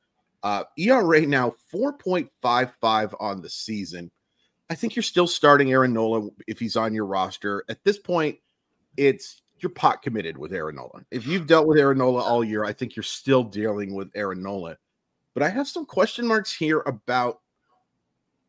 Uh, 0.42 0.64
ERA 0.78 1.26
now 1.26 1.52
4.55 1.72 3.14
on 3.20 3.42
the 3.42 3.50
season. 3.50 4.10
I 4.70 4.74
think 4.74 4.94
you're 4.94 5.02
still 5.02 5.26
starting 5.26 5.72
Aaron 5.72 5.92
Nola 5.92 6.28
if 6.46 6.58
he's 6.58 6.76
on 6.76 6.94
your 6.94 7.04
roster. 7.04 7.64
At 7.68 7.82
this 7.84 7.98
point, 7.98 8.38
it's 8.96 9.42
you're 9.62 9.70
pot 9.70 10.02
committed 10.02 10.36
with 10.36 10.52
Aaron 10.52 10.76
Nola. 10.76 11.04
If 11.10 11.26
you've 11.26 11.46
dealt 11.46 11.66
with 11.66 11.78
Aaron 11.78 11.98
Nola 11.98 12.22
all 12.22 12.44
year, 12.44 12.64
I 12.64 12.72
think 12.72 12.96
you're 12.96 13.02
still 13.02 13.42
dealing 13.44 13.94
with 13.94 14.10
Aaron 14.14 14.42
Nola. 14.42 14.76
But 15.34 15.42
I 15.42 15.48
have 15.48 15.68
some 15.68 15.86
question 15.86 16.26
marks 16.26 16.54
here 16.54 16.82
about 16.86 17.40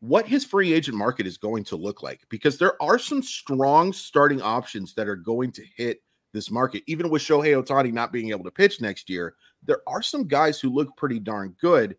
what 0.00 0.26
his 0.26 0.44
free 0.44 0.72
agent 0.72 0.96
market 0.96 1.26
is 1.26 1.38
going 1.38 1.62
to 1.62 1.76
look 1.76 2.02
like 2.02 2.22
because 2.28 2.58
there 2.58 2.80
are 2.82 2.98
some 2.98 3.22
strong 3.22 3.92
starting 3.92 4.42
options 4.42 4.94
that 4.94 5.06
are 5.06 5.16
going 5.16 5.52
to 5.52 5.62
hit 5.76 6.02
this 6.32 6.50
market. 6.50 6.82
Even 6.86 7.08
with 7.08 7.22
Shohei 7.22 7.62
Ohtani 7.62 7.92
not 7.92 8.12
being 8.12 8.30
able 8.30 8.44
to 8.44 8.50
pitch 8.50 8.80
next 8.80 9.08
year, 9.08 9.36
there 9.62 9.80
are 9.86 10.02
some 10.02 10.26
guys 10.26 10.58
who 10.58 10.70
look 10.70 10.96
pretty 10.96 11.20
darn 11.20 11.54
good. 11.60 11.96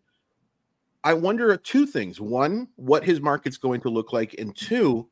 I 1.02 1.14
wonder 1.14 1.56
two 1.56 1.86
things. 1.86 2.20
One, 2.20 2.68
what 2.76 3.04
his 3.04 3.20
market's 3.20 3.56
going 3.56 3.80
to 3.82 3.90
look 3.90 4.12
like. 4.12 4.34
And 4.38 4.54
two, 4.54 5.08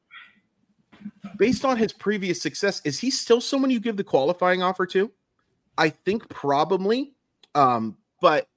based 1.36 1.64
on 1.64 1.76
his 1.76 1.92
previous 1.92 2.40
success, 2.40 2.80
is 2.84 2.98
he 2.98 3.10
still 3.10 3.40
someone 3.40 3.70
you 3.70 3.80
give 3.80 3.96
the 3.96 4.04
qualifying 4.04 4.62
offer 4.62 4.86
to? 4.86 5.10
I 5.78 5.90
think 5.90 6.28
probably. 6.28 7.14
Um, 7.54 7.96
but 8.20 8.48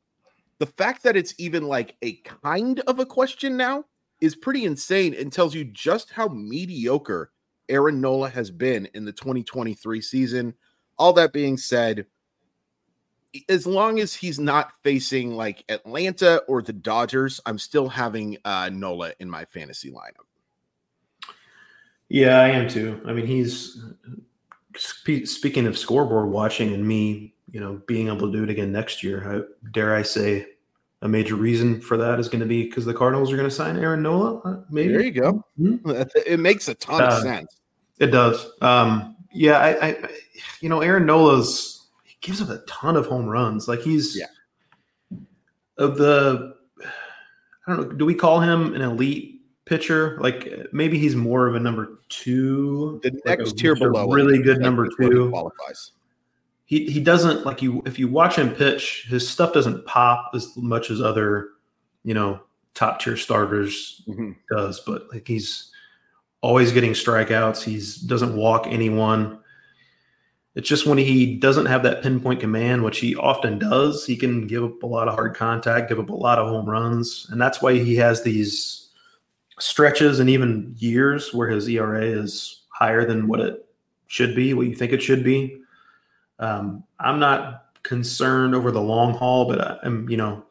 the 0.60 0.66
fact 0.66 1.04
that 1.04 1.18
it's 1.18 1.34
even 1.38 1.68
like 1.68 1.96
a 2.02 2.14
kind 2.44 2.80
of 2.82 3.00
a 3.00 3.06
question 3.06 3.58
now 3.58 3.86
is 4.22 4.36
pretty 4.36 4.66
insane 4.66 5.14
and 5.14 5.32
tells 5.32 5.54
you 5.54 5.66
just 5.66 6.12
how 6.12 6.28
mediocre 6.28 7.32
Aaron 7.70 8.00
Nola 8.00 8.30
has 8.30 8.52
been 8.52 8.88
in 8.94 9.06
the 9.06 9.12
2023 9.12 10.02
season. 10.02 10.54
All 10.98 11.14
that 11.14 11.34
being 11.34 11.58
said, 11.58 12.06
as 13.50 13.68
long 13.68 14.00
as 14.00 14.14
he's 14.14 14.40
not 14.40 14.72
facing 14.84 15.36
like 15.36 15.64
Atlanta 15.68 16.38
or 16.48 16.62
the 16.62 16.74
Dodgers, 16.74 17.42
I'm 17.46 17.58
still 17.58 17.90
having 17.90 18.38
uh, 18.46 18.70
Nola 18.72 19.14
in 19.20 19.30
my 19.30 19.46
fantasy 19.46 19.92
lineup. 19.92 20.26
Yeah, 22.16 22.40
I 22.40 22.48
am 22.48 22.70
too. 22.70 23.02
I 23.06 23.12
mean, 23.12 23.28
he's 23.28 23.78
speaking 24.78 25.68
of 25.68 25.78
scoreboard 25.78 26.30
watching 26.30 26.74
and 26.74 26.88
me, 26.88 27.34
you 27.52 27.60
know, 27.60 27.82
being 27.88 28.08
able 28.08 28.32
to 28.32 28.32
do 28.32 28.42
it 28.42 28.50
again 28.50 28.72
next 28.72 29.04
year. 29.04 29.44
I, 29.44 29.70
dare 29.74 29.94
I 29.94 30.02
say, 30.02 30.48
a 31.02 31.10
major 31.10 31.36
reason 31.36 31.82
for 31.82 31.98
that 31.98 32.18
is 32.22 32.30
going 32.30 32.40
to 32.40 32.46
be 32.46 32.64
because 32.64 32.86
the 32.86 32.94
Cardinals 32.94 33.34
are 33.34 33.36
going 33.36 33.50
to 33.50 33.54
sign 33.54 33.76
Aaron 33.76 34.02
Nola. 34.02 34.40
Uh, 34.46 34.62
maybe 34.70 34.94
there 34.94 35.04
you 35.04 35.12
go. 35.12 35.44
Mm-hmm. 35.60 36.04
It 36.26 36.40
makes 36.40 36.70
a 36.70 36.76
ton 36.76 37.04
uh, 37.04 37.08
of 37.08 37.22
sense. 37.22 37.60
It 38.00 38.08
does. 38.08 38.50
Um, 38.62 39.18
yeah, 39.34 39.58
I, 39.58 39.88
I, 39.88 40.10
you 40.62 40.70
know, 40.70 40.80
Aaron 40.80 41.06
Nola's 41.06 41.90
he 42.06 42.16
gives 42.22 42.42
up 42.42 42.48
a 42.48 42.60
ton 42.60 42.96
of 42.96 43.08
home 43.08 43.26
runs. 43.26 43.68
Like 43.68 43.82
he's 43.82 44.18
yeah. 44.18 45.20
of 45.78 45.98
the. 45.98 46.56
I 47.68 47.76
don't 47.76 47.90
know. 47.90 47.96
Do 47.98 48.06
we 48.06 48.16
call 48.16 48.40
him 48.40 48.74
an 48.74 48.82
elite 48.82 49.35
pitcher? 49.66 50.18
Like 50.20 50.68
maybe 50.72 50.98
he's 50.98 51.16
more 51.16 51.48
of 51.48 51.56
a 51.56 51.60
number 51.60 52.00
two. 52.10 53.00
The 53.04 53.20
next 53.26 53.48
like 53.48 53.56
tier 53.56 53.76
below, 53.76 54.08
really 54.08 54.42
good 54.42 54.60
number 54.60 54.90
two 55.00 55.30
qualifies 55.30 55.92
he 56.66 56.86
he 56.86 57.00
doesn't 57.00 57.46
like 57.46 57.62
you 57.62 57.82
if 57.86 57.98
you 57.98 58.08
watch 58.08 58.36
him 58.36 58.54
pitch, 58.54 59.06
his 59.08 59.28
stuff 59.28 59.54
doesn't 59.54 59.86
pop 59.86 60.32
as 60.34 60.56
much 60.58 60.90
as 60.90 61.00
other, 61.00 61.50
you 62.04 62.14
know, 62.14 62.42
top 62.74 63.00
tier 63.00 63.16
starters 63.16 64.02
mm-hmm. 64.08 64.32
does, 64.50 64.82
but 64.82 65.08
like 65.14 65.28
he's 65.28 65.72
always 66.42 66.72
getting 66.72 66.92
strikeouts. 66.92 67.64
He's 67.64 67.98
doesn't 67.98 68.36
walk 68.36 68.66
anyone. 68.68 69.40
It's 70.56 70.70
just 70.70 70.88
when 70.88 70.98
he 70.98 71.36
doesn't 71.36 71.66
have 71.66 71.84
that 71.84 72.02
pinpoint 72.02 72.40
command, 72.40 72.84
which 72.84 73.00
he 73.00 73.16
often 73.16 73.60
does, 73.60 74.06
he 74.06 74.16
can 74.16 74.48
give 74.48 74.64
up 74.64 74.82
a 74.84 74.88
lot 74.88 75.10
of 75.10 75.14
hard 75.14 75.36
contact, 75.36 75.90
give 75.90 76.00
up 76.00 76.10
a 76.10 76.16
lot 76.16 76.40
of 76.40 76.48
home 76.48 76.68
runs. 76.68 77.28
And 77.30 77.42
that's 77.42 77.62
why 77.62 77.74
he 77.74 77.96
has 77.98 78.24
these 78.24 78.85
stretches 79.60 80.20
and 80.20 80.30
even 80.30 80.74
years 80.78 81.34
where 81.34 81.48
his 81.48 81.68
ERA 81.70 82.04
is 82.04 82.64
higher 82.70 83.06
than 83.06 83.28
what 83.28 83.40
it 83.40 83.66
should 84.08 84.36
be, 84.36 84.54
what 84.54 84.68
you 84.68 84.76
think 84.76 84.92
it 84.92 85.02
should 85.02 85.24
be. 85.24 85.62
Um, 86.40 86.84
I'm 87.00 87.20
not 87.20 87.66
concerned 87.84 88.54
over 88.54 88.72
the 88.72 88.82
long 88.82 89.14
haul, 89.14 89.48
but 89.48 89.80
I'm, 89.84 90.10
you 90.10 90.18
know, 90.18 90.46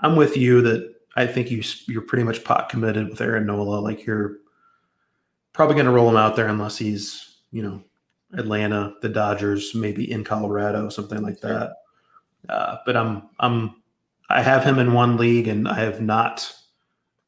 I'm 0.00 0.16
with 0.16 0.36
you 0.36 0.60
that 0.62 0.94
I 1.16 1.26
think 1.26 1.50
you 1.50 1.62
you're 1.86 2.02
pretty 2.02 2.24
much 2.24 2.44
pot 2.44 2.68
committed 2.68 3.08
with 3.08 3.20
Aaron 3.20 3.46
Nola. 3.46 3.80
Like 3.80 4.04
you're 4.04 4.36
probably 5.52 5.74
going 5.74 5.86
to 5.86 5.92
roll 5.92 6.08
him 6.08 6.16
out 6.16 6.36
there 6.36 6.48
unless 6.48 6.76
he's, 6.76 7.38
you 7.50 7.62
know, 7.62 7.82
Atlanta, 8.34 8.94
the 9.00 9.08
Dodgers, 9.08 9.74
maybe 9.74 10.10
in 10.10 10.22
Colorado, 10.22 10.88
something 10.90 11.22
like 11.22 11.40
that. 11.40 11.72
Uh, 12.48 12.76
but 12.84 12.96
I'm 12.96 13.22
I'm 13.40 13.82
I 14.28 14.42
have 14.42 14.62
him 14.62 14.78
in 14.78 14.92
one 14.92 15.16
league, 15.16 15.48
and 15.48 15.66
I 15.66 15.74
have 15.80 16.00
not 16.00 16.52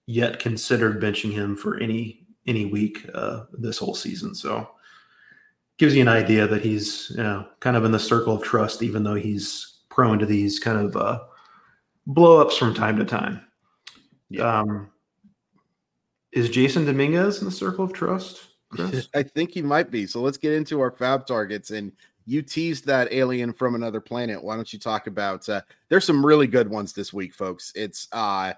yet 0.07 0.39
considered 0.39 1.03
benching 1.03 1.33
him 1.33 1.57
for 1.57 1.79
any 1.79 2.27
any 2.47 2.65
week 2.67 3.09
uh, 3.15 3.45
this 3.53 3.79
whole 3.79 3.95
season. 3.95 4.35
So 4.35 4.69
gives 5.79 5.95
you 5.95 6.03
an 6.03 6.09
idea 6.09 6.47
that 6.47 6.63
he's 6.63 7.11
you 7.11 7.23
know 7.23 7.47
kind 7.61 7.77
of 7.77 7.85
in 7.85 7.93
the 7.93 7.99
circle 7.99 8.35
of 8.35 8.43
trust, 8.43 8.83
even 8.83 9.03
though 9.03 9.15
he's 9.15 9.81
prone 9.89 10.19
to 10.19 10.27
these 10.27 10.59
kind 10.59 10.79
of 10.79 10.97
uh, 10.97 11.21
blow 12.07 12.41
ups 12.41 12.57
from 12.57 12.75
time 12.75 12.97
to 12.97 13.05
time. 13.05 13.41
Yeah. 14.29 14.61
Um, 14.61 14.91
is 16.33 16.49
Jasson 16.49 16.87
Dominguez 16.87 17.41
in 17.41 17.45
the 17.45 17.51
circle 17.51 17.85
of 17.85 17.93
trust? 17.93 18.49
Chris? 18.71 19.09
I 19.15 19.23
think 19.23 19.51
he 19.51 19.63
might 19.63 19.91
be. 19.91 20.07
So 20.07 20.21
let's 20.21 20.39
get 20.39 20.53
into 20.53 20.81
our 20.81 20.93
FAAB 20.93 21.27
targets 21.27 21.71
and 21.71 21.93
you 22.27 22.43
teased 22.43 22.87
that 22.87 23.13
alien 23.13 23.53
from 23.53 23.75
another 23.75 24.01
planet. 24.01 24.43
Why 24.43 24.55
don't 24.55 24.73
you 24.73 24.79
talk 24.79 25.07
about 25.07 25.49
uh 25.49 25.63
there's 25.89 26.05
some 26.05 26.25
really 26.25 26.47
good 26.47 26.69
ones 26.71 26.93
this 26.93 27.13
week, 27.13 27.35
folks. 27.35 27.73
It's 27.75 28.07
uh 28.13 28.53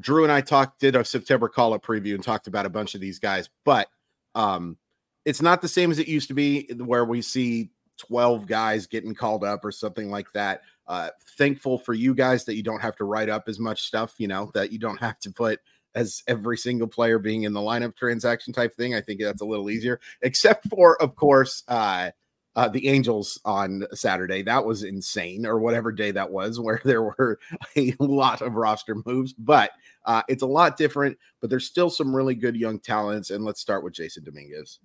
Drew 0.00 0.22
and 0.22 0.32
I 0.32 0.40
talked 0.40 0.80
did 0.80 0.96
a 0.96 1.04
September 1.04 1.48
call 1.48 1.74
up 1.74 1.84
preview 1.84 2.14
and 2.14 2.22
talked 2.22 2.46
about 2.46 2.66
a 2.66 2.70
bunch 2.70 2.94
of 2.94 3.00
these 3.00 3.18
guys, 3.18 3.48
but 3.64 3.88
um 4.34 4.76
it's 5.24 5.42
not 5.42 5.62
the 5.62 5.68
same 5.68 5.90
as 5.90 5.98
it 5.98 6.08
used 6.08 6.28
to 6.28 6.34
be 6.34 6.68
where 6.76 7.04
we 7.04 7.22
see 7.22 7.70
12 7.98 8.46
guys 8.46 8.86
getting 8.86 9.14
called 9.14 9.44
up 9.44 9.64
or 9.64 9.72
something 9.72 10.10
like 10.10 10.30
that. 10.32 10.62
Uh, 10.86 11.08
thankful 11.38 11.78
for 11.78 11.94
you 11.94 12.14
guys 12.14 12.44
that 12.44 12.56
you 12.56 12.62
don't 12.62 12.80
have 12.80 12.96
to 12.96 13.04
write 13.04 13.28
up 13.28 13.44
as 13.48 13.58
much 13.58 13.82
stuff, 13.82 14.14
you 14.18 14.28
know, 14.28 14.50
that 14.54 14.72
you 14.72 14.78
don't 14.78 14.98
have 15.00 15.18
to 15.20 15.30
put 15.30 15.60
as 15.94 16.22
every 16.26 16.58
single 16.58 16.88
player 16.88 17.18
being 17.18 17.44
in 17.44 17.52
the 17.52 17.60
lineup 17.60 17.96
transaction 17.96 18.52
type 18.52 18.74
thing. 18.76 18.94
I 18.94 19.00
think 19.00 19.20
that's 19.20 19.42
a 19.42 19.46
little 19.46 19.70
easier, 19.70 20.00
except 20.22 20.68
for, 20.68 21.00
of 21.00 21.14
course, 21.14 21.62
uh, 21.68 22.10
uh, 22.56 22.68
the 22.68 22.86
Angels 22.88 23.38
on 23.44 23.84
Saturday. 23.92 24.42
That 24.42 24.64
was 24.64 24.84
insane, 24.84 25.46
or 25.46 25.58
whatever 25.58 25.92
day 25.92 26.10
that 26.12 26.30
was, 26.30 26.60
where 26.60 26.80
there 26.84 27.02
were 27.02 27.38
a 27.76 27.94
lot 27.98 28.42
of 28.42 28.54
roster 28.54 28.96
moves. 29.04 29.32
But 29.32 29.70
uh, 30.04 30.22
it's 30.28 30.42
a 30.42 30.46
lot 30.46 30.76
different. 30.76 31.18
But 31.40 31.50
there's 31.50 31.66
still 31.66 31.90
some 31.90 32.14
really 32.14 32.34
good 32.34 32.56
young 32.56 32.78
talents. 32.78 33.30
And 33.30 33.44
let's 33.44 33.60
start 33.60 33.82
with 33.82 33.94
Jasson 33.94 34.24
Dominguez. 34.24 34.78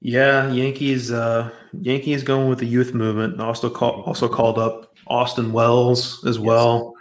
Yeah, 0.00 0.50
Yankees. 0.50 1.12
Uh, 1.12 1.50
Yankees 1.72 2.24
going 2.24 2.48
with 2.48 2.58
the 2.58 2.66
youth 2.66 2.92
movement. 2.92 3.40
Also 3.40 3.70
call, 3.70 4.02
also 4.02 4.28
called 4.28 4.58
up 4.58 4.96
Austin 5.06 5.52
Wells 5.52 6.24
as 6.26 6.38
well. 6.38 6.94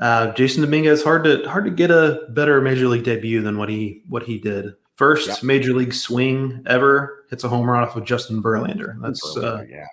Uh, 0.00 0.32
Jasson 0.32 0.62
Dominguez 0.62 1.02
hard 1.02 1.24
to 1.24 1.48
hard 1.48 1.64
to 1.64 1.70
get 1.70 1.90
a 1.90 2.26
better 2.30 2.60
major 2.60 2.88
league 2.88 3.04
debut 3.04 3.40
than 3.40 3.58
what 3.58 3.68
he 3.68 4.02
what 4.08 4.22
he 4.24 4.38
did. 4.38 4.74
First 4.98 5.28
yep. 5.28 5.42
major 5.44 5.72
league 5.74 5.94
swing 5.94 6.60
ever 6.66 7.24
hits 7.30 7.44
a 7.44 7.48
home 7.48 7.70
run 7.70 7.84
off 7.84 7.94
of 7.94 8.04
Justin 8.04 8.42
Verlander. 8.42 9.00
That's 9.00 9.36
uh, 9.36 9.64
yeah, 9.70 9.86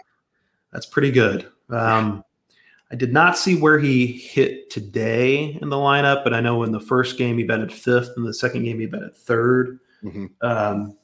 that's 0.74 0.88
pretty 0.88 1.12
good. 1.12 1.48
Um, 1.70 2.24
I 2.92 2.96
did 2.96 3.14
not 3.14 3.38
see 3.38 3.56
where 3.56 3.78
he 3.78 4.08
hit 4.08 4.72
today 4.72 5.60
in 5.62 5.70
the 5.70 5.76
lineup, 5.76 6.24
but 6.24 6.34
I 6.34 6.40
know 6.42 6.64
in 6.64 6.72
the 6.72 6.80
first 6.80 7.20
game 7.20 7.38
he 7.38 7.44
batted 7.44 7.72
fifth, 7.72 8.14
and 8.18 8.26
the 8.26 8.34
second 8.34 8.64
game 8.64 8.80
he 8.80 8.88
batted 8.88 9.14
3rd 9.14 9.80
mm-hmm. 10.04 10.26
um, 10.42 10.98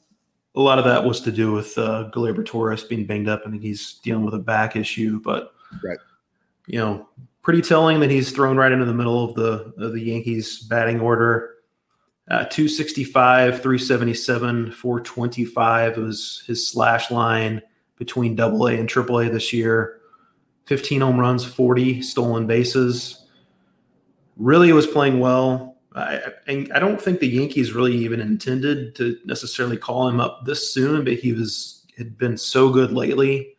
a 0.54 0.60
lot 0.60 0.80
of 0.80 0.84
that 0.84 1.04
was 1.04 1.20
to 1.20 1.32
do 1.32 1.52
with 1.52 1.76
uh, 1.78 2.10
Gleyber 2.12 2.44
Torres 2.44 2.84
being 2.84 3.06
banged 3.06 3.28
up. 3.28 3.42
I 3.46 3.50
think 3.50 3.62
he's 3.62 3.94
dealing 3.94 4.24
with 4.24 4.34
a 4.34 4.38
back 4.38 4.76
issue, 4.76 5.20
but 5.20 5.54
right. 5.84 5.98
you 6.66 6.78
know, 6.78 7.08
pretty 7.42 7.62
telling 7.62 8.00
that 8.00 8.10
he's 8.10 8.32
thrown 8.32 8.56
right 8.56 8.72
into 8.72 8.84
the 8.84 8.94
middle 8.94 9.24
of 9.24 9.34
the 9.34 9.72
of 9.78 9.92
the 9.92 10.00
Yankees 10.00 10.60
batting 10.60 11.00
order. 11.00 11.51
Uh, 12.32 12.46
265, 12.46 13.60
377, 13.60 14.72
425 14.72 15.98
was 15.98 16.42
his 16.46 16.66
slash 16.66 17.10
line 17.10 17.60
between 17.96 18.34
double 18.34 18.68
A 18.68 18.72
and 18.72 18.88
triple 18.88 19.18
A 19.20 19.28
this 19.28 19.52
year. 19.52 20.00
15 20.64 21.02
home 21.02 21.20
runs, 21.20 21.44
40 21.44 22.00
stolen 22.00 22.46
bases. 22.46 23.26
Really 24.38 24.72
was 24.72 24.86
playing 24.86 25.20
well. 25.20 25.76
I, 25.94 26.32
I 26.48 26.78
don't 26.78 26.98
think 26.98 27.20
the 27.20 27.28
Yankees 27.28 27.74
really 27.74 27.94
even 27.96 28.18
intended 28.18 28.94
to 28.94 29.18
necessarily 29.26 29.76
call 29.76 30.08
him 30.08 30.18
up 30.18 30.46
this 30.46 30.72
soon, 30.72 31.04
but 31.04 31.12
he 31.12 31.34
was 31.34 31.84
had 31.98 32.16
been 32.16 32.38
so 32.38 32.70
good 32.70 32.92
lately 32.92 33.54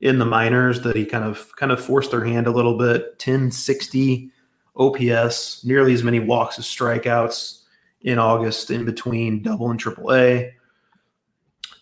in 0.00 0.18
the 0.18 0.24
minors 0.24 0.80
that 0.80 0.96
he 0.96 1.04
kind 1.04 1.24
of 1.24 1.54
kind 1.56 1.70
of 1.70 1.84
forced 1.84 2.10
their 2.10 2.24
hand 2.24 2.46
a 2.46 2.52
little 2.52 2.78
bit. 2.78 3.02
1060 3.22 4.30
OPS, 4.76 5.62
nearly 5.62 5.92
as 5.92 6.02
many 6.02 6.20
walks 6.20 6.58
as 6.58 6.64
strikeouts 6.64 7.63
in 8.04 8.18
August 8.18 8.70
in 8.70 8.84
between 8.84 9.42
double 9.42 9.70
and 9.70 9.80
triple 9.80 10.14
A. 10.14 10.54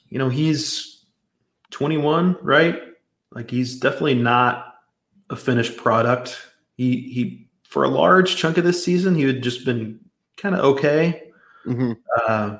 You 0.08 0.18
know, 0.18 0.28
he's 0.28 1.04
21, 1.70 2.38
right? 2.40 2.80
Like 3.32 3.50
he's 3.50 3.78
definitely 3.78 4.14
not 4.14 4.74
a 5.28 5.36
finished 5.36 5.76
product. 5.76 6.38
He 6.76 7.00
he 7.12 7.48
for 7.64 7.84
a 7.84 7.88
large 7.88 8.36
chunk 8.36 8.58
of 8.58 8.64
this 8.64 8.82
season, 8.84 9.14
he 9.14 9.22
had 9.22 9.42
just 9.42 9.64
been 9.64 9.98
kind 10.36 10.54
of 10.54 10.64
okay. 10.64 11.30
Mm-hmm. 11.66 11.92
Uh, 12.26 12.58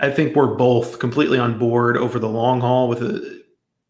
I 0.00 0.10
think 0.10 0.34
we're 0.34 0.54
both 0.54 0.98
completely 0.98 1.38
on 1.38 1.58
board 1.58 1.96
over 1.96 2.18
the 2.18 2.28
long 2.28 2.60
haul 2.60 2.88
with 2.88 3.00
the, 3.00 3.44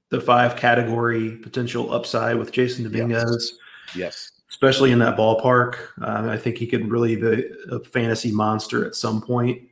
the 0.08 0.20
five 0.20 0.56
category 0.56 1.36
potential 1.36 1.92
upside 1.92 2.36
with 2.36 2.52
Jasson 2.52 2.84
Dominguez. 2.84 3.58
Yes. 3.94 3.96
yes. 3.96 4.33
Especially 4.54 4.92
in 4.92 5.00
that 5.00 5.16
ballpark. 5.16 5.78
Um, 6.00 6.28
I 6.28 6.36
think 6.36 6.58
he 6.58 6.68
could 6.68 6.88
really 6.88 7.16
be 7.16 7.44
a 7.72 7.80
fantasy 7.80 8.30
monster 8.30 8.86
at 8.86 8.94
some 8.94 9.20
point. 9.20 9.62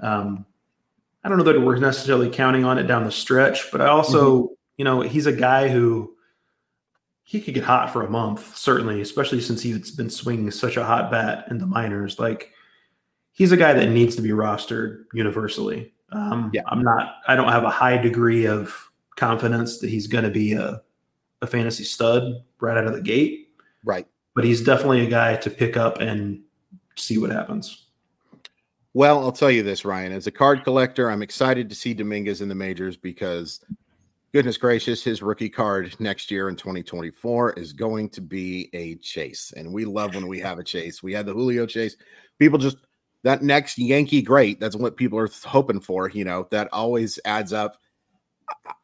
Um, 0.00 0.44
I 1.22 1.28
don't 1.28 1.38
know 1.38 1.44
that 1.44 1.60
we're 1.60 1.76
necessarily 1.76 2.28
counting 2.28 2.64
on 2.64 2.76
it 2.76 2.88
down 2.88 3.04
the 3.04 3.12
stretch, 3.12 3.70
but 3.70 3.80
I 3.80 3.86
also, 3.86 4.42
mm-hmm. 4.42 4.52
you 4.78 4.84
know, 4.84 5.00
he's 5.00 5.26
a 5.26 5.32
guy 5.32 5.68
who 5.68 6.16
he 7.22 7.40
could 7.40 7.54
get 7.54 7.62
hot 7.62 7.92
for 7.92 8.04
a 8.04 8.10
month, 8.10 8.56
certainly, 8.56 9.00
especially 9.00 9.40
since 9.40 9.62
he's 9.62 9.92
been 9.92 10.10
swinging 10.10 10.50
such 10.50 10.76
a 10.76 10.84
hot 10.84 11.08
bat 11.08 11.46
in 11.48 11.58
the 11.58 11.66
minors. 11.66 12.18
Like, 12.18 12.50
he's 13.30 13.52
a 13.52 13.56
guy 13.56 13.72
that 13.72 13.90
needs 13.90 14.16
to 14.16 14.22
be 14.22 14.30
rostered 14.30 15.04
universally. 15.14 15.94
Um, 16.10 16.50
yeah. 16.52 16.62
I'm 16.66 16.82
not, 16.82 17.18
I 17.28 17.36
don't 17.36 17.48
have 17.48 17.62
a 17.62 17.70
high 17.70 17.96
degree 17.96 18.46
of 18.46 18.90
confidence 19.14 19.78
that 19.78 19.88
he's 19.88 20.08
going 20.08 20.24
to 20.24 20.30
be 20.30 20.54
a, 20.54 20.82
a 21.40 21.46
fantasy 21.46 21.84
stud 21.84 22.42
right 22.60 22.76
out 22.76 22.86
of 22.86 22.92
the 22.92 23.00
gate. 23.00 23.50
Right. 23.84 24.06
But 24.34 24.44
he's 24.44 24.62
definitely 24.62 25.06
a 25.06 25.10
guy 25.10 25.36
to 25.36 25.50
pick 25.50 25.76
up 25.76 26.00
and 26.00 26.42
see 26.96 27.18
what 27.18 27.30
happens. 27.30 27.86
Well, 28.94 29.20
I'll 29.20 29.32
tell 29.32 29.50
you 29.50 29.62
this, 29.62 29.84
Ryan. 29.84 30.12
As 30.12 30.26
a 30.26 30.30
card 30.30 30.64
collector, 30.64 31.10
I'm 31.10 31.22
excited 31.22 31.68
to 31.70 31.74
see 31.74 31.94
Dominguez 31.94 32.42
in 32.42 32.48
the 32.48 32.54
majors 32.54 32.96
because, 32.96 33.60
goodness 34.34 34.58
gracious, 34.58 35.02
his 35.02 35.22
rookie 35.22 35.48
card 35.48 35.94
next 35.98 36.30
year 36.30 36.50
in 36.50 36.56
2024 36.56 37.54
is 37.54 37.72
going 37.72 38.10
to 38.10 38.20
be 38.20 38.68
a 38.74 38.96
chase. 38.96 39.52
And 39.56 39.72
we 39.72 39.86
love 39.86 40.14
when 40.14 40.28
we 40.28 40.40
have 40.40 40.58
a 40.58 40.64
chase. 40.64 41.02
We 41.02 41.14
had 41.14 41.24
the 41.24 41.32
Julio 41.32 41.64
chase. 41.64 41.96
People 42.38 42.58
just 42.58 42.76
that 43.24 43.42
next 43.42 43.78
Yankee 43.78 44.20
great. 44.20 44.60
That's 44.60 44.76
what 44.76 44.96
people 44.96 45.18
are 45.18 45.30
hoping 45.44 45.80
for. 45.80 46.10
You 46.10 46.24
know, 46.24 46.48
that 46.50 46.68
always 46.72 47.18
adds 47.24 47.52
up. 47.52 47.78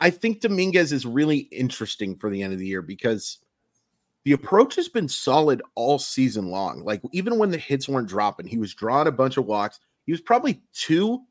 I 0.00 0.08
think 0.08 0.40
Dominguez 0.40 0.92
is 0.92 1.04
really 1.04 1.38
interesting 1.38 2.16
for 2.16 2.30
the 2.30 2.42
end 2.42 2.54
of 2.54 2.58
the 2.58 2.66
year 2.66 2.80
because 2.80 3.38
the 4.28 4.34
approach 4.34 4.74
has 4.76 4.88
been 4.88 5.08
solid 5.08 5.62
all 5.74 5.98
season 5.98 6.48
long. 6.50 6.84
Like 6.84 7.00
even 7.12 7.38
when 7.38 7.50
the 7.50 7.56
hits 7.56 7.88
weren't 7.88 8.10
dropping, 8.10 8.46
he 8.46 8.58
was 8.58 8.74
drawing 8.74 9.08
a 9.08 9.12
bunch 9.12 9.38
of 9.38 9.46
walks. 9.46 9.80
He 10.04 10.12
was 10.12 10.20
probably 10.20 10.60
too 10.74 11.22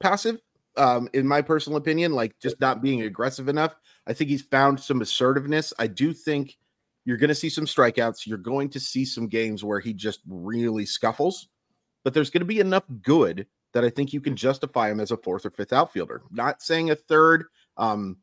passive, 0.00 0.40
um, 0.78 1.06
in 1.12 1.28
my 1.28 1.42
personal 1.42 1.76
opinion, 1.76 2.12
like 2.12 2.38
just 2.40 2.58
not 2.58 2.80
being 2.80 3.02
aggressive 3.02 3.48
enough. 3.48 3.76
I 4.06 4.14
think 4.14 4.30
he's 4.30 4.40
found 4.40 4.80
some 4.80 5.02
assertiveness. 5.02 5.74
I 5.78 5.86
do 5.86 6.14
think 6.14 6.56
you're 7.04 7.18
going 7.18 7.28
to 7.28 7.34
see 7.34 7.50
some 7.50 7.66
strikeouts. 7.66 8.26
You're 8.26 8.38
going 8.38 8.70
to 8.70 8.80
see 8.80 9.04
some 9.04 9.28
games 9.28 9.62
where 9.62 9.80
he 9.80 9.92
just 9.92 10.20
really 10.26 10.86
scuffles 10.86 11.48
but 12.06 12.14
there's 12.14 12.30
going 12.30 12.40
to 12.40 12.46
be 12.46 12.60
enough 12.60 12.84
good 13.02 13.48
that 13.72 13.84
I 13.84 13.90
think 13.90 14.12
you 14.12 14.20
can 14.20 14.36
justify 14.36 14.92
him 14.92 15.00
as 15.00 15.10
a 15.10 15.16
fourth 15.16 15.44
or 15.44 15.50
fifth 15.50 15.72
outfielder. 15.72 16.22
Not 16.30 16.62
saying 16.62 16.92
a 16.92 16.94
third. 16.94 17.46
Um, 17.76 18.18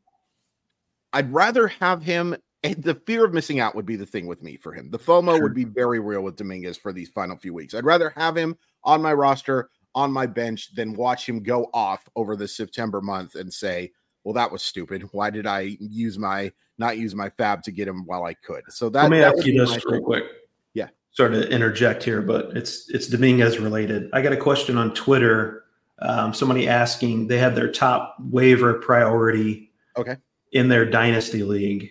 I'd 1.12 1.30
rather 1.30 1.68
have 1.68 2.02
him. 2.02 2.34
The 2.78 2.94
fear 3.06 3.24
of 3.24 3.34
missing 3.34 3.60
out 3.60 3.74
would 3.74 3.86
be 3.86 3.96
the 3.96 4.06
thing 4.06 4.26
with 4.26 4.42
me 4.42 4.56
for 4.56 4.72
him. 4.72 4.90
The 4.90 4.98
FOMO 4.98 5.34
sure. 5.34 5.42
would 5.42 5.54
be 5.54 5.64
very 5.64 6.00
real 6.00 6.22
with 6.22 6.36
Dominguez 6.36 6.78
for 6.78 6.92
these 6.92 7.10
final 7.10 7.36
few 7.36 7.52
weeks. 7.52 7.74
I'd 7.74 7.84
rather 7.84 8.10
have 8.16 8.36
him 8.36 8.56
on 8.84 9.02
my 9.02 9.12
roster, 9.12 9.68
on 9.94 10.10
my 10.10 10.26
bench, 10.26 10.74
than 10.74 10.94
watch 10.94 11.28
him 11.28 11.42
go 11.42 11.68
off 11.74 12.08
over 12.16 12.36
the 12.36 12.48
September 12.48 13.02
month 13.02 13.34
and 13.34 13.52
say, 13.52 13.92
well, 14.24 14.32
that 14.34 14.50
was 14.50 14.62
stupid. 14.62 15.02
Why 15.12 15.28
did 15.28 15.46
I 15.46 15.76
use 15.78 16.18
my 16.18 16.50
not 16.78 16.96
use 16.96 17.14
my 17.14 17.28
FAAB 17.30 17.62
to 17.62 17.70
get 17.70 17.86
him 17.86 18.06
while 18.06 18.24
I 18.24 18.32
could? 18.34 18.62
So 18.70 18.88
that 18.88 19.02
let 19.02 19.10
me 19.10 19.18
that 19.18 19.36
ask 19.36 19.46
you 19.46 19.58
this 19.58 19.84
real 19.84 20.00
quick 20.00 20.24
Yeah, 20.72 20.88
sort 21.10 21.34
of 21.34 21.42
interject 21.44 22.02
here, 22.02 22.22
but 22.22 22.56
it's 22.56 22.88
it's 22.88 23.08
Dominguez 23.08 23.58
related. 23.58 24.08
I 24.14 24.22
got 24.22 24.32
a 24.32 24.38
question 24.38 24.78
on 24.78 24.94
Twitter. 24.94 25.64
Um, 26.00 26.32
somebody 26.32 26.66
asking 26.66 27.28
they 27.28 27.38
have 27.38 27.54
their 27.54 27.70
top 27.70 28.16
waiver 28.18 28.74
priority 28.74 29.70
okay 29.98 30.16
in 30.52 30.68
their 30.68 30.86
dynasty 30.86 31.42
league, 31.42 31.90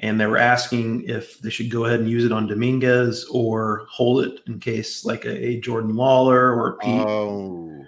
and 0.00 0.18
they 0.18 0.26
were 0.26 0.38
asking 0.38 1.02
if 1.08 1.38
they 1.40 1.50
should 1.50 1.70
go 1.70 1.84
ahead 1.84 2.00
and 2.00 2.08
use 2.08 2.24
it 2.24 2.32
on 2.32 2.46
Dominguez 2.46 3.26
or 3.30 3.86
hold 3.88 4.24
it 4.24 4.40
in 4.46 4.58
case 4.58 5.04
like 5.04 5.26
a, 5.26 5.46
a 5.46 5.60
Jordan 5.60 5.92
Lawlar 5.92 6.56
or 6.56 6.78
Pete. 6.78 7.06
Oh. 7.06 7.84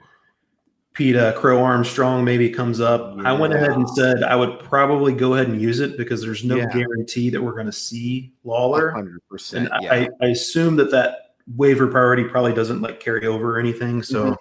Pete 0.92 1.16
uh, 1.16 1.32
Crow 1.32 1.64
Armstrong 1.64 2.22
maybe 2.22 2.50
comes 2.50 2.78
up. 2.78 3.16
Yeah. 3.16 3.30
I 3.30 3.32
went 3.32 3.54
ahead 3.54 3.70
and 3.70 3.88
said 3.88 4.22
I 4.22 4.36
would 4.36 4.58
probably 4.58 5.14
go 5.14 5.32
ahead 5.32 5.48
and 5.48 5.60
use 5.60 5.80
it 5.80 5.96
because 5.96 6.20
there's 6.20 6.44
no 6.44 6.56
yeah. 6.56 6.66
guarantee 6.66 7.30
that 7.30 7.42
we're 7.42 7.54
going 7.54 7.64
to 7.64 7.72
see 7.72 8.34
Lawlar. 8.44 8.92
100%. 9.32 9.54
And 9.54 9.70
yeah. 9.80 9.92
I, 9.92 10.08
I, 10.20 10.26
assume 10.28 10.76
that 10.76 10.90
that 10.90 11.34
waiver 11.56 11.86
priority 11.86 12.24
probably 12.24 12.52
doesn't 12.52 12.82
like 12.82 13.00
carry 13.00 13.26
over 13.26 13.56
or 13.56 13.58
anything. 13.58 14.02
So 14.02 14.24
mm-hmm. 14.24 14.34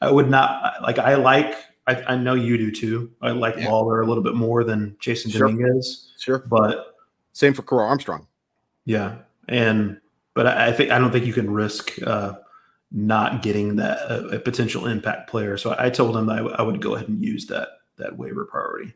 I 0.00 0.10
would 0.10 0.28
not 0.28 0.82
like, 0.82 0.98
I 0.98 1.14
like, 1.14 1.54
I, 1.86 2.02
I, 2.08 2.16
know 2.16 2.34
you 2.34 2.58
do 2.58 2.72
too. 2.72 3.12
I 3.22 3.30
like 3.30 3.54
Lawlar 3.54 4.02
a 4.02 4.06
little 4.06 4.24
bit 4.24 4.34
more 4.34 4.64
than 4.64 4.96
Jasson 5.00 5.30
sure. 5.30 5.46
Dominguez. 5.46 6.12
Sure. 6.18 6.40
But 6.40 6.87
same 7.38 7.54
for 7.54 7.62
Crow 7.62 7.84
Armstrong. 7.84 8.26
Yeah. 8.84 9.18
And, 9.48 10.00
but 10.34 10.48
I, 10.48 10.66
I 10.66 10.72
think, 10.72 10.90
I 10.90 10.98
don't 10.98 11.12
think 11.12 11.24
you 11.24 11.32
can 11.32 11.48
risk, 11.48 11.92
uh, 12.04 12.34
not 12.90 13.42
getting 13.42 13.76
that 13.76 13.98
a, 14.10 14.26
a 14.30 14.38
potential 14.40 14.86
impact 14.86 15.30
player. 15.30 15.56
So 15.56 15.70
I, 15.70 15.86
I 15.86 15.90
told 15.90 16.16
him 16.16 16.28
I, 16.28 16.38
w- 16.38 16.56
I 16.58 16.62
would 16.62 16.80
go 16.80 16.96
ahead 16.96 17.08
and 17.08 17.24
use 17.24 17.46
that 17.46 17.68
that 17.96 18.16
waiver 18.16 18.44
priority. 18.44 18.92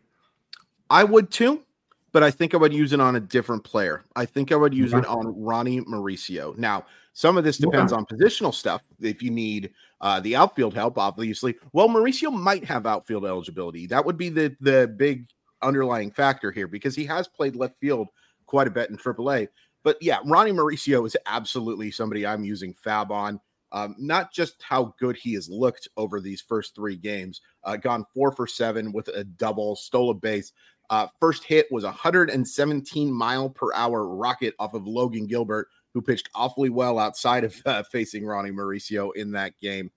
I 0.91 1.05
would 1.05 1.31
too, 1.31 1.63
but 2.11 2.25
I 2.25 2.33
think 2.33 2.53
I 2.53 2.57
would 2.57 2.73
use 2.73 2.93
it 2.93 3.01
on 3.01 3.15
a 3.15 3.21
different 3.21 3.63
player. 3.63 4.03
I 4.17 4.27
think 4.27 4.51
I 4.51 4.57
would 4.57 4.75
use 4.75 4.93
it 4.93 5.07
on 5.07 5.41
Ronny 5.41 5.81
Mauricio. 5.83 6.57
Now, 6.59 6.85
some 7.13 7.37
of 7.37 7.45
this 7.45 7.59
depends 7.59 7.93
on 7.93 8.07
positional 8.07 8.53
stuff. 8.53 8.83
If 9.01 9.23
you 9.23 9.31
need 9.31 9.71
uh, 10.01 10.19
the 10.19 10.35
outfield 10.35 10.75
help, 10.75 10.99
obviously, 10.99 11.55
well, 11.73 11.89
Mauricio 11.89 12.33
might 12.33 12.65
have 12.65 12.87
outfield 12.87 13.25
eligibility. 13.25 13.87
That 13.87 14.05
would 14.05 14.17
be 14.17 14.31
the 14.31 14.57
the 14.61 14.93
big 14.97 15.27
underlying 15.61 16.11
factor 16.11 16.51
here 16.51 16.67
because 16.67 16.97
he 16.97 17.05
has 17.05 17.29
played 17.29 17.55
left 17.55 17.79
field 17.79 18.09
quite 18.53 18.69
a 18.69 18.71
bit 18.71 18.91
in 18.91 18.99
AAA. 18.99 19.49
But 19.83 19.97
yeah, 20.03 20.19
Ronny 20.27 20.53
Mauricio 20.53 21.07
is 21.07 21.17
absolutely 21.25 21.91
somebody 21.91 22.27
I'm 22.27 22.45
using 22.45 22.75
FAAB 22.85 23.11
on. 23.11 23.41
Um, 23.73 23.97
not 23.99 24.31
just 24.31 24.63
how 24.63 24.95
good 25.01 25.17
he 25.17 25.33
has 25.33 25.49
looked 25.49 25.89
over 25.97 26.21
these 26.21 26.43
first 26.43 26.75
three 26.75 26.97
games, 26.97 27.41
uh, 27.65 27.77
gone 27.77 28.05
four 28.13 28.31
for 28.31 28.47
seven 28.47 28.93
with 28.93 29.09
a 29.09 29.25
double, 29.25 29.75
stole 29.75 30.11
a 30.11 30.15
base. 30.15 30.53
Uh, 30.91 31.07
first 31.19 31.45
hit 31.45 31.67
was 31.73 31.85
a 31.85 31.87
117 31.87 33.11
mile 33.11 33.49
per 33.49 33.73
hour 33.73 34.07
rocket 34.07 34.55
off 34.59 34.75
of 34.75 34.87
Logan 34.87 35.27
Gilbert, 35.27 35.69
who 35.95 36.03
pitched 36.03 36.29
awfully 36.35 36.69
well 36.69 36.99
outside 36.99 37.45
of 37.45 37.57
uh, 37.67 37.83
facing 37.85 38.27
Ronny 38.27 38.51
Mauricio 38.51 39.17
in 39.17 39.33
that 39.33 39.59
game. 39.61 39.91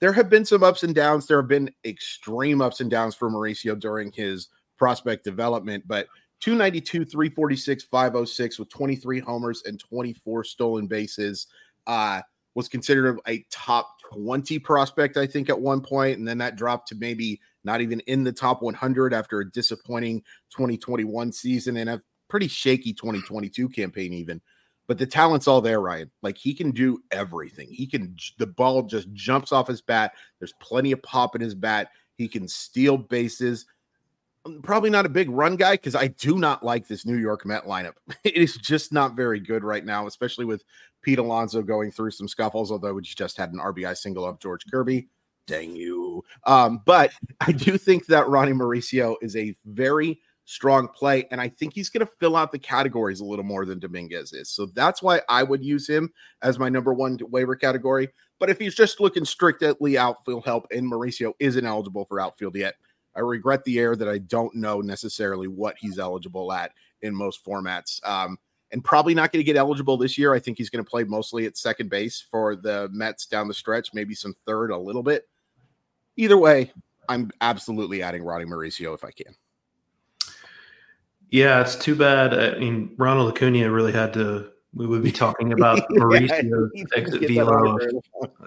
There 0.00 0.12
have 0.12 0.28
been 0.28 0.44
some 0.44 0.64
ups 0.64 0.82
and 0.82 0.96
downs. 0.96 1.28
There 1.28 1.40
have 1.40 1.48
been 1.48 1.70
extreme 1.84 2.60
ups 2.60 2.80
and 2.80 2.90
downs 2.90 3.14
for 3.14 3.30
Mauricio 3.30 3.78
during 3.78 4.10
his 4.10 4.48
prospect 4.76 5.22
development, 5.22 5.84
but 5.86 6.08
292, 6.44 7.06
346, 7.06 7.84
506 7.84 8.58
with 8.58 8.68
23 8.68 9.18
homers 9.18 9.62
and 9.64 9.80
24 9.80 10.44
stolen 10.44 10.86
bases. 10.86 11.46
Uh, 11.86 12.20
was 12.54 12.68
considered 12.68 13.18
a 13.26 13.42
top 13.50 13.96
20 14.12 14.58
prospect, 14.58 15.16
I 15.16 15.26
think, 15.26 15.48
at 15.48 15.58
one 15.58 15.80
point, 15.80 16.18
and 16.18 16.28
then 16.28 16.36
that 16.38 16.56
dropped 16.56 16.88
to 16.88 16.96
maybe 16.96 17.40
not 17.64 17.80
even 17.80 18.00
in 18.00 18.24
the 18.24 18.30
top 18.30 18.60
100 18.60 19.14
after 19.14 19.40
a 19.40 19.50
disappointing 19.52 20.20
2021 20.50 21.32
season 21.32 21.78
and 21.78 21.88
a 21.88 22.02
pretty 22.28 22.46
shaky 22.46 22.92
2022 22.92 23.66
campaign, 23.70 24.12
even. 24.12 24.38
But 24.86 24.98
the 24.98 25.06
talent's 25.06 25.48
all 25.48 25.62
there, 25.62 25.80
Ryan. 25.80 26.10
Like 26.20 26.36
he 26.36 26.52
can 26.52 26.72
do 26.72 27.02
everything. 27.10 27.68
He 27.70 27.86
can, 27.86 28.14
the 28.36 28.48
ball 28.48 28.82
just 28.82 29.10
jumps 29.14 29.50
off 29.50 29.66
his 29.66 29.80
bat. 29.80 30.12
There's 30.40 30.52
plenty 30.60 30.92
of 30.92 31.02
pop 31.02 31.34
in 31.36 31.40
his 31.40 31.54
bat. 31.54 31.88
He 32.18 32.28
can 32.28 32.46
steal 32.48 32.98
bases. 32.98 33.64
Probably 34.62 34.90
not 34.90 35.06
a 35.06 35.10
big 35.10 35.30
run 35.30 35.56
guy 35.56 35.72
because 35.72 35.94
I 35.94 36.08
do 36.08 36.38
not 36.38 36.62
like 36.62 36.86
this 36.86 37.06
New 37.06 37.16
York 37.16 37.46
Met 37.46 37.64
lineup. 37.64 37.94
It 38.24 38.34
is 38.34 38.56
just 38.56 38.92
not 38.92 39.16
very 39.16 39.40
good 39.40 39.64
right 39.64 39.84
now, 39.84 40.06
especially 40.06 40.44
with 40.44 40.64
Pete 41.02 41.18
Alonso 41.18 41.62
going 41.62 41.90
through 41.90 42.10
some 42.10 42.28
scuffles, 42.28 42.70
although 42.70 42.94
we 42.94 43.02
just 43.02 43.36
had 43.36 43.52
an 43.52 43.58
RBI 43.58 43.96
single 43.96 44.26
of 44.26 44.38
George 44.40 44.64
Kirby. 44.70 45.08
Dang 45.46 45.76
you. 45.76 46.24
Um, 46.46 46.82
but 46.84 47.10
I 47.40 47.52
do 47.52 47.78
think 47.78 48.06
that 48.06 48.28
Ronny 48.28 48.52
Mauricio 48.52 49.16
is 49.22 49.36
a 49.36 49.54
very 49.64 50.20
strong 50.46 50.88
play, 50.88 51.26
and 51.30 51.40
I 51.40 51.48
think 51.48 51.74
he's 51.74 51.88
going 51.88 52.06
to 52.06 52.12
fill 52.20 52.36
out 52.36 52.52
the 52.52 52.58
categories 52.58 53.20
a 53.20 53.24
little 53.24 53.44
more 53.44 53.64
than 53.64 53.78
Dominguez 53.78 54.32
is. 54.32 54.50
So 54.50 54.66
that's 54.66 55.02
why 55.02 55.22
I 55.28 55.42
would 55.42 55.64
use 55.64 55.88
him 55.88 56.12
as 56.42 56.58
my 56.58 56.68
number 56.68 56.92
one 56.92 57.18
waiver 57.30 57.56
category. 57.56 58.08
But 58.38 58.50
if 58.50 58.58
he's 58.58 58.74
just 58.74 59.00
looking 59.00 59.24
strictly 59.24 59.96
outfield 59.96 60.44
help 60.44 60.66
and 60.70 60.90
Mauricio 60.90 61.32
isn't 61.38 61.64
eligible 61.64 62.04
for 62.04 62.20
outfield 62.20 62.56
yet, 62.56 62.74
I 63.16 63.20
regret 63.20 63.64
the 63.64 63.78
air 63.78 63.96
that 63.96 64.08
I 64.08 64.18
don't 64.18 64.54
know 64.54 64.80
necessarily 64.80 65.48
what 65.48 65.76
he's 65.78 65.98
eligible 65.98 66.52
at 66.52 66.72
in 67.02 67.14
most 67.14 67.44
formats. 67.44 68.04
Um, 68.06 68.38
and 68.72 68.82
probably 68.82 69.14
not 69.14 69.30
going 69.30 69.40
to 69.40 69.44
get 69.44 69.56
eligible 69.56 69.96
this 69.96 70.18
year. 70.18 70.34
I 70.34 70.40
think 70.40 70.58
he's 70.58 70.70
going 70.70 70.84
to 70.84 70.90
play 70.90 71.04
mostly 71.04 71.46
at 71.46 71.56
second 71.56 71.90
base 71.90 72.26
for 72.28 72.56
the 72.56 72.88
Mets 72.92 73.26
down 73.26 73.46
the 73.46 73.54
stretch, 73.54 73.94
maybe 73.94 74.14
some 74.14 74.34
third 74.46 74.72
a 74.72 74.76
little 74.76 75.02
bit. 75.02 75.28
Either 76.16 76.36
way, 76.36 76.72
I'm 77.08 77.30
absolutely 77.40 78.02
adding 78.02 78.24
Ronny 78.24 78.46
Mauricio 78.46 78.94
if 78.94 79.04
I 79.04 79.10
can. 79.12 79.34
Yeah, 81.30 81.60
it's 81.60 81.76
too 81.76 81.94
bad. 81.94 82.34
I 82.34 82.58
mean, 82.58 82.94
Ronald 82.96 83.32
Acuna 83.32 83.70
really 83.70 83.92
had 83.92 84.12
to 84.14 84.50
we 84.74 84.86
would 84.86 85.02
be 85.02 85.12
talking 85.12 85.52
about 85.58 85.88
Mauricio 85.90 86.68
yeah, 86.74 86.84
exit 86.96 87.28
velo. 87.28 87.76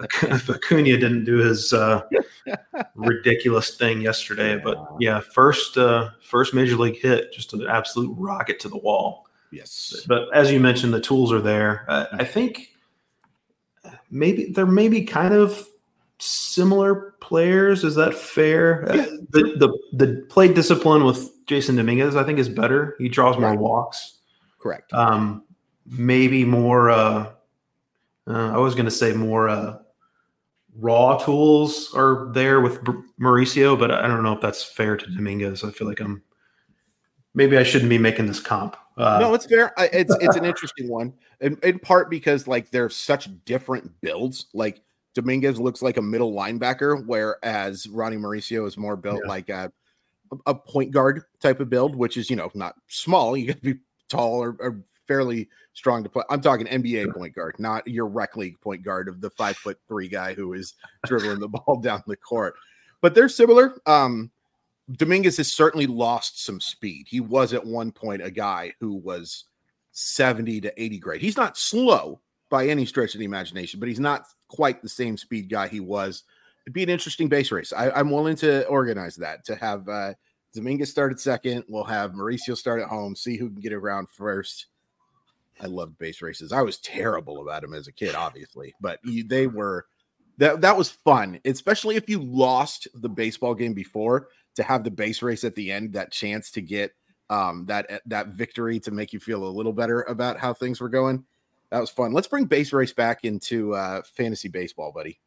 if 0.00 0.50
Acuna 0.50 0.96
didn't 0.96 1.24
do 1.24 1.36
his 1.38 1.72
uh, 1.72 2.02
ridiculous 2.94 3.76
thing 3.76 4.00
yesterday, 4.00 4.60
but 4.62 4.86
yeah, 5.00 5.20
first 5.20 5.76
uh, 5.76 6.10
first 6.22 6.54
major 6.54 6.76
league 6.76 7.00
hit, 7.00 7.32
just 7.32 7.52
an 7.52 7.66
absolute 7.66 8.14
rocket 8.18 8.60
to 8.60 8.68
the 8.68 8.78
wall. 8.78 9.26
Yes, 9.50 10.04
but 10.06 10.28
as 10.34 10.52
you 10.52 10.60
mentioned, 10.60 10.92
the 10.92 11.00
tools 11.00 11.32
are 11.32 11.40
there. 11.40 11.86
Uh, 11.88 12.06
I 12.12 12.24
think 12.24 12.74
maybe 14.10 14.52
they're 14.52 14.66
maybe 14.66 15.04
kind 15.04 15.32
of 15.32 15.66
similar 16.18 17.14
players. 17.20 17.84
Is 17.84 17.94
that 17.94 18.14
fair? 18.14 18.84
Yeah. 18.94 19.02
Uh, 19.02 19.06
the, 19.30 19.56
the 19.56 19.78
the 20.04 20.26
play 20.28 20.52
discipline 20.52 21.04
with 21.04 21.46
Jasson 21.46 21.76
Dominguez, 21.76 22.14
I 22.14 22.24
think, 22.24 22.38
is 22.38 22.48
better. 22.48 22.94
He 22.98 23.08
draws 23.08 23.38
more 23.38 23.50
right. 23.50 23.58
walks. 23.58 24.18
Correct. 24.58 24.92
Um, 24.92 25.44
maybe 25.90 26.44
more. 26.44 26.90
Uh, 26.90 27.32
uh, 28.26 28.52
I 28.52 28.58
was 28.58 28.74
going 28.74 28.84
to 28.84 28.90
say 28.90 29.12
more 29.12 29.48
uh, 29.48 29.78
raw 30.76 31.16
tools 31.18 31.92
are 31.94 32.30
there 32.32 32.60
with 32.60 32.82
Mauricio, 33.20 33.78
but 33.78 33.90
I 33.90 34.06
don't 34.06 34.22
know 34.22 34.34
if 34.34 34.40
that's 34.40 34.62
fair 34.62 34.96
to 34.96 35.06
Dominguez. 35.06 35.64
I 35.64 35.70
feel 35.70 35.88
like 35.88 36.00
I'm. 36.00 36.22
Maybe 37.34 37.56
I 37.56 37.62
shouldn't 37.62 37.90
be 37.90 37.98
making 37.98 38.26
this 38.26 38.40
comp. 38.40 38.76
Uh, 38.96 39.18
no, 39.20 39.34
it's 39.34 39.46
fair. 39.46 39.72
It's 39.78 40.14
it's 40.20 40.36
an 40.36 40.44
interesting 40.44 40.88
one, 40.88 41.12
in, 41.40 41.56
in 41.62 41.78
part 41.78 42.10
because 42.10 42.48
like 42.48 42.70
they're 42.70 42.90
such 42.90 43.28
different 43.44 43.88
builds. 44.00 44.46
Like 44.54 44.82
Dominguez 45.14 45.60
looks 45.60 45.82
like 45.82 45.98
a 45.98 46.02
middle 46.02 46.32
linebacker, 46.32 47.06
whereas 47.06 47.86
Ronny 47.86 48.16
Mauricio 48.16 48.66
is 48.66 48.76
more 48.76 48.96
built 48.96 49.20
yeah. 49.22 49.28
like 49.28 49.48
a 49.50 49.72
a 50.46 50.54
point 50.54 50.90
guard 50.90 51.22
type 51.40 51.60
of 51.60 51.70
build, 51.70 51.94
which 51.94 52.16
is 52.16 52.28
you 52.28 52.36
know 52.36 52.50
not 52.54 52.74
small. 52.88 53.36
You 53.36 53.48
got 53.48 53.56
to 53.56 53.74
be 53.74 53.80
tall 54.08 54.42
or, 54.42 54.56
or, 54.58 54.82
fairly 55.08 55.48
strong 55.72 56.04
to 56.04 56.08
play. 56.08 56.22
I'm 56.30 56.40
talking 56.40 56.66
NBA 56.66 57.14
point 57.14 57.34
guard, 57.34 57.56
not 57.58 57.88
your 57.88 58.06
rec 58.06 58.36
league 58.36 58.60
point 58.60 58.82
guard 58.82 59.08
of 59.08 59.20
the 59.20 59.30
five 59.30 59.56
foot 59.64 59.78
three 59.88 60.08
guy 60.08 60.34
who 60.34 60.52
is 60.52 60.74
dribbling 61.06 61.40
the 61.40 61.48
ball 61.66 61.80
down 61.80 62.02
the 62.06 62.16
court. 62.16 62.54
But 63.00 63.14
they're 63.14 63.28
similar. 63.28 63.80
Um, 63.86 64.30
Dominguez 64.92 65.36
has 65.36 65.52
certainly 65.52 65.86
lost 65.86 66.44
some 66.44 66.60
speed. 66.60 67.06
He 67.08 67.20
was 67.20 67.52
at 67.52 67.64
one 67.64 67.92
point 67.92 68.22
a 68.22 68.30
guy 68.30 68.72
who 68.80 68.94
was 68.94 69.44
70 69.92 70.60
to 70.62 70.82
80 70.82 70.98
grade. 70.98 71.20
He's 71.20 71.36
not 71.36 71.58
slow 71.58 72.20
by 72.48 72.68
any 72.68 72.86
stretch 72.86 73.14
of 73.14 73.18
the 73.18 73.24
imagination, 73.24 73.80
but 73.80 73.88
he's 73.88 74.00
not 74.00 74.24
quite 74.48 74.80
the 74.80 74.88
same 74.88 75.16
speed 75.16 75.50
guy 75.50 75.68
he 75.68 75.80
was. 75.80 76.22
It'd 76.64 76.72
be 76.72 76.82
an 76.82 76.88
interesting 76.88 77.28
base 77.28 77.52
race. 77.52 77.72
I, 77.72 78.00
am 78.00 78.10
willing 78.10 78.36
to 78.36 78.66
organize 78.66 79.16
that 79.16 79.44
to 79.46 79.56
have 79.56 79.88
uh, 79.88 80.14
Dominguez 80.54 80.90
start 80.90 81.12
at 81.12 81.20
second. 81.20 81.64
We'll 81.68 81.84
have 81.84 82.12
Mauricio 82.12 82.56
start 82.56 82.80
at 82.80 82.88
home, 82.88 83.14
see 83.14 83.36
who 83.36 83.50
can 83.50 83.60
get 83.60 83.72
around 83.72 84.08
first. 84.08 84.66
I 85.60 85.66
loved 85.66 85.98
base 85.98 86.22
races. 86.22 86.52
I 86.52 86.62
was 86.62 86.78
terrible 86.78 87.42
about 87.42 87.62
them 87.62 87.74
as 87.74 87.88
a 87.88 87.92
kid, 87.92 88.14
obviously, 88.14 88.74
but 88.80 89.00
you, 89.04 89.26
they 89.26 89.46
were 89.46 89.86
that 90.38 90.60
that 90.60 90.76
was 90.76 90.90
fun, 90.90 91.40
especially 91.44 91.96
if 91.96 92.08
you 92.08 92.22
lost 92.22 92.88
the 92.94 93.08
baseball 93.08 93.54
game 93.54 93.74
before 93.74 94.28
to 94.54 94.62
have 94.62 94.84
the 94.84 94.90
base 94.90 95.22
race 95.22 95.44
at 95.44 95.54
the 95.54 95.70
end, 95.70 95.92
that 95.92 96.12
chance 96.12 96.50
to 96.52 96.60
get 96.60 96.92
um, 97.30 97.66
that 97.66 98.02
that 98.06 98.28
victory 98.28 98.80
to 98.80 98.90
make 98.90 99.12
you 99.12 99.20
feel 99.20 99.44
a 99.44 99.48
little 99.48 99.72
better 99.72 100.02
about 100.02 100.38
how 100.38 100.54
things 100.54 100.80
were 100.80 100.88
going. 100.88 101.24
That 101.70 101.80
was 101.80 101.90
fun. 101.90 102.12
Let's 102.12 102.28
bring 102.28 102.46
base 102.46 102.72
race 102.72 102.92
back 102.92 103.24
into 103.24 103.74
uh, 103.74 104.02
fantasy 104.14 104.48
baseball, 104.48 104.92
buddy. 104.92 105.20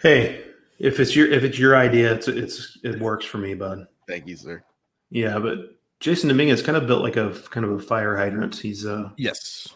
Hey, 0.00 0.44
if 0.78 0.98
it's 0.98 1.14
your 1.14 1.30
if 1.30 1.44
it's 1.44 1.58
your 1.58 1.76
idea, 1.76 2.12
it's 2.12 2.26
it's 2.26 2.78
it 2.82 3.00
works 3.00 3.24
for 3.24 3.38
me, 3.38 3.54
bud. 3.54 3.86
Thank 4.08 4.26
you, 4.26 4.36
sir. 4.36 4.64
Yeah, 5.10 5.38
but 5.38 5.76
Jasson 6.02 6.28
Dominguez 6.28 6.62
kind 6.62 6.76
of 6.76 6.88
built 6.88 7.02
like 7.02 7.16
a 7.16 7.32
kind 7.50 7.64
of 7.64 7.72
a 7.72 7.78
fire 7.78 8.16
hydrant. 8.16 8.56
He's 8.56 8.84
uh 8.84 9.10
yes. 9.16 9.68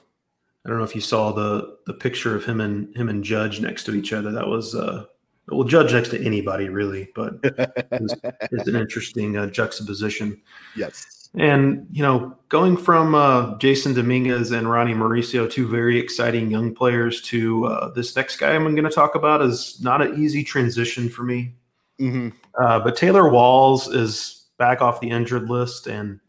I 0.65 0.69
don't 0.69 0.79
know 0.79 0.85
if 0.85 0.95
you 0.95 1.01
saw 1.01 1.33
the 1.33 1.79
the 1.87 1.95
picture 1.95 2.35
of 2.35 2.45
him 2.45 2.61
and 2.61 2.95
him 2.97 3.09
and 3.09 3.23
Judge 3.23 3.61
next 3.61 3.85
to 3.85 3.95
each 3.95 4.13
other. 4.13 4.33
That 4.33 4.49
was 4.49 4.75
uh 4.75 5.05
well, 5.49 5.63
Judge 5.63 5.93
next 5.93 6.09
to 6.09 6.25
anybody 6.25 6.69
really, 6.69 7.09
but 7.15 7.35
it's, 7.45 8.15
it's 8.51 8.67
an 8.67 8.75
interesting 8.75 9.37
uh, 9.37 9.47
juxtaposition. 9.47 10.43
Yes. 10.75 11.29
And 11.37 11.87
you 11.93 12.03
know, 12.03 12.37
going 12.49 12.77
from 12.77 13.15
uh, 13.15 13.57
Jasson 13.59 13.95
Dominguez 13.95 14.51
and 14.51 14.69
Ronny 14.69 14.95
Mauricio, 14.95 15.49
two 15.49 15.69
very 15.69 16.01
exciting 16.01 16.51
young 16.51 16.75
players, 16.75 17.21
to 17.23 17.67
uh, 17.67 17.93
this 17.93 18.17
next 18.17 18.39
guy 18.39 18.55
I'm 18.55 18.65
going 18.65 18.85
to 18.85 18.91
talk 18.91 19.15
about 19.15 19.43
is 19.43 19.81
not 19.81 20.03
an 20.03 20.21
easy 20.21 20.43
transition 20.43 21.09
for 21.09 21.23
me. 21.23 21.55
Mm-hmm. 22.01 22.31
Uh, 22.61 22.81
but 22.81 22.97
Taylor 22.97 23.29
Walls 23.29 23.87
is 23.89 24.46
back 24.59 24.81
off 24.81 25.01
the 25.01 25.11
injured 25.11 25.49
list, 25.49 25.87
and 25.87 26.21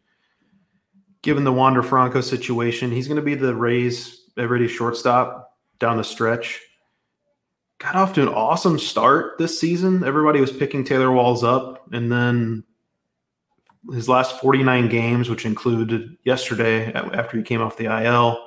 given 1.21 1.43
the 1.43 1.53
Wander 1.53 1.83
Franco 1.83 2.21
situation, 2.21 2.91
he's 2.91 3.07
going 3.07 3.17
to 3.17 3.21
be 3.21 3.35
the 3.35 3.55
Rays' 3.55 4.29
everyday 4.37 4.67
shortstop 4.67 5.57
down 5.79 5.97
the 5.97 6.03
stretch. 6.03 6.61
Got 7.79 7.95
off 7.95 8.13
to 8.13 8.23
an 8.23 8.29
awesome 8.29 8.79
start 8.79 9.37
this 9.37 9.59
season. 9.59 10.03
Everybody 10.03 10.41
was 10.41 10.51
picking 10.51 10.83
Taylor 10.83 11.11
Walls 11.11 11.43
up, 11.43 11.91
and 11.93 12.11
then 12.11 12.63
his 13.93 14.09
last 14.09 14.39
49 14.41 14.89
games, 14.89 15.29
which 15.29 15.45
included 15.45 16.17
yesterday 16.23 16.91
after 16.93 17.37
he 17.37 17.43
came 17.43 17.61
off 17.61 17.77
the 17.77 17.85
IL. 18.03 18.43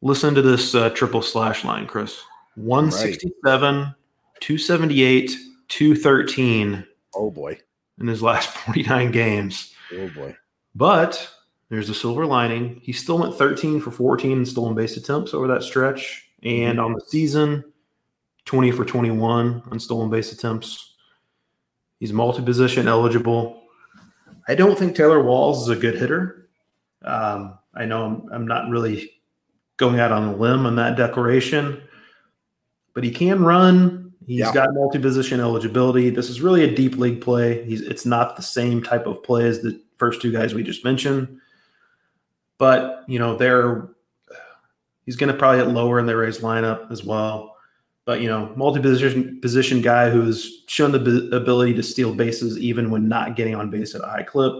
Listen 0.00 0.34
to 0.34 0.42
this 0.42 0.74
uh, 0.74 0.90
triple 0.90 1.22
slash 1.22 1.64
line, 1.64 1.86
Chris 1.86 2.22
167, 2.56 3.76
right. 3.76 3.94
278, 4.40 5.36
213. 5.68 6.86
Oh, 7.14 7.30
boy. 7.30 7.58
In 8.02 8.08
his 8.08 8.22
last 8.22 8.48
49 8.66 9.10
games. 9.12 9.72
Oh, 9.94 10.08
boy. 10.10 10.36
But 10.74 11.30
there's 11.70 11.88
a 11.88 11.94
silver 11.94 12.26
lining. 12.26 12.80
He 12.82 12.92
still 12.92 13.18
went 13.18 13.34
13 13.34 13.80
for 13.80 13.90
14 13.90 14.38
in 14.38 14.44
stolen 14.44 14.74
base 14.74 14.98
attempts 14.98 15.32
over 15.32 15.46
that 15.46 15.62
stretch. 15.62 16.28
And 16.42 16.78
mm-hmm. 16.78 16.84
on 16.84 16.92
the 16.92 17.00
season, 17.08 17.64
20 18.44 18.72
for 18.72 18.84
21 18.84 19.62
on 19.70 19.80
stolen 19.80 20.10
base 20.10 20.32
attempts. 20.32 20.96
He's 22.00 22.12
multi 22.12 22.42
position 22.42 22.88
eligible. 22.88 23.62
I 24.48 24.56
don't 24.56 24.76
think 24.76 24.96
Taylor 24.96 25.22
Walls 25.22 25.62
is 25.62 25.76
a 25.76 25.80
good 25.80 25.94
hitter. 25.94 26.48
Um, 27.04 27.58
I 27.74 27.84
know 27.84 28.04
I'm, 28.04 28.28
I'm, 28.32 28.46
not 28.46 28.68
really 28.68 29.10
going 29.76 30.00
out 30.00 30.12
on 30.12 30.28
a 30.28 30.36
limb 30.36 30.66
on 30.66 30.76
that 30.76 30.96
declaration, 30.96 31.80
but 32.92 33.04
he 33.04 33.12
can 33.12 33.44
run. 33.44 34.01
He's 34.26 34.40
yeah. 34.40 34.52
got 34.52 34.74
multi-position 34.74 35.40
eligibility. 35.40 36.10
This 36.10 36.30
is 36.30 36.40
really 36.40 36.64
a 36.64 36.74
deep 36.74 36.96
league 36.96 37.20
play. 37.20 37.64
He's 37.64 37.80
it's 37.82 38.06
not 38.06 38.36
the 38.36 38.42
same 38.42 38.82
type 38.82 39.06
of 39.06 39.22
play 39.22 39.46
as 39.46 39.62
the 39.62 39.80
first 39.96 40.22
two 40.22 40.32
guys 40.32 40.54
we 40.54 40.62
just 40.62 40.84
mentioned, 40.84 41.40
but 42.58 43.04
you 43.08 43.18
know 43.18 43.36
they're 43.36 43.88
he's 45.04 45.16
going 45.16 45.32
to 45.32 45.38
probably 45.38 45.58
hit 45.58 45.68
lower 45.68 45.98
in 45.98 46.06
the 46.06 46.16
Rays 46.16 46.38
lineup 46.38 46.90
as 46.90 47.04
well. 47.04 47.56
But 48.04 48.20
you 48.20 48.28
know, 48.28 48.52
multi-position 48.56 49.40
position 49.40 49.80
guy 49.80 50.10
who's 50.10 50.64
shown 50.66 50.90
the 50.90 50.98
b- 50.98 51.30
ability 51.32 51.74
to 51.74 51.82
steal 51.82 52.14
bases 52.14 52.58
even 52.58 52.90
when 52.90 53.08
not 53.08 53.36
getting 53.36 53.54
on 53.54 53.70
base 53.70 53.94
at 53.94 54.02
a 54.02 54.06
high 54.06 54.24
clip. 54.24 54.54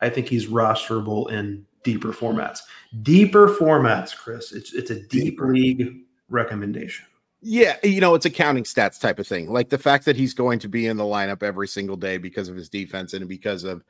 I 0.00 0.10
think 0.10 0.28
he's 0.28 0.46
rosterable 0.46 1.30
in 1.30 1.64
deeper 1.84 2.12
formats. 2.12 2.60
Deeper 3.02 3.48
formats, 3.48 4.16
Chris. 4.16 4.52
It's 4.52 4.72
it's 4.72 4.90
a 4.90 5.00
deep 5.00 5.40
league 5.40 6.00
recommendation. 6.28 7.06
Yeah, 7.44 7.76
you 7.82 8.00
know, 8.00 8.14
it's 8.14 8.24
a 8.24 8.30
counting 8.30 8.62
stats 8.62 9.00
type 9.00 9.18
of 9.18 9.26
thing. 9.26 9.50
Like 9.50 9.68
the 9.68 9.78
fact 9.78 10.04
that 10.04 10.14
he's 10.14 10.32
going 10.32 10.60
to 10.60 10.68
be 10.68 10.86
in 10.86 10.96
the 10.96 11.04
lineup 11.04 11.42
every 11.42 11.66
single 11.66 11.96
day 11.96 12.16
because 12.16 12.48
of 12.48 12.54
his 12.54 12.68
defense 12.68 13.14
and 13.14 13.28
because 13.28 13.64
of 13.64 13.82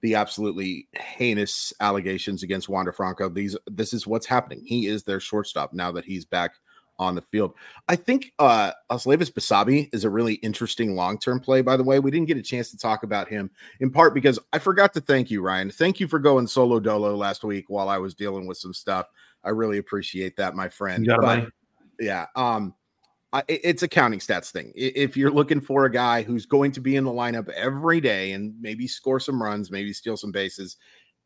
the 0.00 0.14
absolutely 0.14 0.88
heinous 0.94 1.72
allegations 1.80 2.42
against 2.42 2.68
Wander 2.68 2.92
Franco. 2.92 3.28
These 3.28 3.56
this 3.66 3.92
is 3.92 4.06
what's 4.06 4.26
happening. 4.26 4.62
He 4.64 4.86
is 4.86 5.02
their 5.02 5.20
shortstop 5.20 5.72
now 5.72 5.92
that 5.92 6.04
he's 6.04 6.24
back 6.24 6.52
on 6.98 7.14
the 7.14 7.20
field. 7.20 7.52
I 7.88 7.96
think 7.96 8.32
uh 8.38 8.72
Osleivis 8.90 9.30
Basabe 9.30 9.90
is 9.92 10.04
a 10.04 10.10
really 10.10 10.34
interesting 10.34 10.96
long-term 10.96 11.40
play, 11.40 11.60
by 11.60 11.76
the 11.76 11.84
way. 11.84 11.98
We 11.98 12.10
didn't 12.10 12.28
get 12.28 12.38
a 12.38 12.42
chance 12.42 12.70
to 12.70 12.78
talk 12.78 13.02
about 13.02 13.28
him 13.28 13.50
in 13.80 13.90
part 13.90 14.14
because 14.14 14.38
I 14.54 14.58
forgot 14.58 14.94
to 14.94 15.02
thank 15.02 15.30
you, 15.30 15.42
Ryan. 15.42 15.70
Thank 15.70 16.00
you 16.00 16.08
for 16.08 16.18
going 16.18 16.46
solo 16.46 16.80
dolo 16.80 17.14
last 17.14 17.44
week 17.44 17.66
while 17.68 17.90
I 17.90 17.98
was 17.98 18.14
dealing 18.14 18.46
with 18.46 18.56
some 18.56 18.72
stuff. 18.72 19.06
I 19.44 19.50
really 19.50 19.76
appreciate 19.76 20.36
that, 20.36 20.54
my 20.54 20.70
friend. 20.70 21.04
But, 21.06 21.50
yeah. 22.00 22.26
Um 22.34 22.74
it's 23.48 23.82
a 23.82 23.88
counting 23.88 24.20
stats 24.20 24.50
thing. 24.50 24.72
If 24.74 25.16
you're 25.16 25.30
looking 25.30 25.60
for 25.60 25.84
a 25.84 25.92
guy 25.92 26.22
who's 26.22 26.46
going 26.46 26.72
to 26.72 26.80
be 26.80 26.96
in 26.96 27.04
the 27.04 27.10
lineup 27.10 27.48
every 27.50 28.00
day 28.00 28.32
and 28.32 28.54
maybe 28.60 28.86
score 28.86 29.20
some 29.20 29.42
runs, 29.42 29.70
maybe 29.70 29.92
steal 29.92 30.16
some 30.16 30.32
bases, 30.32 30.76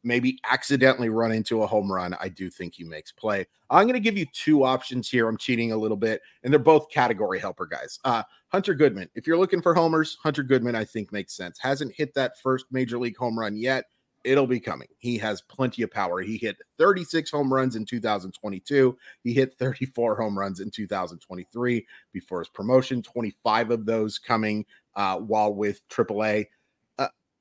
maybe 0.02 0.38
accidentally 0.50 1.08
run 1.10 1.32
into 1.32 1.62
a 1.62 1.66
home 1.66 1.90
run, 1.90 2.16
I 2.20 2.28
do 2.28 2.48
think 2.48 2.74
he 2.74 2.84
makes 2.84 3.12
play. 3.12 3.46
I'm 3.68 3.84
going 3.84 3.94
to 3.94 4.00
give 4.00 4.18
you 4.18 4.26
two 4.32 4.64
options 4.64 5.08
here. 5.08 5.28
I'm 5.28 5.36
cheating 5.36 5.72
a 5.72 5.76
little 5.76 5.96
bit, 5.96 6.22
and 6.42 6.52
they're 6.52 6.58
both 6.58 6.90
category 6.90 7.38
helper 7.38 7.66
guys. 7.66 8.00
Uh, 8.04 8.22
Hunter 8.48 8.74
Goodman, 8.74 9.08
if 9.14 9.26
you're 9.26 9.38
looking 9.38 9.62
for 9.62 9.74
homers, 9.74 10.16
Hunter 10.22 10.42
Goodman, 10.42 10.74
I 10.74 10.84
think 10.84 11.12
makes 11.12 11.36
sense. 11.36 11.58
Hasn't 11.60 11.94
hit 11.94 12.14
that 12.14 12.38
first 12.40 12.66
major 12.70 12.98
league 12.98 13.16
home 13.16 13.38
run 13.38 13.56
yet. 13.56 13.84
It'll 14.22 14.46
be 14.46 14.60
coming. 14.60 14.88
He 14.98 15.16
has 15.18 15.40
plenty 15.40 15.82
of 15.82 15.90
power. 15.90 16.20
He 16.20 16.36
hit 16.36 16.56
36 16.78 17.30
home 17.30 17.52
runs 17.52 17.76
in 17.76 17.86
2022. 17.86 18.96
He 19.24 19.32
hit 19.32 19.54
34 19.54 20.16
home 20.16 20.38
runs 20.38 20.60
in 20.60 20.70
2023 20.70 21.86
before 22.12 22.40
his 22.40 22.48
promotion, 22.48 23.02
25 23.02 23.70
of 23.70 23.86
those 23.86 24.18
coming 24.18 24.66
uh, 24.94 25.16
while 25.18 25.54
with 25.54 25.86
AAA 25.88 26.46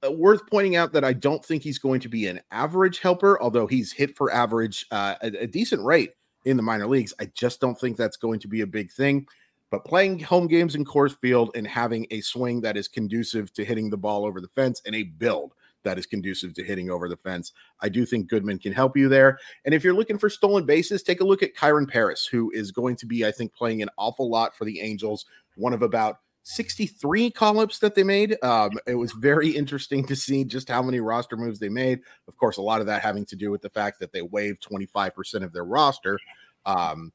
uh, 0.03 0.11
worth 0.11 0.47
pointing 0.49 0.75
out 0.75 0.93
that 0.93 1.03
I 1.03 1.13
don't 1.13 1.43
think 1.43 1.63
he's 1.63 1.79
going 1.79 1.99
to 2.01 2.09
be 2.09 2.27
an 2.27 2.39
average 2.51 2.99
helper, 2.99 3.41
although 3.41 3.67
he's 3.67 3.91
hit 3.91 4.15
for 4.15 4.31
average 4.31 4.85
uh, 4.91 5.15
a, 5.21 5.27
a 5.43 5.47
decent 5.47 5.83
rate 5.83 6.13
in 6.45 6.57
the 6.57 6.63
minor 6.63 6.87
leagues. 6.87 7.13
I 7.19 7.25
just 7.33 7.59
don't 7.59 7.79
think 7.79 7.97
that's 7.97 8.17
going 8.17 8.39
to 8.39 8.47
be 8.47 8.61
a 8.61 8.67
big 8.67 8.91
thing. 8.91 9.27
But 9.71 9.85
playing 9.85 10.19
home 10.19 10.47
games 10.47 10.75
in 10.75 10.83
Coors 10.83 11.15
Field 11.19 11.51
and 11.53 11.67
having 11.67 12.07
a 12.09 12.21
swing 12.21 12.61
that 12.61 12.75
is 12.75 12.87
conducive 12.87 13.53
to 13.53 13.65
hitting 13.65 13.89
the 13.89 13.97
ball 13.97 14.25
over 14.25 14.41
the 14.41 14.47
fence 14.47 14.81
and 14.85 14.95
a 14.95 15.03
build 15.03 15.53
that 15.83 15.97
is 15.97 16.05
conducive 16.05 16.53
to 16.55 16.63
hitting 16.63 16.89
over 16.89 17.07
the 17.07 17.17
fence. 17.17 17.53
I 17.81 17.89
do 17.89 18.05
think 18.05 18.27
Goodman 18.27 18.59
can 18.59 18.73
help 18.73 18.97
you 18.97 19.09
there. 19.09 19.39
And 19.65 19.73
if 19.73 19.83
you're 19.83 19.93
looking 19.93 20.17
for 20.17 20.29
stolen 20.29 20.65
bases, 20.65 21.03
take 21.03 21.21
a 21.21 21.25
look 21.25 21.43
at 21.43 21.55
Kyren 21.55 21.89
Paris, 21.89 22.25
who 22.25 22.51
is 22.51 22.71
going 22.71 22.95
to 22.97 23.05
be, 23.05 23.25
I 23.25 23.31
think, 23.31 23.53
playing 23.53 23.81
an 23.81 23.89
awful 23.97 24.29
lot 24.29 24.55
for 24.55 24.65
the 24.65 24.81
Angels, 24.81 25.25
one 25.55 25.73
of 25.73 25.81
about 25.81 26.17
63 26.43 27.31
call 27.31 27.59
ups 27.59 27.79
that 27.79 27.95
they 27.95 28.03
made. 28.03 28.37
Um, 28.43 28.71
it 28.87 28.95
was 28.95 29.11
very 29.13 29.49
interesting 29.49 30.05
to 30.07 30.15
see 30.15 30.43
just 30.43 30.69
how 30.69 30.81
many 30.81 30.99
roster 30.99 31.37
moves 31.37 31.59
they 31.59 31.69
made. 31.69 31.99
Of 32.27 32.37
course, 32.37 32.57
a 32.57 32.61
lot 32.61 32.81
of 32.81 32.87
that 32.87 33.01
having 33.01 33.25
to 33.25 33.35
do 33.35 33.51
with 33.51 33.61
the 33.61 33.69
fact 33.69 33.99
that 33.99 34.11
they 34.11 34.21
waived 34.21 34.63
25% 34.63 35.43
of 35.43 35.53
their 35.53 35.65
roster. 35.65 36.19
Um, 36.65 37.11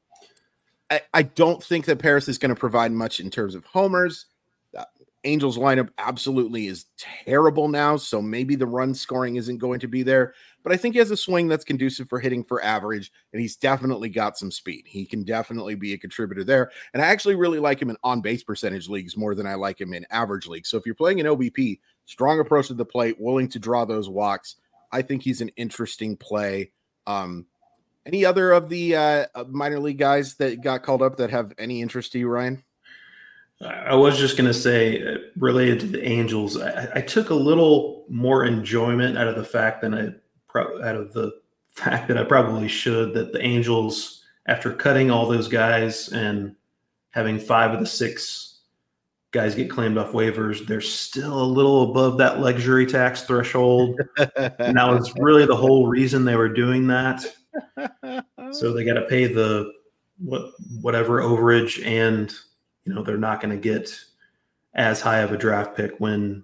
I, 0.89 1.01
I 1.13 1.23
don't 1.23 1.63
think 1.63 1.85
that 1.85 1.99
Paris 1.99 2.27
is 2.27 2.37
going 2.37 2.53
to 2.53 2.59
provide 2.59 2.91
much 2.91 3.19
in 3.19 3.29
terms 3.29 3.55
of 3.55 3.65
homers. 3.65 4.27
Angels 5.25 5.57
lineup 5.57 5.89
absolutely 5.97 6.67
is 6.67 6.85
terrible 6.97 7.67
now, 7.67 7.97
so 7.97 8.21
maybe 8.21 8.55
the 8.55 8.65
run 8.65 8.93
scoring 8.93 9.35
isn't 9.35 9.57
going 9.57 9.79
to 9.79 9.87
be 9.87 10.03
there. 10.03 10.33
But 10.63 10.71
I 10.71 10.77
think 10.77 10.95
he 10.95 10.99
has 10.99 11.11
a 11.11 11.17
swing 11.17 11.47
that's 11.47 11.65
conducive 11.65 12.07
for 12.07 12.19
hitting 12.19 12.43
for 12.43 12.63
average, 12.63 13.11
and 13.33 13.41
he's 13.41 13.55
definitely 13.55 14.09
got 14.09 14.37
some 14.37 14.51
speed. 14.51 14.85
He 14.87 15.05
can 15.05 15.23
definitely 15.23 15.75
be 15.75 15.93
a 15.93 15.97
contributor 15.97 16.43
there. 16.43 16.71
And 16.93 17.03
I 17.03 17.07
actually 17.07 17.35
really 17.35 17.59
like 17.59 17.81
him 17.81 17.89
in 17.89 17.97
on 18.03 18.21
base 18.21 18.43
percentage 18.43 18.87
leagues 18.87 19.17
more 19.17 19.35
than 19.35 19.47
I 19.47 19.55
like 19.55 19.81
him 19.81 19.93
in 19.93 20.05
average 20.11 20.47
leagues. 20.47 20.69
So 20.69 20.77
if 20.77 20.85
you're 20.85 20.95
playing 20.95 21.19
an 21.19 21.27
OBP, 21.27 21.79
strong 22.05 22.39
approach 22.39 22.67
to 22.67 22.73
the 22.73 22.85
plate, 22.85 23.19
willing 23.19 23.49
to 23.49 23.59
draw 23.59 23.83
those 23.85 24.09
walks, 24.09 24.55
I 24.91 25.01
think 25.01 25.23
he's 25.23 25.41
an 25.41 25.49
interesting 25.57 26.15
play. 26.15 26.71
Um, 27.07 27.45
any 28.05 28.23
other 28.23 28.51
of 28.51 28.69
the 28.69 28.95
uh, 28.95 29.25
minor 29.49 29.79
league 29.79 29.97
guys 29.97 30.35
that 30.35 30.61
got 30.61 30.83
called 30.83 31.01
up 31.01 31.17
that 31.17 31.31
have 31.31 31.53
any 31.57 31.81
interest 31.81 32.11
to 32.11 32.19
you, 32.19 32.27
Ryan? 32.27 32.63
I 33.61 33.95
was 33.95 34.17
just 34.17 34.37
going 34.37 34.47
to 34.47 34.53
say, 34.53 35.01
uh, 35.01 35.17
related 35.37 35.79
to 35.81 35.87
the 35.87 36.03
Angels, 36.03 36.59
I, 36.59 36.89
I, 36.95 37.01
took 37.01 37.29
a 37.29 37.35
little 37.35 38.05
more 38.09 38.43
enjoyment 38.43 39.17
out 39.17 39.29
of 39.29 39.37
the 39.37 39.45
fact 39.45 39.81
than 39.81 39.93
I 39.93 40.09
pro- 40.49 40.83
out 40.83 40.97
of 40.97 41.13
the 41.13 41.31
fact 41.71 42.09
that 42.09 42.17
I 42.17 42.25
probably 42.25 42.67
should 42.67 43.13
that 43.13 43.31
the 43.31 43.41
Angels, 43.41 44.23
after 44.47 44.73
cutting 44.73 45.09
all 45.09 45.25
those 45.25 45.47
guys 45.47 46.09
and 46.09 46.55
having 47.11 47.39
five 47.39 47.71
of 47.71 47.79
the 47.79 47.85
six 47.85 48.59
guys 49.31 49.55
get 49.55 49.69
claimed 49.69 49.97
off 49.97 50.11
waivers, 50.11 50.67
they're 50.67 50.81
still 50.81 51.41
a 51.41 51.45
little 51.45 51.91
above 51.91 52.17
that 52.17 52.41
luxury 52.41 52.85
tax 52.85 53.23
threshold, 53.23 53.99
and 54.37 54.77
that 54.77 54.89
was 54.89 55.13
really 55.17 55.45
the 55.45 55.55
whole 55.55 55.87
reason 55.87 56.25
they 56.25 56.35
were 56.35 56.49
doing 56.49 56.87
that. 56.87 57.25
So 58.51 58.71
they 58.71 58.85
got 58.85 58.93
to 58.93 59.05
pay 59.07 59.25
the 59.25 59.73
what 60.19 60.51
whatever 60.79 61.19
overage 61.21 61.85
and 61.85 62.33
you 62.85 62.93
know 62.93 63.03
they're 63.03 63.17
not 63.17 63.41
going 63.41 63.55
to 63.55 63.61
get 63.61 63.93
as 64.73 65.01
high 65.01 65.19
of 65.19 65.31
a 65.31 65.37
draft 65.37 65.75
pick 65.75 65.93
when, 65.99 66.43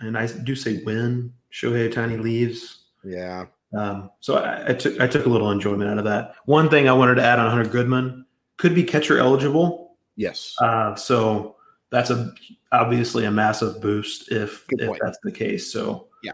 and 0.00 0.16
I 0.16 0.26
do 0.26 0.54
say 0.54 0.82
when 0.84 1.32
Shohei 1.52 1.92
Ohtani 1.92 2.20
leaves. 2.20 2.84
Yeah. 3.04 3.46
Um, 3.76 4.10
so 4.20 4.36
I, 4.36 4.70
I, 4.70 4.74
took 4.74 5.00
I 5.00 5.06
took 5.06 5.26
a 5.26 5.28
little 5.28 5.50
enjoyment 5.50 5.90
out 5.90 5.98
of 5.98 6.04
that. 6.04 6.34
One 6.44 6.68
thing 6.68 6.88
I 6.88 6.92
wanted 6.92 7.16
to 7.16 7.24
add 7.24 7.38
on 7.38 7.50
Hunter 7.50 7.68
Goodman 7.68 8.24
could 8.56 8.74
be 8.74 8.84
catcher 8.84 9.18
eligible. 9.18 9.96
Yes. 10.14 10.54
Uh, 10.60 10.94
so 10.94 11.56
that's 11.90 12.10
a 12.10 12.32
obviously 12.72 13.24
a 13.24 13.30
massive 13.30 13.80
boost 13.80 14.30
if 14.30 14.64
if 14.70 14.98
that's 15.00 15.18
the 15.22 15.32
case. 15.32 15.72
So 15.72 16.08
yeah, 16.22 16.32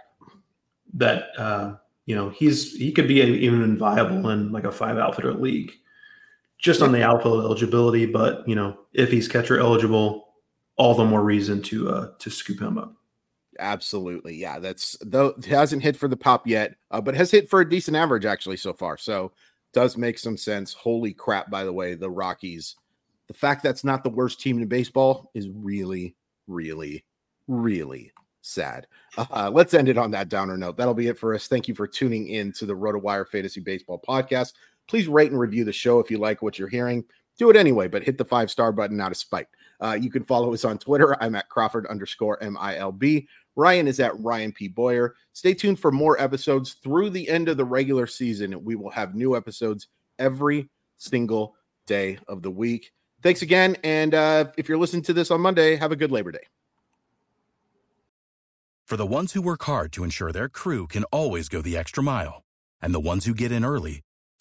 that 0.95 1.29
uh, 1.39 1.77
you 2.07 2.15
know 2.15 2.31
he's 2.31 2.77
he 2.77 2.93
could 2.93 3.09
be 3.09 3.21
a, 3.21 3.27
even 3.27 3.77
viable 3.77 4.31
in 4.31 4.53
like 4.53 4.65
a 4.65 4.73
five 4.73 4.99
outfitter 4.99 5.35
league 5.35 5.73
just 6.63 6.81
on 6.81 6.93
the 6.93 7.03
outfield 7.03 7.45
eligibility. 7.45 8.07
But 8.07 8.49
you 8.49 8.55
know, 8.55 8.79
if 8.95 9.11
he's 9.11 9.29
catcher 9.29 9.59
eligible, 9.59 10.29
all 10.77 10.95
the 10.95 11.05
more 11.05 11.23
reason 11.23 11.61
to 11.63 11.91
uh 11.91 12.11
to 12.19 12.31
scoop 12.31 12.61
him 12.61 12.79
up. 12.79 12.95
Absolutely, 13.59 14.35
yeah. 14.37 14.59
That's 14.59 14.97
though 15.03 15.35
hasn't 15.47 15.83
hit 15.83 15.97
for 15.97 16.09
the 16.09 16.17
pop 16.17 16.47
yet, 16.47 16.77
uh, 16.91 17.03
but 17.03 17.15
has 17.15 17.31
hit 17.31 17.51
for 17.51 17.61
a 17.61 17.69
decent 17.69 17.97
average 17.97 18.25
actually 18.25 18.57
so 18.57 18.73
far. 18.73 18.97
So 18.97 19.33
does 19.75 19.97
make 19.99 20.19
some 20.19 20.39
sense. 20.39 20.73
Holy 20.73 21.13
crap! 21.13 21.51
By 21.51 21.65
the 21.65 21.73
way, 21.73 21.95
the 21.95 22.11
Rockies. 22.11 22.77
The 23.29 23.35
fact 23.35 23.63
that's 23.63 23.85
not 23.85 24.05
the 24.05 24.11
worst 24.11 24.41
team 24.41 24.61
in 24.61 24.69
baseball 24.69 25.31
is 25.33 25.49
really, 25.49 26.17
really, 26.47 27.05
really 27.47 28.13
sad. 28.43 28.87
Uh, 29.17 29.51
let's 29.53 29.73
end 29.73 29.89
it 29.89 29.97
on 29.97 30.11
that 30.11 30.29
downer 30.29 30.59
note. 30.59 30.77
That'll 30.77 30.93
be 30.93 31.07
it 31.07 31.19
for 31.19 31.35
us. 31.35 31.47
Thank 31.47 31.69
you 31.69 31.75
for 31.75 31.87
tuning 31.87 32.29
in 32.29 32.53
to 32.53 32.67
the 32.67 32.75
RotoWire 32.75 33.27
Fantasy 33.27 33.61
Baseball 33.61 34.03
Podcast. 34.07 34.53
Please 34.89 35.09
rate 35.09 35.31
and 35.31 35.41
review 35.41 35.65
the 35.65 35.73
show 35.73 35.99
if 36.01 36.11
you 36.11 36.19
like 36.19 36.43
what 36.43 36.59
you're 36.59 36.69
hearing. 36.69 37.05
Do 37.39 37.51
it 37.51 37.57
anyway, 37.57 37.89
but 37.89 38.03
hit 38.03 38.19
the 38.19 38.25
five 38.25 38.51
star 38.51 38.73
button 38.73 39.01
out 39.01 39.11
of 39.11 39.17
spite. 39.17 39.47
Uh, 39.81 39.99
you 40.01 40.11
can 40.11 40.23
follow 40.23 40.53
us 40.53 40.65
on 40.65 40.79
Twitter. 40.79 41.21
I'm 41.23 41.35
at 41.35 41.49
Crawford 41.49 41.87
underscore 41.87 42.39
MILB. 42.41 43.27
Ryan 43.57 43.89
is 43.89 44.01
at 44.01 44.19
Ryan 44.21 44.53
P. 44.53 44.69
Boyer. 44.69 45.15
Stay 45.33 45.55
tuned 45.55 45.81
for 45.81 45.91
more 45.91 46.21
episodes 46.21 46.75
through 46.83 47.11
the 47.11 47.29
end 47.29 47.49
of 47.49 47.57
the 47.57 47.65
regular 47.65 48.07
season. 48.07 48.63
We 48.65 48.77
will 48.77 48.91
have 48.91 49.15
new 49.15 49.37
episodes 49.37 49.89
every 50.19 50.71
single 50.99 51.57
day 51.87 52.19
of 52.29 52.43
the 52.43 52.51
week. 52.51 52.93
Thanks 53.23 53.43
again. 53.43 53.77
And 53.83 54.15
uh, 54.15 54.47
if 54.57 54.69
you're 54.69 54.79
listening 54.79 55.03
to 55.05 55.13
this 55.13 55.31
on 55.31 55.41
Monday, 55.41 55.77
have 55.77 55.93
a 55.93 55.97
good 55.97 56.11
Labor 56.11 56.33
Day. 56.33 56.47
For 58.85 58.97
the 58.97 59.07
ones 59.07 59.33
who 59.33 59.43
work 59.43 59.63
hard 59.65 59.93
to 59.93 60.05
ensure 60.05 60.33
their 60.33 60.49
crew 60.49 60.87
can 60.87 61.05
always 61.05 61.49
go 61.49 61.63
the 61.63 61.77
extra 61.77 62.03
mile, 62.03 62.45
and 62.81 62.93
the 62.95 63.01
ones 63.01 63.25
who 63.25 63.35
get 63.35 63.51
in 63.51 63.65
early 63.65 64.03